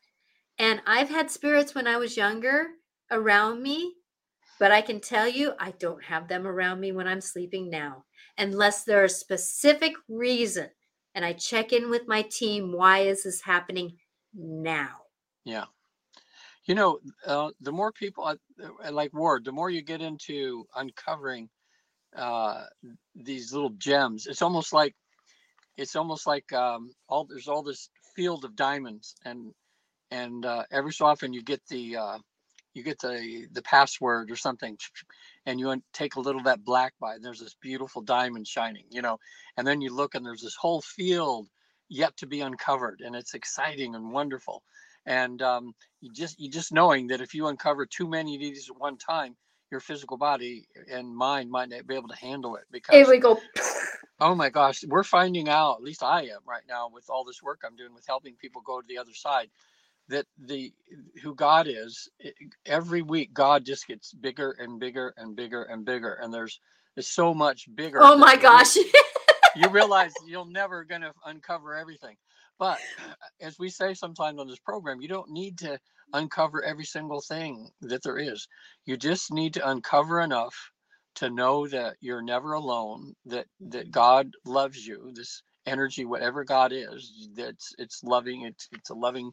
and 0.58 0.82
i've 0.86 1.08
had 1.10 1.30
spirits 1.30 1.74
when 1.74 1.86
i 1.86 1.96
was 1.96 2.16
younger 2.16 2.66
around 3.10 3.62
me 3.62 3.94
but 4.62 4.70
I 4.70 4.80
can 4.80 5.00
tell 5.00 5.26
you, 5.26 5.54
I 5.58 5.72
don't 5.72 6.04
have 6.04 6.28
them 6.28 6.46
around 6.46 6.78
me 6.78 6.92
when 6.92 7.08
I'm 7.08 7.20
sleeping 7.20 7.68
now, 7.68 8.04
unless 8.42 8.82
there's 8.82 9.12
a 9.12 9.16
specific 9.16 9.94
reason. 10.08 10.68
And 11.14 11.24
I 11.24 11.32
check 11.32 11.72
in 11.72 11.90
with 11.90 12.08
my 12.08 12.22
team. 12.22 12.72
Why 12.72 13.00
is 13.00 13.22
this 13.22 13.40
happening 13.40 13.98
now? 14.34 14.96
Yeah. 15.44 15.66
You 16.64 16.74
know, 16.74 16.98
uh, 17.26 17.50
the 17.60 17.72
more 17.72 17.92
people 17.92 18.24
uh, 18.24 18.36
uh, 18.84 18.92
like 18.92 19.12
Ward, 19.12 19.44
the 19.44 19.52
more 19.52 19.70
you 19.70 19.82
get 19.82 20.00
into 20.00 20.64
uncovering 20.76 21.48
uh, 22.16 22.64
these 23.14 23.52
little 23.52 23.70
gems, 23.70 24.26
it's 24.26 24.42
almost 24.42 24.72
like 24.72 24.94
it's 25.76 25.96
almost 25.96 26.26
like 26.26 26.52
um, 26.52 26.92
all 27.08 27.24
there's 27.24 27.48
all 27.48 27.62
this 27.62 27.90
field 28.14 28.44
of 28.44 28.54
diamonds, 28.54 29.16
and 29.24 29.52
and 30.12 30.46
uh, 30.46 30.62
every 30.70 30.92
so 30.92 31.06
often 31.06 31.32
you 31.32 31.42
get 31.42 31.60
the 31.68 31.96
uh, 31.96 32.18
you 32.74 32.82
get 32.82 32.98
the 33.00 33.46
the 33.52 33.62
password 33.62 34.30
or 34.30 34.36
something 34.36 34.76
and 35.46 35.60
you 35.60 35.82
take 35.92 36.16
a 36.16 36.20
little 36.20 36.40
of 36.40 36.44
that 36.46 36.64
black 36.64 36.94
by 37.00 37.16
there's 37.20 37.40
this 37.40 37.56
beautiful 37.60 38.02
diamond 38.02 38.46
shining 38.46 38.84
you 38.90 39.02
know 39.02 39.18
and 39.56 39.66
then 39.66 39.80
you 39.80 39.94
look 39.94 40.14
and 40.14 40.24
there's 40.24 40.42
this 40.42 40.56
whole 40.56 40.80
field 40.80 41.48
yet 41.92 42.16
to 42.16 42.26
be 42.26 42.40
uncovered 42.40 43.02
and 43.04 43.14
it's 43.14 43.34
exciting 43.34 43.94
and 43.94 44.10
wonderful. 44.10 44.62
And 45.04 45.42
um, 45.42 45.74
you 46.00 46.10
just 46.12 46.40
you 46.40 46.48
just 46.50 46.72
knowing 46.72 47.08
that 47.08 47.20
if 47.20 47.34
you 47.34 47.48
uncover 47.48 47.86
too 47.86 48.08
many 48.08 48.34
of 48.34 48.40
these 48.40 48.70
at 48.70 48.78
one 48.78 48.96
time 48.96 49.36
your 49.70 49.80
physical 49.80 50.16
body 50.16 50.66
and 50.90 51.14
mind 51.14 51.50
might 51.50 51.68
not 51.68 51.86
be 51.86 51.94
able 51.94 52.08
to 52.08 52.16
handle 52.16 52.56
it 52.56 52.64
because 52.70 52.94
here 52.94 53.08
we 53.08 53.18
go 53.18 53.40
oh 54.20 54.34
my 54.34 54.50
gosh 54.50 54.84
we're 54.86 55.02
finding 55.02 55.48
out 55.48 55.76
at 55.76 55.82
least 55.82 56.02
i 56.02 56.20
am 56.20 56.40
right 56.46 56.64
now 56.68 56.90
with 56.92 57.08
all 57.08 57.24
this 57.24 57.42
work 57.42 57.62
i'm 57.64 57.74
doing 57.74 57.94
with 57.94 58.04
helping 58.06 58.34
people 58.34 58.60
go 58.66 58.82
to 58.82 58.86
the 58.86 58.98
other 58.98 59.14
side 59.14 59.48
that 60.08 60.26
the 60.38 60.72
who 61.22 61.34
God 61.34 61.66
is 61.68 62.08
every 62.66 63.02
week 63.02 63.32
God 63.32 63.64
just 63.64 63.86
gets 63.86 64.12
bigger 64.12 64.56
and 64.58 64.78
bigger 64.78 65.14
and 65.16 65.34
bigger 65.36 65.62
and 65.64 65.84
bigger 65.84 66.14
and 66.14 66.32
there's 66.32 66.60
it's 66.96 67.08
so 67.08 67.32
much 67.32 67.66
bigger. 67.74 68.00
Oh 68.02 68.16
my 68.18 68.36
gosh. 68.36 68.76
you 69.56 69.68
realize 69.70 70.12
you're 70.26 70.50
never 70.50 70.84
going 70.84 71.00
to 71.00 71.12
uncover 71.24 71.76
everything. 71.76 72.16
But 72.58 72.78
uh, 73.08 73.14
as 73.40 73.58
we 73.58 73.70
say 73.70 73.94
sometimes 73.94 74.38
on 74.38 74.46
this 74.46 74.58
program, 74.58 75.00
you 75.00 75.08
don't 75.08 75.30
need 75.30 75.58
to 75.58 75.78
uncover 76.12 76.62
every 76.62 76.84
single 76.84 77.20
thing 77.20 77.68
that 77.80 78.02
there 78.02 78.18
is. 78.18 78.46
You 78.84 78.96
just 78.96 79.32
need 79.32 79.54
to 79.54 79.68
uncover 79.68 80.20
enough 80.20 80.54
to 81.14 81.30
know 81.30 81.66
that 81.68 81.96
you're 82.00 82.22
never 82.22 82.52
alone, 82.54 83.14
that 83.26 83.46
that. 83.60 83.90
God 83.90 84.30
loves 84.44 84.86
you. 84.86 85.10
This 85.14 85.42
energy, 85.66 86.04
whatever 86.04 86.44
God 86.44 86.72
is, 86.72 87.28
that's 87.34 87.74
it's 87.78 88.02
loving, 88.02 88.42
it's 88.42 88.68
it's 88.72 88.90
a 88.90 88.94
loving 88.94 89.30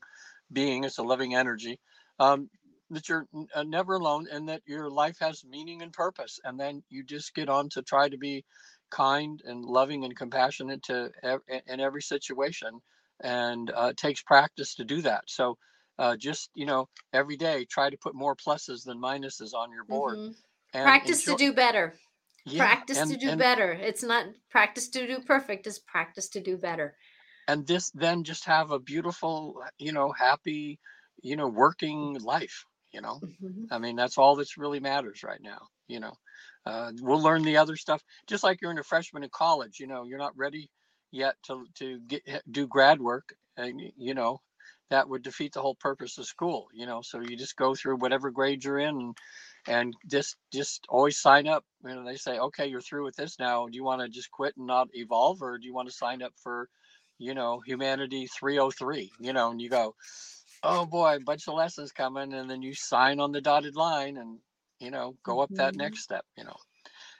being, 0.51 0.83
it's 0.83 0.97
a 0.97 1.03
loving 1.03 1.35
energy. 1.35 1.79
Um, 2.19 2.49
that 2.91 3.07
you're 3.07 3.27
uh, 3.53 3.63
never 3.63 3.93
alone 3.95 4.25
and 4.31 4.49
that 4.49 4.61
your 4.65 4.89
life 4.89 5.15
has 5.19 5.43
meaning 5.45 5.83
and 5.83 5.93
purpose 5.93 6.39
and 6.43 6.59
then 6.59 6.81
you 6.89 7.03
just 7.03 7.35
get 7.35 7.47
on 7.47 7.69
to 7.69 7.83
try 7.83 8.09
to 8.09 8.17
be 8.17 8.43
kind 8.89 9.43
and 9.45 9.63
loving 9.63 10.05
and 10.05 10.15
compassionate 10.17 10.81
to 10.81 11.11
ev- 11.21 11.41
in 11.67 11.79
every 11.79 12.01
situation 12.01 12.79
and 13.21 13.69
uh, 13.77 13.89
it 13.91 13.97
takes 13.97 14.23
practice 14.23 14.73
to 14.73 14.83
do 14.83 15.03
that 15.03 15.23
so 15.27 15.55
uh, 15.99 16.15
just 16.17 16.49
you 16.55 16.65
know 16.65 16.87
every 17.13 17.37
day 17.37 17.63
try 17.69 17.91
to 17.91 17.97
put 17.97 18.15
more 18.15 18.35
pluses 18.35 18.83
than 18.83 18.99
minuses 18.99 19.53
on 19.53 19.71
your 19.71 19.83
board 19.83 20.17
Mhm. 20.17 20.35
and 20.73 20.83
Practice 20.83 21.19
enjoy- 21.27 21.37
to 21.37 21.45
do 21.45 21.53
better. 21.53 21.93
yeah, 22.47 22.65
practice 22.65 22.97
and- 22.97 23.11
to 23.11 23.17
do 23.17 23.29
and- 23.29 23.39
better. 23.39 23.71
It's 23.71 24.01
not 24.01 24.25
practice 24.49 24.89
to 24.89 25.05
do 25.05 25.19
perfect, 25.21 25.67
it's 25.67 25.77
practice 25.77 26.27
to 26.29 26.39
do 26.41 26.57
better. 26.57 26.95
And 27.49 27.67
this 27.67 27.91
then 27.91 28.23
just 28.23 28.45
have 28.45 28.71
a 28.71 28.79
beautiful 28.79 29.61
you 29.79 29.93
know 29.93 30.11
happy 30.11 30.79
you 31.23 31.35
know 31.35 31.47
working 31.47 32.19
life 32.21 32.65
you 32.93 33.01
know 33.01 33.21
Mhm. 33.21 33.67
I 33.71 33.79
mean, 33.79 33.95
that's 33.97 34.17
all 34.17 34.35
that's 34.35 34.57
really 34.57 34.79
matters 34.79 35.23
right 35.23 35.41
now. 35.41 35.67
You 35.87 35.99
know, 35.99 36.13
uh, 36.65 36.91
we'll 37.01 37.21
learn 37.21 37.43
the 37.43 37.57
other 37.57 37.75
stuff. 37.77 38.03
Just 38.27 38.43
like 38.43 38.61
you're 38.61 38.71
in 38.71 38.79
a 38.79 38.83
freshman 38.83 39.23
in 39.23 39.29
college, 39.31 39.79
you 39.79 39.87
know, 39.87 40.05
you're 40.05 40.19
not 40.19 40.37
ready 40.37 40.71
yet 41.11 41.35
to 41.47 41.65
to 41.75 41.99
get 42.07 42.23
do 42.51 42.67
grad 42.67 43.01
work, 43.01 43.35
and 43.57 43.81
you 43.97 44.15
know, 44.15 44.41
that 44.89 45.09
would 45.09 45.23
defeat 45.23 45.53
the 45.53 45.61
whole 45.61 45.75
purpose 45.75 46.17
of 46.17 46.25
school. 46.25 46.67
You 46.73 46.85
know, 46.87 47.01
so 47.03 47.21
you 47.21 47.37
just 47.37 47.55
go 47.57 47.75
through 47.75 47.97
whatever 47.97 48.31
grade 48.31 48.63
you're 48.63 48.79
in, 48.79 48.95
and, 48.99 49.17
and 49.67 49.93
just 50.07 50.37
just 50.53 50.85
always 50.89 51.19
sign 51.19 51.47
up. 51.47 51.65
You 51.85 51.95
know, 51.95 52.05
they 52.05 52.17
say, 52.17 52.39
okay, 52.39 52.67
you're 52.67 52.81
through 52.81 53.05
with 53.05 53.15
this 53.17 53.39
now. 53.39 53.67
Do 53.67 53.75
you 53.75 53.83
want 53.83 54.01
to 54.01 54.09
just 54.09 54.31
quit 54.31 54.57
and 54.57 54.67
not 54.67 54.89
evolve, 54.93 55.41
or 55.41 55.57
do 55.59 55.67
you 55.67 55.73
want 55.73 55.89
to 55.89 55.95
sign 55.95 56.21
up 56.23 56.33
for, 56.41 56.69
you 57.19 57.35
know, 57.35 57.61
humanity 57.65 58.27
303? 58.27 59.11
You 59.19 59.33
know, 59.33 59.51
and 59.51 59.61
you 59.61 59.69
go, 59.69 59.95
oh 60.63 60.85
boy, 60.85 61.17
a 61.17 61.19
bunch 61.21 61.47
of 61.47 61.55
lessons 61.55 61.91
coming, 61.91 62.33
and 62.33 62.49
then 62.49 62.61
you 62.61 62.73
sign 62.75 63.19
on 63.19 63.31
the 63.31 63.41
dotted 63.41 63.75
line 63.75 64.17
and 64.17 64.39
you 64.79 64.91
know 64.91 65.17
go 65.23 65.41
up 65.41 65.51
that 65.57 65.75
Mhm. 65.75 65.77
next 65.77 66.01
step. 66.03 66.25
You 66.37 66.45
know, 66.45 66.57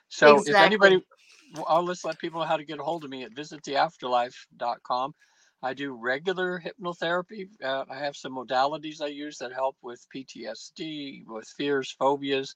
so 0.08 0.44
if 0.46 0.60
anybody, 0.60 0.98
Exactly. 0.98 1.64
I'll 1.66 1.86
just 1.86 2.04
let 2.04 2.18
people 2.18 2.40
know 2.40 2.46
how 2.46 2.56
to 2.56 2.64
get 2.64 2.80
a 2.80 2.84
hold 2.84 3.04
of 3.04 3.10
me 3.10 3.24
at 3.24 3.34
visittheafterlife.com. 3.34 5.14
I 5.62 5.74
do 5.74 5.92
regular 5.92 6.60
hypnotherapy. 6.60 7.48
Uh, 7.62 7.84
I 7.90 7.98
have 7.98 8.16
some 8.16 8.34
modalities 8.36 9.02
I 9.02 9.08
use 9.08 9.38
that 9.38 9.52
help 9.52 9.76
with 9.82 10.06
PTSD, 10.14 11.24
with 11.26 11.48
fears, 11.56 11.92
phobias, 12.00 12.54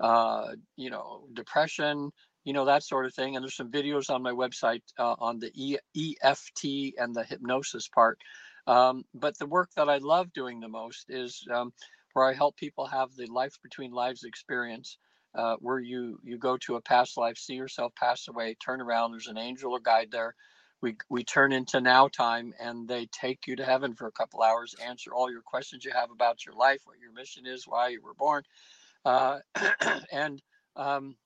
uh, 0.00 0.54
you 0.76 0.90
know, 0.90 1.28
depression, 1.32 2.12
you 2.44 2.52
know, 2.52 2.66
that 2.66 2.82
sort 2.82 3.06
of 3.06 3.14
thing. 3.14 3.36
And 3.36 3.42
there's 3.42 3.56
some 3.56 3.70
videos 3.70 4.10
on 4.10 4.22
my 4.22 4.32
website 4.32 4.82
uh, 4.98 5.14
on 5.18 5.38
the 5.38 5.50
e- 5.54 5.78
EFT 6.22 6.94
and 6.98 7.14
the 7.14 7.24
hypnosis 7.24 7.88
part. 7.88 8.18
Um, 8.66 9.04
but 9.14 9.38
the 9.38 9.46
work 9.46 9.70
that 9.76 9.88
I 9.88 9.98
love 9.98 10.32
doing 10.32 10.60
the 10.60 10.68
most 10.68 11.06
is 11.10 11.46
um, 11.52 11.72
where 12.12 12.28
I 12.28 12.32
help 12.32 12.56
people 12.56 12.86
have 12.86 13.14
the 13.16 13.26
life 13.26 13.56
between 13.62 13.92
lives 13.92 14.24
experience, 14.24 14.98
uh, 15.34 15.56
where 15.58 15.80
you 15.80 16.18
you 16.22 16.38
go 16.38 16.56
to 16.58 16.76
a 16.76 16.80
past 16.80 17.16
life, 17.16 17.36
see 17.36 17.54
yourself 17.54 17.92
pass 17.96 18.28
away, 18.28 18.56
turn 18.64 18.80
around. 18.80 19.12
There's 19.12 19.26
an 19.26 19.38
angel 19.38 19.72
or 19.72 19.80
guide 19.80 20.10
there. 20.10 20.34
We 20.80 20.96
we 21.10 21.24
turn 21.24 21.52
into 21.52 21.80
now 21.80 22.08
time, 22.08 22.54
and 22.60 22.86
they 22.88 23.06
take 23.06 23.46
you 23.46 23.56
to 23.56 23.64
heaven 23.64 23.94
for 23.94 24.06
a 24.06 24.12
couple 24.12 24.42
hours, 24.42 24.74
answer 24.84 25.12
all 25.14 25.30
your 25.30 25.42
questions 25.42 25.84
you 25.84 25.92
have 25.92 26.10
about 26.10 26.44
your 26.46 26.54
life, 26.54 26.82
what 26.84 26.98
your 27.00 27.12
mission 27.12 27.46
is, 27.46 27.66
why 27.66 27.88
you 27.88 28.02
were 28.02 28.14
born, 28.14 28.44
uh, 29.04 29.40
and 30.12 30.40
um, 30.76 31.16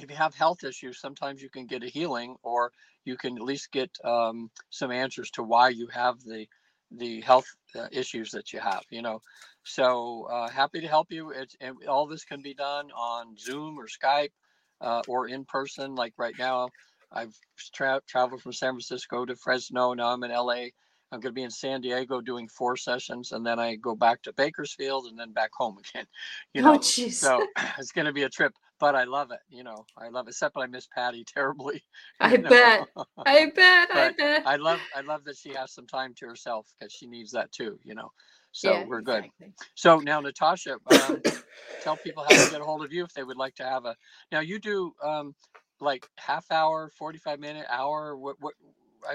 if 0.00 0.10
you 0.10 0.16
have 0.16 0.34
health 0.34 0.64
issues, 0.64 1.00
sometimes 1.00 1.42
you 1.42 1.50
can 1.50 1.66
get 1.66 1.84
a 1.84 1.88
healing, 1.88 2.36
or 2.42 2.72
you 3.04 3.16
can 3.16 3.36
at 3.36 3.42
least 3.42 3.72
get 3.72 3.90
um, 4.04 4.50
some 4.70 4.90
answers 4.90 5.30
to 5.32 5.42
why 5.42 5.68
you 5.70 5.88
have 5.88 6.20
the 6.22 6.46
the 6.90 7.20
health 7.22 7.46
uh, 7.76 7.88
issues 7.92 8.30
that 8.32 8.52
you 8.52 8.60
have. 8.60 8.82
You 8.90 9.02
know, 9.02 9.20
so 9.64 10.24
uh, 10.30 10.48
happy 10.48 10.80
to 10.80 10.88
help 10.88 11.12
you. 11.12 11.30
It's 11.30 11.56
and 11.60 11.76
all 11.88 12.06
this 12.06 12.24
can 12.24 12.42
be 12.42 12.54
done 12.54 12.90
on 12.92 13.36
Zoom 13.38 13.78
or 13.78 13.86
Skype 13.88 14.32
uh, 14.80 15.02
or 15.08 15.28
in 15.28 15.44
person. 15.44 15.94
Like 15.94 16.14
right 16.18 16.34
now, 16.38 16.70
I've 17.12 17.34
tra- 17.74 18.02
traveled 18.08 18.42
from 18.42 18.52
San 18.52 18.72
Francisco 18.72 19.24
to 19.24 19.36
Fresno. 19.36 19.94
Now 19.94 20.08
I'm 20.12 20.24
in 20.24 20.32
LA. 20.32 20.66
I'm 21.14 21.20
going 21.20 21.32
to 21.34 21.38
be 21.40 21.44
in 21.44 21.50
San 21.50 21.82
Diego 21.82 22.20
doing 22.20 22.48
four 22.48 22.76
sessions, 22.76 23.32
and 23.32 23.46
then 23.46 23.60
I 23.60 23.76
go 23.76 23.96
back 23.96 24.22
to 24.24 24.34
Bakersfield 24.34 25.06
and 25.06 25.18
then 25.18 25.32
back 25.32 25.50
home 25.56 25.78
again. 25.94 26.06
You 26.54 26.62
know, 26.62 26.80
oh, 26.80 26.82
so 26.82 27.46
it's 27.78 27.92
going 27.92 28.06
to 28.06 28.14
be 28.14 28.24
a 28.24 28.30
trip, 28.30 28.54
but 28.80 28.96
I 28.96 29.04
love 29.04 29.32
it. 29.32 29.40
You 29.48 29.64
know, 29.64 29.86
I 29.98 30.10
love 30.10 30.28
it. 30.28 30.32
Except 30.32 30.56
I 30.58 30.66
miss 30.66 30.88
Patty 30.88 31.24
terribly. 31.34 31.84
I 32.20 32.36
know. 32.38 32.50
bet. 32.50 32.88
I 33.26 33.46
bet. 33.54 33.90
I 33.92 34.10
bet. 34.18 34.44
I 34.46 34.56
love, 34.56 34.82
I 34.94 35.02
love 35.02 35.24
that 35.26 35.38
she 35.38 35.52
has 35.54 35.72
some 35.74 35.86
time 35.86 36.14
to 36.18 36.26
herself 36.26 36.68
because 36.80 36.92
she 36.92 37.06
needs 37.06 37.32
that 37.32 37.52
too. 37.52 37.78
You 37.84 37.94
know, 37.96 38.10
so 38.52 38.80
Yeah, 38.80 38.86
we're 38.86 39.02
good. 39.02 39.24
exactly. 39.24 39.54
So 39.76 40.00
now, 40.00 40.20
Natasha, 40.20 40.78
um, 40.86 41.22
tell 41.80 41.96
people 41.98 42.24
how 42.24 42.36
to 42.36 42.46
get 42.46 42.60
a 42.62 42.64
hold 42.64 42.84
of 42.84 42.92
you 42.92 43.04
if 43.04 43.14
they 43.14 43.24
would 43.24 43.38
like 43.38 43.56
to 43.56 43.64
have 43.64 43.86
a. 43.86 43.96
Now 44.32 44.40
you 44.40 44.58
do 44.60 44.92
um, 45.04 45.34
like 45.80 46.06
half 46.18 46.46
hour, 46.50 46.90
forty 46.98 47.18
five 47.18 47.40
minute, 47.40 47.66
hour. 47.70 48.16
What 48.16 48.36
what? 48.40 48.54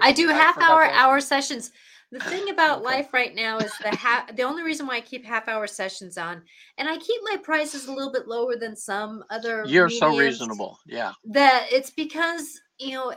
I 0.01 0.11
do 0.11 0.29
I 0.29 0.33
half 0.33 0.57
hour 0.61 0.83
to 0.83 0.87
ask 0.89 0.95
you. 0.95 1.01
hour 1.01 1.19
sessions. 1.21 1.71
The 2.11 2.19
thing 2.19 2.49
about 2.49 2.77
Okay. 2.77 2.85
life 2.85 3.13
right 3.13 3.35
now 3.35 3.59
is 3.59 3.71
the 3.83 3.91
ha- 3.91 4.25
the 4.33 4.41
only 4.43 4.63
reason 4.63 4.87
why 4.87 4.95
I 4.95 5.01
keep 5.01 5.23
half 5.25 5.47
hour 5.47 5.67
sessions 5.67 6.17
on, 6.17 6.41
and 6.77 6.89
I 6.89 6.97
keep 6.97 7.21
my 7.23 7.37
prices 7.37 7.85
a 7.87 7.93
little 7.93 8.11
bit 8.11 8.27
lower 8.27 8.55
than 8.55 8.75
some 8.75 9.23
other. 9.29 9.63
You're 9.67 9.89
so 9.89 10.17
reasonable. 10.17 10.79
Yeah. 10.87 11.13
That 11.25 11.67
it's 11.71 11.91
because 11.91 12.59
you 12.79 12.93
know 12.95 13.13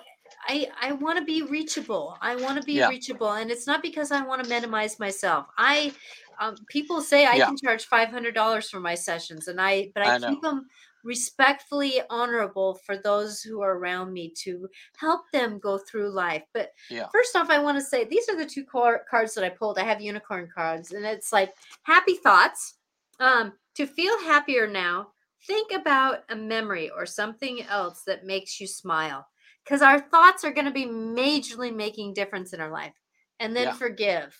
I 0.47 0.69
I 0.81 0.93
want 0.93 1.19
to 1.19 1.25
be 1.25 1.41
reachable. 1.43 2.19
I 2.21 2.37
want 2.37 2.59
to 2.61 2.67
be 2.67 2.75
Yeah. 2.75 2.89
reachable, 2.89 3.33
and 3.33 3.51
it's 3.51 3.67
not 3.67 3.81
because 3.81 4.13
I 4.13 4.23
want 4.23 4.43
to 4.43 4.49
minimize 4.51 4.99
myself. 4.99 5.47
I 5.57 5.95
um, 6.41 6.57
people 6.69 7.01
say 7.01 7.25
I 7.27 7.37
Yeah. 7.37 7.47
can 7.47 7.57
charge 7.57 7.87
five 7.87 8.09
hundred 8.11 8.35
dollars 8.35 8.69
for 8.69 8.81
my 8.81 8.95
sessions, 8.95 9.49
and 9.49 9.59
I 9.59 9.91
but 9.95 10.03
I, 10.07 10.17
I 10.17 10.19
know. 10.19 10.29
keep 10.29 10.43
them 10.43 10.67
respectfully 11.05 12.01
honorable 12.11 12.75
for 12.87 12.97
those 12.97 13.41
who 13.43 13.61
are 13.61 13.77
around 13.77 14.13
me 14.13 14.31
to 14.39 14.69
help 14.97 15.23
them 15.33 15.59
go 15.59 15.79
through 15.79 16.11
life. 16.11 16.45
But 16.55 16.71
Yeah. 16.89 17.09
first 17.11 17.35
off, 17.37 17.51
I 17.51 17.59
want 17.59 17.79
to 17.79 17.85
say 17.85 18.05
these 18.05 18.29
are 18.29 18.37
the 18.37 18.47
two 18.47 18.65
car- 18.65 19.05
cards 19.11 19.35
that 19.35 19.45
I 19.45 19.51
pulled. 19.51 19.79
I 19.79 19.85
have 19.85 20.01
unicorn 20.01 20.49
cards, 20.55 20.93
and 20.93 21.05
it's 21.05 21.33
like 21.33 21.55
happy 21.83 22.15
thoughts. 22.17 22.77
Um, 23.21 23.53
to 23.75 23.87
feel 23.87 24.19
happier 24.21 24.67
now, 24.67 25.13
think 25.47 25.73
about 25.73 26.25
a 26.29 26.37
memory 26.37 26.91
or 26.91 27.07
something 27.07 27.63
else 27.63 28.03
that 28.05 28.25
makes 28.25 28.61
you 28.61 28.67
smile 28.67 29.27
because 29.65 29.83
our 29.83 30.01
thoughts 30.01 30.45
are 30.45 30.53
going 30.53 30.65
to 30.67 30.71
be 30.73 30.87
majorly 30.87 31.75
making 31.75 32.15
difference 32.15 32.53
in 32.53 32.61
our 32.61 32.71
life 32.71 32.95
and 33.41 33.55
then 33.55 33.69
Yeah. 33.69 33.75
forgive 33.75 34.39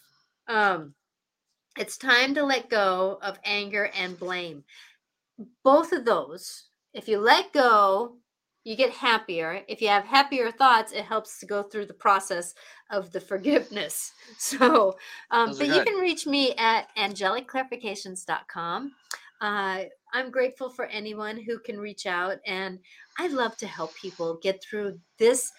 um 0.49 0.95
it's 1.79 1.97
time 1.97 2.35
to 2.35 2.43
let 2.43 2.69
go 2.69 3.19
of 3.23 3.39
anger 3.45 3.91
and 3.95 4.19
blame 4.19 4.65
both 5.65 5.93
of 5.93 6.05
those 6.05 6.69
if 6.95 7.09
you 7.09 7.19
let 7.19 7.53
go 7.53 8.17
you 8.65 8.77
get 8.77 8.91
happier. 8.91 9.63
If 9.67 9.83
you 9.83 9.89
have 9.89 10.05
happier 10.05 10.53
thoughts 10.53 10.93
it 10.93 11.05
helps 11.05 11.41
to 11.41 11.47
go 11.47 11.65
through 11.65 11.87
the 11.87 11.95
process 11.95 12.55
of 12.91 13.11
the 13.13 13.21
forgiveness. 13.21 14.13
So 14.39 14.97
um, 15.31 15.55
but 15.59 15.67
you 15.67 15.83
can 15.85 15.97
reach 15.97 16.27
me 16.27 16.55
at 16.57 16.89
angelicclarifications.com 16.97 18.93
uh, 19.41 19.83
i'm 20.15 20.31
grateful 20.31 20.71
for 20.71 20.87
anyone 20.87 21.37
who 21.37 21.59
can 21.59 21.79
reach 21.79 22.07
out 22.07 22.39
and 22.47 22.79
i 23.19 23.27
love 23.27 23.57
to 23.57 23.67
help 23.67 23.95
people 23.97 24.39
get 24.43 24.63
through 24.63 24.99
this 25.19 25.53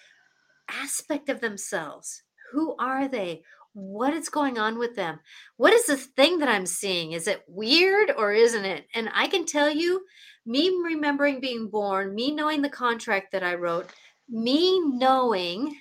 aspect 0.68 1.28
of 1.28 1.40
themselves. 1.40 2.22
Who 2.52 2.76
are 2.78 3.08
they 3.08 3.42
what 3.74 4.14
is 4.14 4.28
going 4.28 4.58
on 4.58 4.78
with 4.78 4.96
them? 4.96 5.20
What 5.56 5.72
is 5.72 5.86
this 5.86 6.06
thing 6.06 6.38
that 6.38 6.48
i'm 6.48 6.66
seeing? 6.66 7.12
Is 7.12 7.26
it 7.26 7.44
weird 7.46 8.10
or 8.16 8.32
isn't 8.32 8.64
it? 8.64 8.86
And 8.94 9.10
i 9.14 9.26
can 9.26 9.44
tell 9.44 9.70
you 9.70 10.04
me 10.46 10.70
remembering 10.84 11.40
being 11.40 11.68
born 11.68 12.14
me 12.14 12.30
knowing 12.34 12.60
the 12.60 12.68
contract 12.68 13.32
that 13.32 13.42
i 13.42 13.54
wrote 13.54 13.86
me 14.28 14.78
knowing 14.78 15.74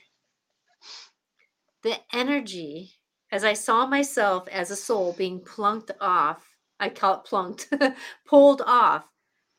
the 1.81 1.97
energy 2.13 2.93
as 3.29 3.43
i 3.43 3.51
saw 3.51 3.85
myself 3.85 4.47
as 4.47 4.71
a 4.71 4.75
soul 4.75 5.13
being 5.17 5.41
plunked 5.41 5.91
off 5.99 6.47
i 6.79 6.87
call 6.87 7.15
it 7.15 7.25
plunked 7.25 7.73
pulled 8.25 8.61
off 8.65 9.03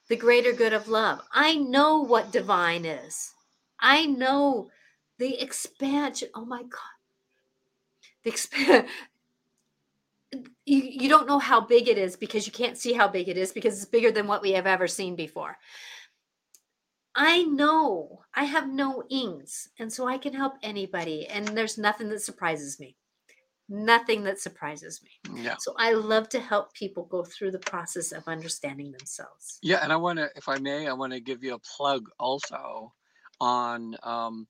the 0.08 0.16
greater 0.16 0.52
good 0.52 0.72
of 0.72 0.88
love. 0.88 1.20
I 1.32 1.56
know 1.56 2.00
what 2.00 2.32
divine 2.32 2.84
is. 2.84 3.32
I 3.80 4.06
know 4.06 4.68
the 5.18 5.40
expansion 5.40 6.28
oh 6.34 6.44
my 6.44 6.62
god 6.62 6.93
the 8.24 8.30
expand 8.30 8.86
you, 10.66 10.82
you 10.82 11.08
don't 11.08 11.28
know 11.28 11.38
how 11.38 11.60
big 11.60 11.88
it 11.88 11.98
is 11.98 12.16
because 12.16 12.46
you 12.46 12.52
can't 12.52 12.78
see 12.78 12.92
how 12.92 13.08
big 13.08 13.28
it 13.28 13.36
is 13.36 13.52
because 13.52 13.76
it's 13.76 13.84
bigger 13.84 14.10
than 14.10 14.26
what 14.26 14.42
we 14.42 14.52
have 14.52 14.66
ever 14.66 14.88
seen 14.88 15.16
before. 15.16 15.56
I 17.16 17.44
know 17.44 18.22
i 18.34 18.42
have 18.42 18.68
knowings 18.68 19.68
and 19.78 19.92
so 19.92 20.08
i 20.08 20.18
can 20.18 20.34
help 20.34 20.54
anybody 20.64 21.28
and 21.28 21.46
there's 21.46 21.78
nothing 21.78 22.08
that 22.08 22.22
surprises 22.22 22.80
me. 22.80 22.96
Nothing 23.68 24.24
that 24.24 24.40
surprises 24.40 25.00
me. 25.02 25.42
Yeah. 25.42 25.54
so 25.60 25.74
i 25.78 25.92
love 25.92 26.28
to 26.30 26.40
help 26.40 26.74
people 26.74 27.04
go 27.04 27.22
through 27.22 27.52
the 27.52 27.60
process 27.60 28.10
of 28.10 28.26
understanding 28.26 28.90
themselves. 28.90 29.58
Yeah, 29.62 29.78
and 29.82 29.92
I 29.92 29.96
want 29.96 30.18
to, 30.18 30.28
if 30.34 30.48
I 30.48 30.58
may, 30.58 30.88
I 30.88 30.92
want 30.92 31.12
to 31.12 31.20
give 31.20 31.44
you 31.44 31.54
a 31.54 31.58
plug 31.60 32.08
also 32.18 32.92
on 33.40 33.96
um, 34.02 34.48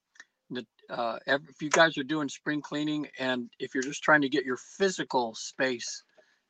uh, 0.91 1.19
if 1.27 1.63
you 1.63 1.71
guys 1.71 1.99
are 1.99 2.05
doing 2.05 2.29
spring 2.29 2.63
cleaning 2.63 3.09
and 3.19 3.51
if 3.61 3.75
you're 3.75 3.83
just 3.85 4.03
trying 4.03 4.23
to 4.23 4.29
get 4.29 4.45
your 4.45 4.59
physical 4.59 5.35
space, 5.35 6.05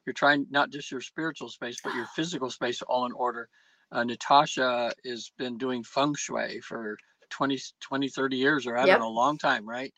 you're 0.06 0.14
trying 0.14 0.46
not 0.50 0.70
just 0.70 0.90
your 0.90 1.00
spiritual 1.02 1.48
space, 1.50 1.78
but 1.82 1.94
your 1.94 2.06
physical 2.06 2.50
space 2.50 2.82
all 2.82 3.06
in 3.06 3.12
order. 3.12 3.48
Uh, 3.92 4.04
Natasha 4.04 4.92
has 5.06 5.32
been 5.38 5.58
doing 5.58 5.84
feng 5.84 6.14
shui 6.16 6.60
for 6.60 6.98
20, 7.30 7.56
20 7.80 8.08
30 8.08 8.36
years 8.38 8.66
or 8.66 8.78
I 8.78 8.86
Yep. 8.86 8.88
don't 8.88 9.00
know, 9.00 9.08
a 9.08 9.10
long 9.10 9.38
time, 9.38 9.68
right? 9.68 9.94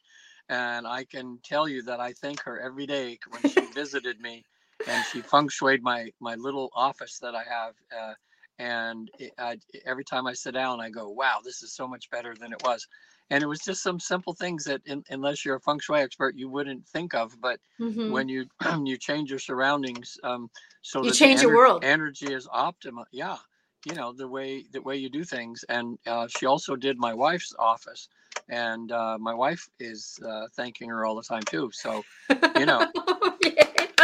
And 0.49 0.87
I 0.87 1.05
can 1.07 1.41
tell 1.45 1.69
you 1.69 1.83
that 1.85 2.01
I 2.01 2.13
thank 2.15 2.43
her 2.45 2.61
every 2.61 2.87
day 2.87 3.19
when 3.31 3.45
she 3.45 3.67
visited 3.67 4.21
me 4.21 4.45
and 4.87 5.07
she 5.07 5.23
feng 5.23 5.49
shuied 5.49 5.83
my, 5.83 6.11
my 6.21 6.37
little 6.37 6.71
office 6.77 7.19
that 7.21 7.35
I 7.35 7.45
have. 7.45 7.75
Uh, 7.97 8.15
and 8.59 9.11
it, 9.19 9.33
I, 9.39 9.59
every 9.87 10.05
time 10.05 10.27
I 10.29 10.35
sit 10.35 10.55
down, 10.55 10.81
I 10.81 10.91
go, 10.91 11.11
wow, 11.11 11.41
this 11.45 11.63
is 11.65 11.75
so 11.75 11.89
much 11.89 12.11
better 12.11 12.35
than 12.41 12.53
it 12.53 12.63
was. 12.65 12.89
And 13.31 13.43
it 13.43 13.47
was 13.47 13.61
just 13.61 13.83
some 13.83 13.99
simple 13.99 14.35
things 14.35 14.65
that, 14.65 14.83
in, 14.87 15.05
unless 15.11 15.45
you're 15.45 15.57
a 15.57 15.61
feng 15.61 15.81
shui 15.81 16.01
expert, 16.01 16.37
you 16.37 16.49
wouldn't 16.49 16.87
think 16.87 17.15
of. 17.15 17.41
But 17.41 17.61
Mhm. 17.81 18.13
when 18.13 18.29
you 18.29 18.47
you 18.85 18.97
change 18.97 19.31
your 19.31 19.39
surroundings, 19.39 20.19
um, 20.25 20.51
so 20.83 21.01
You 21.03 21.11
the 21.11 21.17
change 21.17 21.43
your 21.43 21.55
world. 21.55 21.85
Energy 21.85 22.33
is 22.33 22.47
optimal. 22.49 23.05
Yeah, 23.13 23.39
you 23.85 23.95
know 23.95 24.13
the 24.13 24.29
way 24.29 24.65
the 24.71 24.81
way 24.83 24.97
you 24.97 25.11
do 25.11 25.25
things. 25.25 25.65
And 25.69 25.99
uh, 26.07 26.29
she 26.29 26.47
also 26.47 26.77
did 26.77 26.99
my 26.99 27.15
wife's 27.15 27.55
office, 27.59 28.09
and 28.49 28.93
uh, 28.93 29.19
my 29.19 29.35
wife 29.35 29.69
is 29.81 30.19
uh, 30.27 30.47
thanking 30.55 30.89
her 30.91 31.05
all 31.05 31.17
the 31.17 31.23
time 31.23 31.43
too. 31.45 31.71
So 31.73 32.07
you 32.55 32.67
know. 32.67 32.87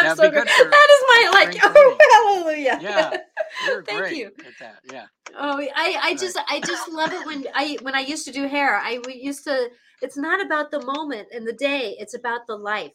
I'm 0.06 0.16
so 0.16 0.30
good. 0.30 0.48
for 0.56 0.64
That 0.70 0.88
is 0.92 1.04
my 1.08 1.30
like. 1.34 1.58
Oh, 1.64 1.98
hallelujah. 2.44 2.80
yeah, 2.80 3.10
you're 3.60 3.82
Thank 3.86 3.98
great 3.98 4.18
you. 4.18 4.30
at 4.46 4.58
that. 4.60 4.80
Yeah. 4.84 5.06
Oh, 5.38 5.60
I, 5.76 5.98
I 6.02 6.10
Right. 6.12 6.18
just, 6.20 6.38
I 6.48 6.60
just 6.60 6.88
love 6.90 7.12
it 7.12 7.24
when 7.26 7.46
I, 7.54 7.78
when 7.82 7.94
I 7.94 8.00
used 8.00 8.26
to 8.26 8.32
do 8.32 8.48
hair. 8.48 8.76
I 8.78 9.00
used 9.08 9.44
to. 9.44 9.70
It's 10.02 10.16
not 10.18 10.44
about 10.44 10.70
the 10.70 10.82
moment 10.84 11.28
and 11.34 11.46
the 11.46 11.52
day. 11.54 11.96
It's 11.98 12.14
about 12.14 12.46
the 12.46 12.56
life. 12.56 12.92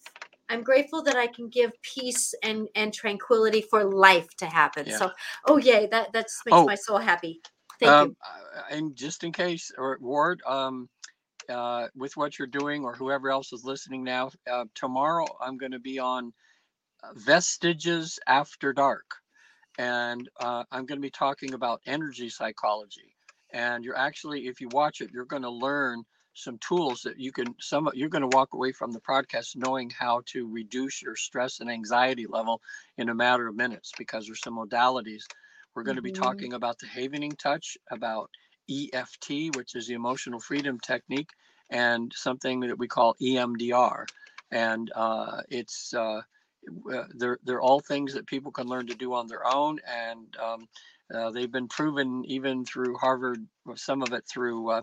I'm 0.50 0.64
grateful 0.64 1.04
that 1.04 1.16
I 1.18 1.28
can 1.28 1.50
give 1.50 1.72
peace 1.84 2.34
and 2.44 2.68
and 2.76 2.94
tranquility 2.94 3.62
for 3.62 3.84
life 3.86 4.28
to 4.38 4.46
happen. 4.48 4.86
Yeah. 4.88 4.98
So, 4.98 5.12
oh 5.48 5.58
yay, 5.58 5.88
that 5.92 6.14
that 6.14 6.26
just 6.26 6.46
makes 6.46 6.58
Oh. 6.58 6.66
my 6.66 6.76
soul 6.76 7.00
happy. 7.00 7.42
Thank 7.80 7.94
um, 8.02 8.16
uh, 8.26 8.62
And 8.72 8.96
just 8.96 9.24
in 9.24 9.32
case, 9.32 9.72
or 9.78 9.98
Ward, 10.02 10.42
um, 10.48 10.90
uh, 11.50 11.88
with 11.96 12.18
what 12.18 12.40
you're 12.40 12.48
doing, 12.48 12.86
or 12.86 12.96
whoever 12.96 13.32
else 13.32 13.54
is 13.54 13.64
listening 13.66 14.04
now, 14.04 14.32
uh, 14.52 14.66
tomorrow 14.76 15.26
I'm 15.42 15.58
going 15.58 15.74
to 15.74 15.80
be 15.80 16.00
on 16.00 16.34
Vestiges 17.16 18.20
After 18.28 18.74
Dark, 18.74 19.06
and 19.78 20.30
uh, 20.40 20.64
I'm 20.72 20.86
going 20.86 20.98
to 21.00 21.06
be 21.06 21.10
talking 21.10 21.54
about 21.54 21.82
energy 21.86 22.30
psychology. 22.30 23.16
And 23.54 23.84
you're 23.84 23.98
actually, 23.98 24.48
if 24.48 24.60
you 24.62 24.68
watch 24.70 25.02
it, 25.02 25.12
you're 25.12 25.26
going 25.26 25.44
to 25.44 25.50
learn 25.50 26.04
some 26.34 26.58
tools 26.60 27.02
that 27.04 27.20
you 27.20 27.32
can. 27.32 27.56
Some 27.60 27.90
you're 27.94 28.10
going 28.10 28.28
to 28.30 28.36
walk 28.36 28.54
away 28.54 28.72
from 28.72 28.92
the 28.92 29.00
podcast 29.02 29.56
knowing 29.56 29.90
how 29.90 30.22
to 30.28 30.48
reduce 30.52 31.02
your 31.02 31.16
stress 31.16 31.60
and 31.60 31.70
anxiety 31.70 32.26
level 32.28 32.62
in 32.98 33.10
a 33.10 33.16
matter 33.16 33.48
of 33.48 33.56
minutes 33.56 33.92
because 33.98 34.26
there's 34.26 34.42
some 34.42 34.58
modalities. 34.58 35.24
We're 35.76 35.84
going 35.84 35.96
to 35.98 36.02
be 36.02 36.12
Mhm. 36.12 36.14
talking 36.14 36.54
about 36.54 36.80
the 36.80 36.88
Havening 36.88 37.38
touch, 37.38 37.78
about 37.92 38.30
EFT, 38.70 39.50
which 39.56 39.76
is 39.76 39.88
the 39.88 39.94
emotional 39.94 40.40
freedom 40.40 40.80
technique, 40.80 41.30
and 41.70 42.12
something 42.16 42.62
that 42.62 42.78
we 42.80 42.88
call 42.88 43.16
EMDR. 43.22 44.06
And 44.52 44.92
uh, 44.96 45.42
it's 45.50 45.94
uh, 45.94 46.22
uh, 46.94 47.04
they're 47.16 47.40
they're 47.44 47.62
all 47.62 47.80
things 47.80 48.14
that 48.14 48.28
people 48.28 48.52
can 48.52 48.68
learn 48.68 48.88
to 48.88 48.96
do 48.96 49.14
on 49.14 49.28
their 49.28 49.46
own, 49.46 49.80
and 49.88 50.36
um, 50.38 50.68
uh, 51.14 51.32
they've 51.32 51.52
been 51.52 51.68
proven 51.68 52.24
even 52.26 52.66
through 52.66 52.96
Harvard, 52.98 53.46
some 53.76 54.02
of 54.02 54.14
it 54.14 54.24
through 54.28 54.70
uh, 54.70 54.82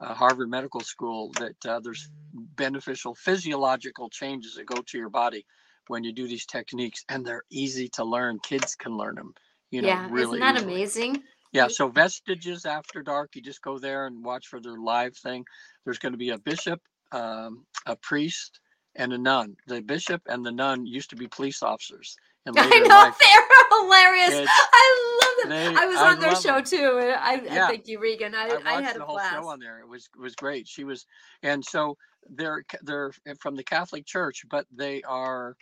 uh, 0.00 0.14
Harvard 0.14 0.50
Medical 0.50 0.80
School, 0.80 1.32
that 1.38 1.66
uh, 1.66 1.80
there's 1.80 2.08
beneficial 2.32 3.14
physiological 3.14 4.10
changes 4.10 4.54
that 4.54 4.66
go 4.66 4.82
to 4.82 4.98
your 4.98 5.10
body 5.10 5.46
when 5.88 6.04
you 6.04 6.12
do 6.12 6.26
these 6.26 6.46
techniques, 6.46 7.04
and 7.08 7.24
they're 7.24 7.44
easy 7.50 7.88
to 7.88 8.04
learn. 8.04 8.38
Kids 8.40 8.74
can 8.74 8.96
learn 8.96 9.14
them. 9.14 9.34
You 9.70 9.78
you. 9.78 9.82
know, 9.82 9.88
yeah, 9.88 10.08
really 10.10 10.38
isn't 10.38 10.40
that 10.40 10.56
easily. 10.56 10.74
amazing? 10.74 11.22
Yeah, 11.52 11.68
so 11.68 11.88
Vestiges 11.88 12.64
After 12.64 13.02
Dark, 13.02 13.36
you 13.36 13.42
just 13.42 13.60
go 13.60 13.78
there 13.78 14.06
and 14.06 14.24
watch 14.24 14.46
for 14.46 14.58
their 14.60 14.78
live 14.78 15.16
thing. 15.16 15.44
There's 15.84 15.98
going 15.98 16.12
to 16.12 16.18
be 16.18 16.30
a 16.30 16.38
bishop, 16.38 16.80
um, 17.12 17.66
a 17.84 17.94
priest, 17.96 18.60
and 18.96 19.12
a 19.12 19.18
nun. 19.18 19.56
The 19.66 19.80
bishop 19.80 20.22
and 20.26 20.44
the 20.44 20.52
nun 20.52 20.86
used 20.86 21.10
to 21.10 21.16
be 21.16 21.26
police 21.28 21.62
officers 21.62 22.16
in 22.46 22.54
I 22.58 22.68
know 22.80 22.88
life. 22.94 23.18
they're 23.18 23.80
hilarious. 23.80 24.30
It's- 24.32 24.48
I 24.72 25.18
love 25.22 25.42
them. 25.42 25.74
they- 25.74 25.80
I 25.80 25.86
was 25.86 25.96
I 25.96 26.10
on 26.12 26.20
their 26.20 26.34
show 26.34 26.40
show 26.40 26.56
'em. 26.56 26.64
too. 26.64 26.98
and 27.00 27.12
I, 27.12 27.34
I 27.34 27.68
thank 27.68 27.88
you, 27.88 28.00
Regan. 28.00 28.34
I, 28.34 28.48
I 28.64 28.76
I, 28.76 28.82
had 28.82 28.96
the 28.96 29.02
a 29.02 29.06
whole 29.06 29.16
blast. 29.16 29.34
show 29.34 29.48
on 29.48 29.58
there. 29.60 29.80
It 29.80 29.88
was 29.88 30.08
was 30.18 30.34
great. 30.34 30.66
She 30.68 30.84
was, 30.84 31.06
and 31.42 31.64
so 31.64 31.96
they're 32.30 32.64
they're 32.82 33.12
from 33.40 33.56
the 33.56 33.64
Catholic 33.64 34.06
Church, 34.06 34.44
but 34.50 34.66
they 34.72 35.02
are 35.02 35.56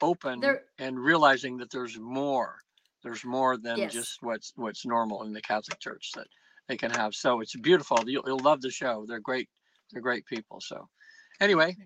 open 0.00 0.40
They're- 0.40 0.64
and 0.78 0.98
realizing 0.98 1.56
that 1.58 1.70
there's 1.70 1.98
more. 1.98 2.56
There's 3.04 3.24
more 3.24 3.56
than 3.56 3.78
Yes. 3.78 3.92
just 3.92 4.22
what's 4.22 4.52
what's 4.56 4.84
normal 4.86 5.22
in 5.24 5.32
the 5.32 5.40
Catholic 5.42 5.78
Church 5.80 6.10
that 6.14 6.26
they 6.68 6.76
can 6.76 6.90
have. 6.92 7.14
So 7.14 7.40
it's 7.40 7.54
beautiful. 7.56 7.98
You'll, 8.06 8.22
you'll 8.26 8.38
love 8.38 8.60
the 8.60 8.70
show. 8.70 9.04
They're 9.08 9.20
great. 9.20 9.48
They're 9.92 10.02
great 10.02 10.24
people. 10.26 10.60
So 10.60 10.88
anyway, 11.40 11.76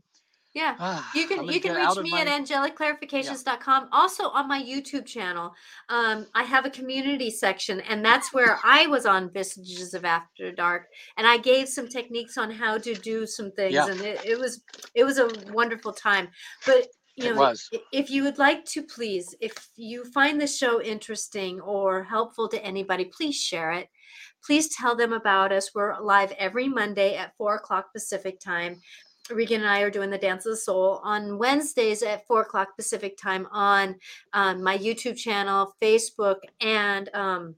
Yeah. 0.56 0.74
ah, 0.80 1.10
You 1.14 1.26
can 1.28 1.44
you 1.46 1.60
can 1.60 1.74
reach 1.76 1.96
me 1.98 2.12
at 2.18 2.26
my- 2.26 2.38
angelicclarifications.com. 2.40 3.88
Also 3.92 4.30
on 4.30 4.48
my 4.48 4.60
YouTube 4.62 5.04
channel, 5.04 5.52
um, 5.90 6.26
I 6.34 6.44
have 6.44 6.64
a 6.64 6.70
community 6.70 7.30
section, 7.30 7.80
and 7.82 8.02
that's 8.02 8.32
where 8.32 8.58
I 8.64 8.86
was 8.86 9.04
on 9.04 9.30
Vestiges 9.30 9.92
of 9.92 10.06
After 10.06 10.50
Dark, 10.50 10.88
and 11.18 11.26
I 11.26 11.36
gave 11.36 11.68
some 11.68 11.88
techniques 11.88 12.38
on 12.38 12.50
how 12.50 12.78
to 12.78 12.94
do 12.94 13.26
some 13.26 13.52
things, 13.52 13.74
Yeah. 13.74 13.88
and 13.90 14.00
it, 14.00 14.24
it 14.24 14.38
was 14.38 14.62
it 14.94 15.04
was 15.04 15.18
a 15.18 15.28
wonderful 15.52 15.92
time. 15.92 16.28
But 16.64 16.86
you 17.16 17.34
know, 17.34 17.54
if 17.92 18.10
you 18.10 18.24
would 18.24 18.38
like 18.38 18.64
to, 18.66 18.82
please, 18.82 19.34
if 19.40 19.52
you 19.76 20.04
find 20.04 20.40
this 20.40 20.56
show 20.56 20.80
interesting 20.82 21.60
or 21.60 22.02
helpful 22.04 22.48
to 22.48 22.62
anybody, 22.64 23.04
please 23.06 23.36
share 23.36 23.72
it. 23.72 23.88
Please 24.44 24.68
tell 24.74 24.94
them 24.94 25.12
about 25.12 25.50
us. 25.50 25.74
We're 25.74 25.98
live 26.00 26.32
every 26.38 26.68
Monday 26.68 27.16
at 27.16 27.34
four 27.36 27.56
o'clock 27.56 27.92
Pacific 27.92 28.38
time. 28.38 28.80
Regan 29.30 29.62
and 29.62 29.70
I 29.70 29.80
are 29.80 29.90
doing 29.90 30.10
the 30.10 30.18
Dance 30.18 30.46
of 30.46 30.52
the 30.52 30.56
Soul 30.56 31.00
on 31.02 31.38
Wednesdays 31.38 32.02
at 32.02 32.26
four 32.26 32.42
o'clock 32.42 32.76
Pacific 32.76 33.16
time 33.16 33.46
on 33.50 33.96
um, 34.32 34.62
my 34.62 34.78
YouTube 34.78 35.16
channel, 35.16 35.74
Facebook, 35.82 36.36
and 36.60 37.10
um, 37.14 37.54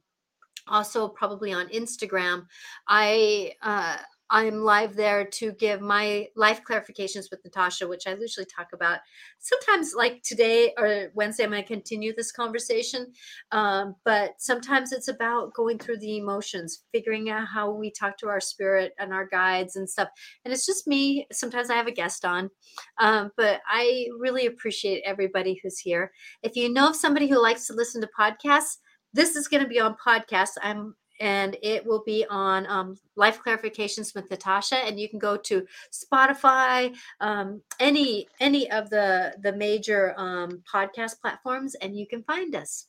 also 0.67 1.09
probably 1.09 1.53
on 1.53 1.69
Instagram. 1.69 2.47
I 2.87 3.53
uh, 3.63 3.99
I'm 4.31 4.63
live 4.63 4.95
there 4.95 5.25
to 5.25 5.53
give 5.53 5.81
my 5.81 6.29
life 6.37 6.61
clarifications 6.69 7.31
with 7.31 7.41
Natasha, 7.45 7.89
which 7.89 8.07
I 8.07 8.15
usually 8.15 8.47
talk 8.47 8.69
about. 8.75 9.01
Sometimes, 9.39 9.95
like 9.97 10.23
today 10.23 10.75
or 10.77 11.11
Wednesday, 11.15 11.45
I'm 11.45 11.51
going 11.51 11.63
to 11.63 11.67
continue 11.67 12.15
this 12.15 12.31
conversation. 12.31 13.13
Um, 13.53 13.95
but 14.05 14.33
sometimes 14.39 14.93
it's 14.93 15.09
about 15.09 15.55
going 15.55 15.79
through 15.79 15.99
the 15.99 16.19
emotions, 16.19 16.85
figuring 16.93 17.31
out 17.31 17.49
how 17.49 17.71
we 17.71 17.91
talk 17.91 18.19
to 18.19 18.29
our 18.29 18.41
spirit 18.41 18.93
and 18.99 19.13
our 19.13 19.27
guides 19.27 19.77
and 19.77 19.89
stuff. 19.89 20.09
And 20.45 20.53
it's 20.53 20.67
just 20.67 20.87
me. 20.87 21.27
Sometimes 21.33 21.71
I 21.71 21.77
have 21.77 21.87
a 21.87 21.93
guest 21.93 22.25
on, 22.25 22.51
um, 22.99 23.31
but 23.37 23.61
I 23.67 24.07
really 24.19 24.47
appreciate 24.47 25.03
everybody 25.07 25.59
who's 25.63 25.79
here. 25.79 26.13
If 26.43 26.55
you 26.55 26.73
know 26.73 26.91
of 26.91 26.97
somebody 26.97 27.29
who 27.29 27.43
likes 27.43 27.67
to 27.69 27.73
listen 27.73 28.03
to 28.03 28.09
podcasts, 28.19 28.77
this 29.15 29.37
is 29.37 29.49
going 29.49 29.63
to 29.63 29.69
be 29.69 29.81
on 29.81 29.97
podcast. 30.05 30.51
I'm 30.63 30.95
and 31.21 31.57
it 31.63 31.85
will 31.85 32.03
be 32.05 32.25
on 32.31 32.67
um, 32.67 32.99
Life 33.17 33.41
Clarifications 33.45 34.15
with 34.15 34.31
Natasha, 34.31 34.77
and 34.77 34.99
you 34.99 35.09
can 35.09 35.19
go 35.19 35.37
to 35.37 35.67
Spotify, 35.93 36.95
um, 37.21 37.61
any 37.81 38.29
any 38.41 38.71
of 38.71 38.91
the 38.91 39.35
the 39.43 39.53
major 39.53 40.15
um, 40.17 40.63
podcast 40.73 41.21
platforms, 41.21 41.75
and 41.77 41.97
you 41.97 42.07
can 42.07 42.23
find 42.23 42.55
us. 42.55 42.87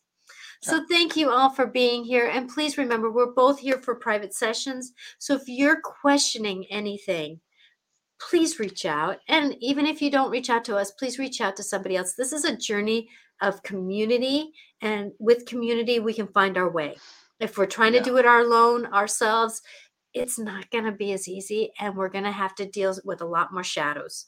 So 0.62 0.84
thank 0.90 1.16
you 1.16 1.30
all 1.30 1.50
for 1.50 1.66
being 1.66 2.04
here, 2.04 2.28
and 2.28 2.50
please 2.50 2.78
remember 2.78 3.10
we're 3.10 3.32
both 3.32 3.60
here 3.60 3.78
for 3.78 3.96
private 3.96 4.34
sessions. 4.34 4.94
So 5.18 5.34
if 5.36 5.44
you're 5.48 5.80
questioning 5.80 6.66
anything, 6.70 7.40
please 8.20 8.60
reach 8.60 8.86
out. 8.86 9.20
And 9.30 9.56
even 9.62 9.86
if 9.86 10.02
you 10.02 10.12
don't 10.12 10.32
reach 10.32 10.50
out 10.50 10.66
to 10.66 10.76
us, 10.76 10.92
please 10.92 11.18
reach 11.18 11.40
out 11.40 11.56
to 11.56 11.64
somebody 11.64 11.96
else. 11.96 12.14
This 12.14 12.34
is 12.34 12.44
a 12.44 12.58
journey 12.58 13.08
of 13.42 13.64
community, 13.64 14.52
and 14.82 15.14
with 15.18 15.46
community, 15.46 16.00
we 16.00 16.14
can 16.14 16.28
find 16.28 16.58
our 16.58 16.70
way. 16.70 16.98
If 17.40 17.58
we're 17.58 17.66
trying 17.66 17.94
Yeah. 17.94 18.00
to 18.04 18.10
do 18.10 18.18
it 18.18 18.26
our 18.26 18.42
alone 18.42 18.86
ourselves, 18.88 19.62
it's 20.14 20.40
not 20.40 20.70
going 20.72 20.86
to 20.86 20.92
be 20.92 21.12
as 21.14 21.28
easy, 21.28 21.72
and 21.80 21.96
we're 21.96 22.10
going 22.10 22.24
to 22.24 22.32
have 22.32 22.56
to 22.56 22.66
deal 22.66 22.96
with 23.06 23.22
a 23.22 23.26
lot 23.26 23.54
more 23.54 23.64
shadows. 23.64 24.26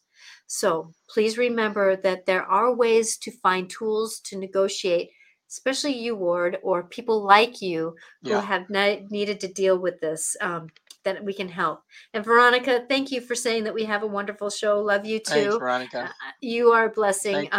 So 0.48 0.94
please 1.10 1.38
remember 1.38 1.96
that 1.98 2.26
there 2.26 2.44
are 2.46 2.74
ways 2.76 3.18
to 3.20 3.32
find 3.32 3.70
tools 3.70 4.20
to 4.26 4.38
negotiate, 4.38 5.10
especially 5.50 5.98
you, 5.98 6.16
Ward, 6.16 6.58
or 6.62 6.84
people 6.84 7.24
like 7.24 7.62
you 7.62 7.96
who 8.24 8.30
Yeah. 8.30 8.42
have 8.42 8.70
ne- 8.70 9.08
needed 9.10 9.40
to 9.42 9.48
deal 9.48 9.78
with 9.78 10.00
this. 10.00 10.36
Um, 10.42 10.68
that 11.04 11.24
we 11.24 11.34
can 11.34 11.50
help. 11.50 11.82
And 12.14 12.24
Veronica, 12.24 12.86
thank 12.88 13.10
you 13.12 13.22
for 13.22 13.34
saying 13.34 13.64
that 13.64 13.74
we 13.74 13.86
have 13.86 14.04
a 14.04 14.08
wonderful 14.08 14.52
show. 14.52 14.80
Love 14.80 15.04
you 15.04 15.20
Thanks, 15.20 15.52
too. 15.56 15.58
Veronica. 15.58 16.04
Uh, 16.04 16.32
you 16.42 16.72
are 16.74 16.86
a 16.86 16.90
blessing. 16.92 17.50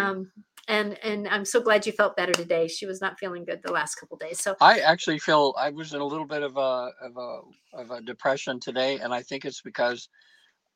You. 0.69 0.75
And 0.75 0.99
and 1.05 1.29
I'm 1.29 1.45
so 1.45 1.61
glad 1.61 1.87
you 1.87 1.93
felt 1.93 2.17
better 2.17 2.33
today. 2.33 2.69
She 2.69 2.87
was 2.87 3.01
not 3.01 3.19
feeling 3.19 3.45
good 3.45 3.61
the 3.65 3.73
last 3.73 3.97
couple 3.97 4.17
days. 4.17 4.41
So 4.41 4.57
I 4.61 4.81
actually 4.81 5.19
feel 5.19 5.55
I 5.59 5.71
was 5.71 5.93
in 5.93 6.01
a 6.01 6.05
little 6.07 6.27
bit 6.27 6.43
of 6.43 6.57
a 6.57 6.91
of 7.01 7.17
a 7.17 7.41
of 7.75 7.91
a 7.91 8.01
depression 8.01 8.61
today, 8.61 8.99
and 8.99 9.13
I 9.13 9.23
think 9.23 9.45
it's 9.45 9.63
because 9.63 10.09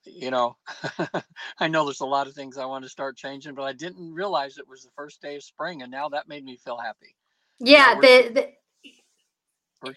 you 0.06 0.30
know, 0.30 0.56
I 1.58 1.68
know 1.68 1.84
there's 1.84 2.00
a 2.00 2.06
lot 2.06 2.26
of 2.26 2.34
things 2.34 2.58
I 2.58 2.64
want 2.64 2.84
to 2.84 2.88
start 2.88 3.16
changing, 3.16 3.54
but 3.54 3.62
I 3.64 3.72
didn't 3.72 4.12
realize 4.12 4.56
it 4.56 4.68
was 4.68 4.82
the 4.82 4.90
first 4.96 5.20
day 5.20 5.36
of 5.36 5.42
spring, 5.42 5.82
and 5.82 5.90
now 5.90 6.08
that 6.08 6.28
made 6.28 6.44
me 6.44 6.56
feel 6.56 6.78
happy. 6.78 7.16
Yeah, 7.58 7.98
we're- 7.98 8.28
the, 8.28 8.32
the 8.32 8.48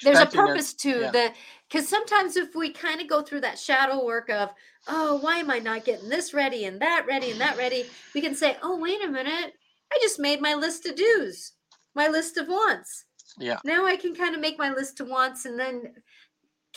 there's 0.03 0.20
a 0.20 0.24
it- 0.24 0.34
purpose 0.34 0.74
to 0.74 1.02
yeah. 1.02 1.11
the 1.11 1.34
because 1.70 1.88
sometimes 1.88 2.36
if 2.36 2.53
we 2.53 2.72
kind 2.72 3.02
of 3.02 3.07
go 3.07 3.22
through 3.22 3.41
that 3.41 3.57
shadow 3.57 4.06
work 4.06 4.30
of 4.30 4.49
oh 4.88 5.18
why 5.22 5.38
am 5.38 5.49
i 5.49 5.57
not 5.57 5.86
getting 5.86 6.10
this 6.10 6.34
ready 6.34 6.66
and 6.66 6.82
that 6.82 7.06
ready 7.07 7.32
and 7.32 7.40
that 7.40 7.57
ready 7.57 7.86
we 8.14 8.22
can 8.22 8.36
say 8.36 8.57
oh 8.61 8.78
wait 8.78 9.03
a 9.03 9.07
minute 9.07 9.53
i 9.91 9.98
just 10.02 10.20
made 10.20 10.41
my 10.41 10.53
list 10.53 10.86
of 10.86 10.95
do's 10.95 11.53
my 11.95 12.07
list 12.07 12.38
of 12.38 12.48
wants 12.48 13.06
Yeah, 13.40 13.60
now 13.64 13.86
i 13.86 13.95
can 13.95 14.16
kind 14.16 14.36
of 14.36 14.41
make 14.41 14.57
my 14.60 14.72
list 14.72 14.99
of 14.99 15.07
wants 15.07 15.45
and 15.45 15.60
then 15.60 15.94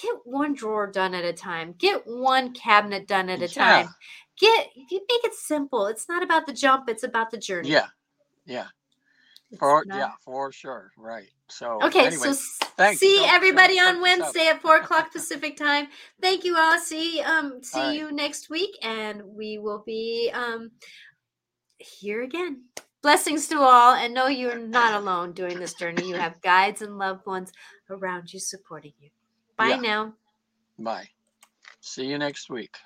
get 0.01 0.14
one 0.24 0.55
drawer 0.55 0.90
done 0.90 1.14
at 1.14 1.24
a 1.24 1.32
time 1.32 1.74
get 1.78 2.02
one 2.06 2.52
cabinet 2.55 3.06
done 3.06 3.28
at 3.28 3.39
a 3.43 3.47
Yeah. 3.48 3.48
time 3.48 3.89
get 4.40 4.68
you 4.74 5.01
make 5.10 5.24
it 5.24 5.34
simple 5.34 5.86
it's 5.86 6.09
not 6.09 6.22
about 6.22 6.47
the 6.47 6.52
jump 6.52 6.89
it's 6.89 7.02
about 7.05 7.30
the 7.30 7.39
journey 7.39 7.68
yeah, 7.70 7.89
yeah, 8.47 8.66
It's 9.51 9.59
for 9.60 9.84
not- 9.86 9.98
yeah, 9.98 10.12
for 10.24 10.51
sure, 10.52 10.90
right. 10.97 11.28
So 11.48 11.80
Okay, 11.82 12.06
anyway, 12.06 12.32
so 12.32 12.34
thanks. 12.78 13.01
See 13.01 13.22
everybody 13.28 13.78
on 13.78 13.97
up. 13.97 14.02
Wednesday 14.02 14.48
at 14.48 14.62
four 14.62 14.76
o'clock 14.78 15.12
Pacific 15.12 15.56
time. 15.56 15.89
Thank 16.20 16.44
you 16.44 16.56
all. 16.56 16.78
See 16.78 17.20
um 17.20 17.62
see 17.62 17.78
right. 17.80 17.94
you 17.98 18.12
next 18.12 18.48
week, 18.48 18.70
and 18.82 19.22
we 19.24 19.59
will 19.59 19.82
be 19.84 20.30
um 20.34 20.70
here 21.78 22.22
again. 22.22 22.64
Blessings 23.02 23.48
to 23.48 23.60
all, 23.60 23.94
and 23.94 24.14
know 24.14 24.28
you're 24.28 24.58
not 24.58 24.94
alone 24.94 25.32
during 25.32 25.58
this 25.58 25.74
journey. 25.74 26.08
You 26.08 26.14
have 26.14 26.40
guides 26.40 26.82
and 26.82 26.98
loved 26.98 27.26
ones 27.26 27.52
around 27.90 28.32
you 28.32 28.38
supporting 28.38 28.92
you. 29.00 29.10
Bye 29.56 29.70
Yeah. 29.70 29.76
now. 29.76 30.14
Bye. 30.78 31.08
See 31.80 32.06
you 32.06 32.18
next 32.18 32.48
week. 32.48 32.76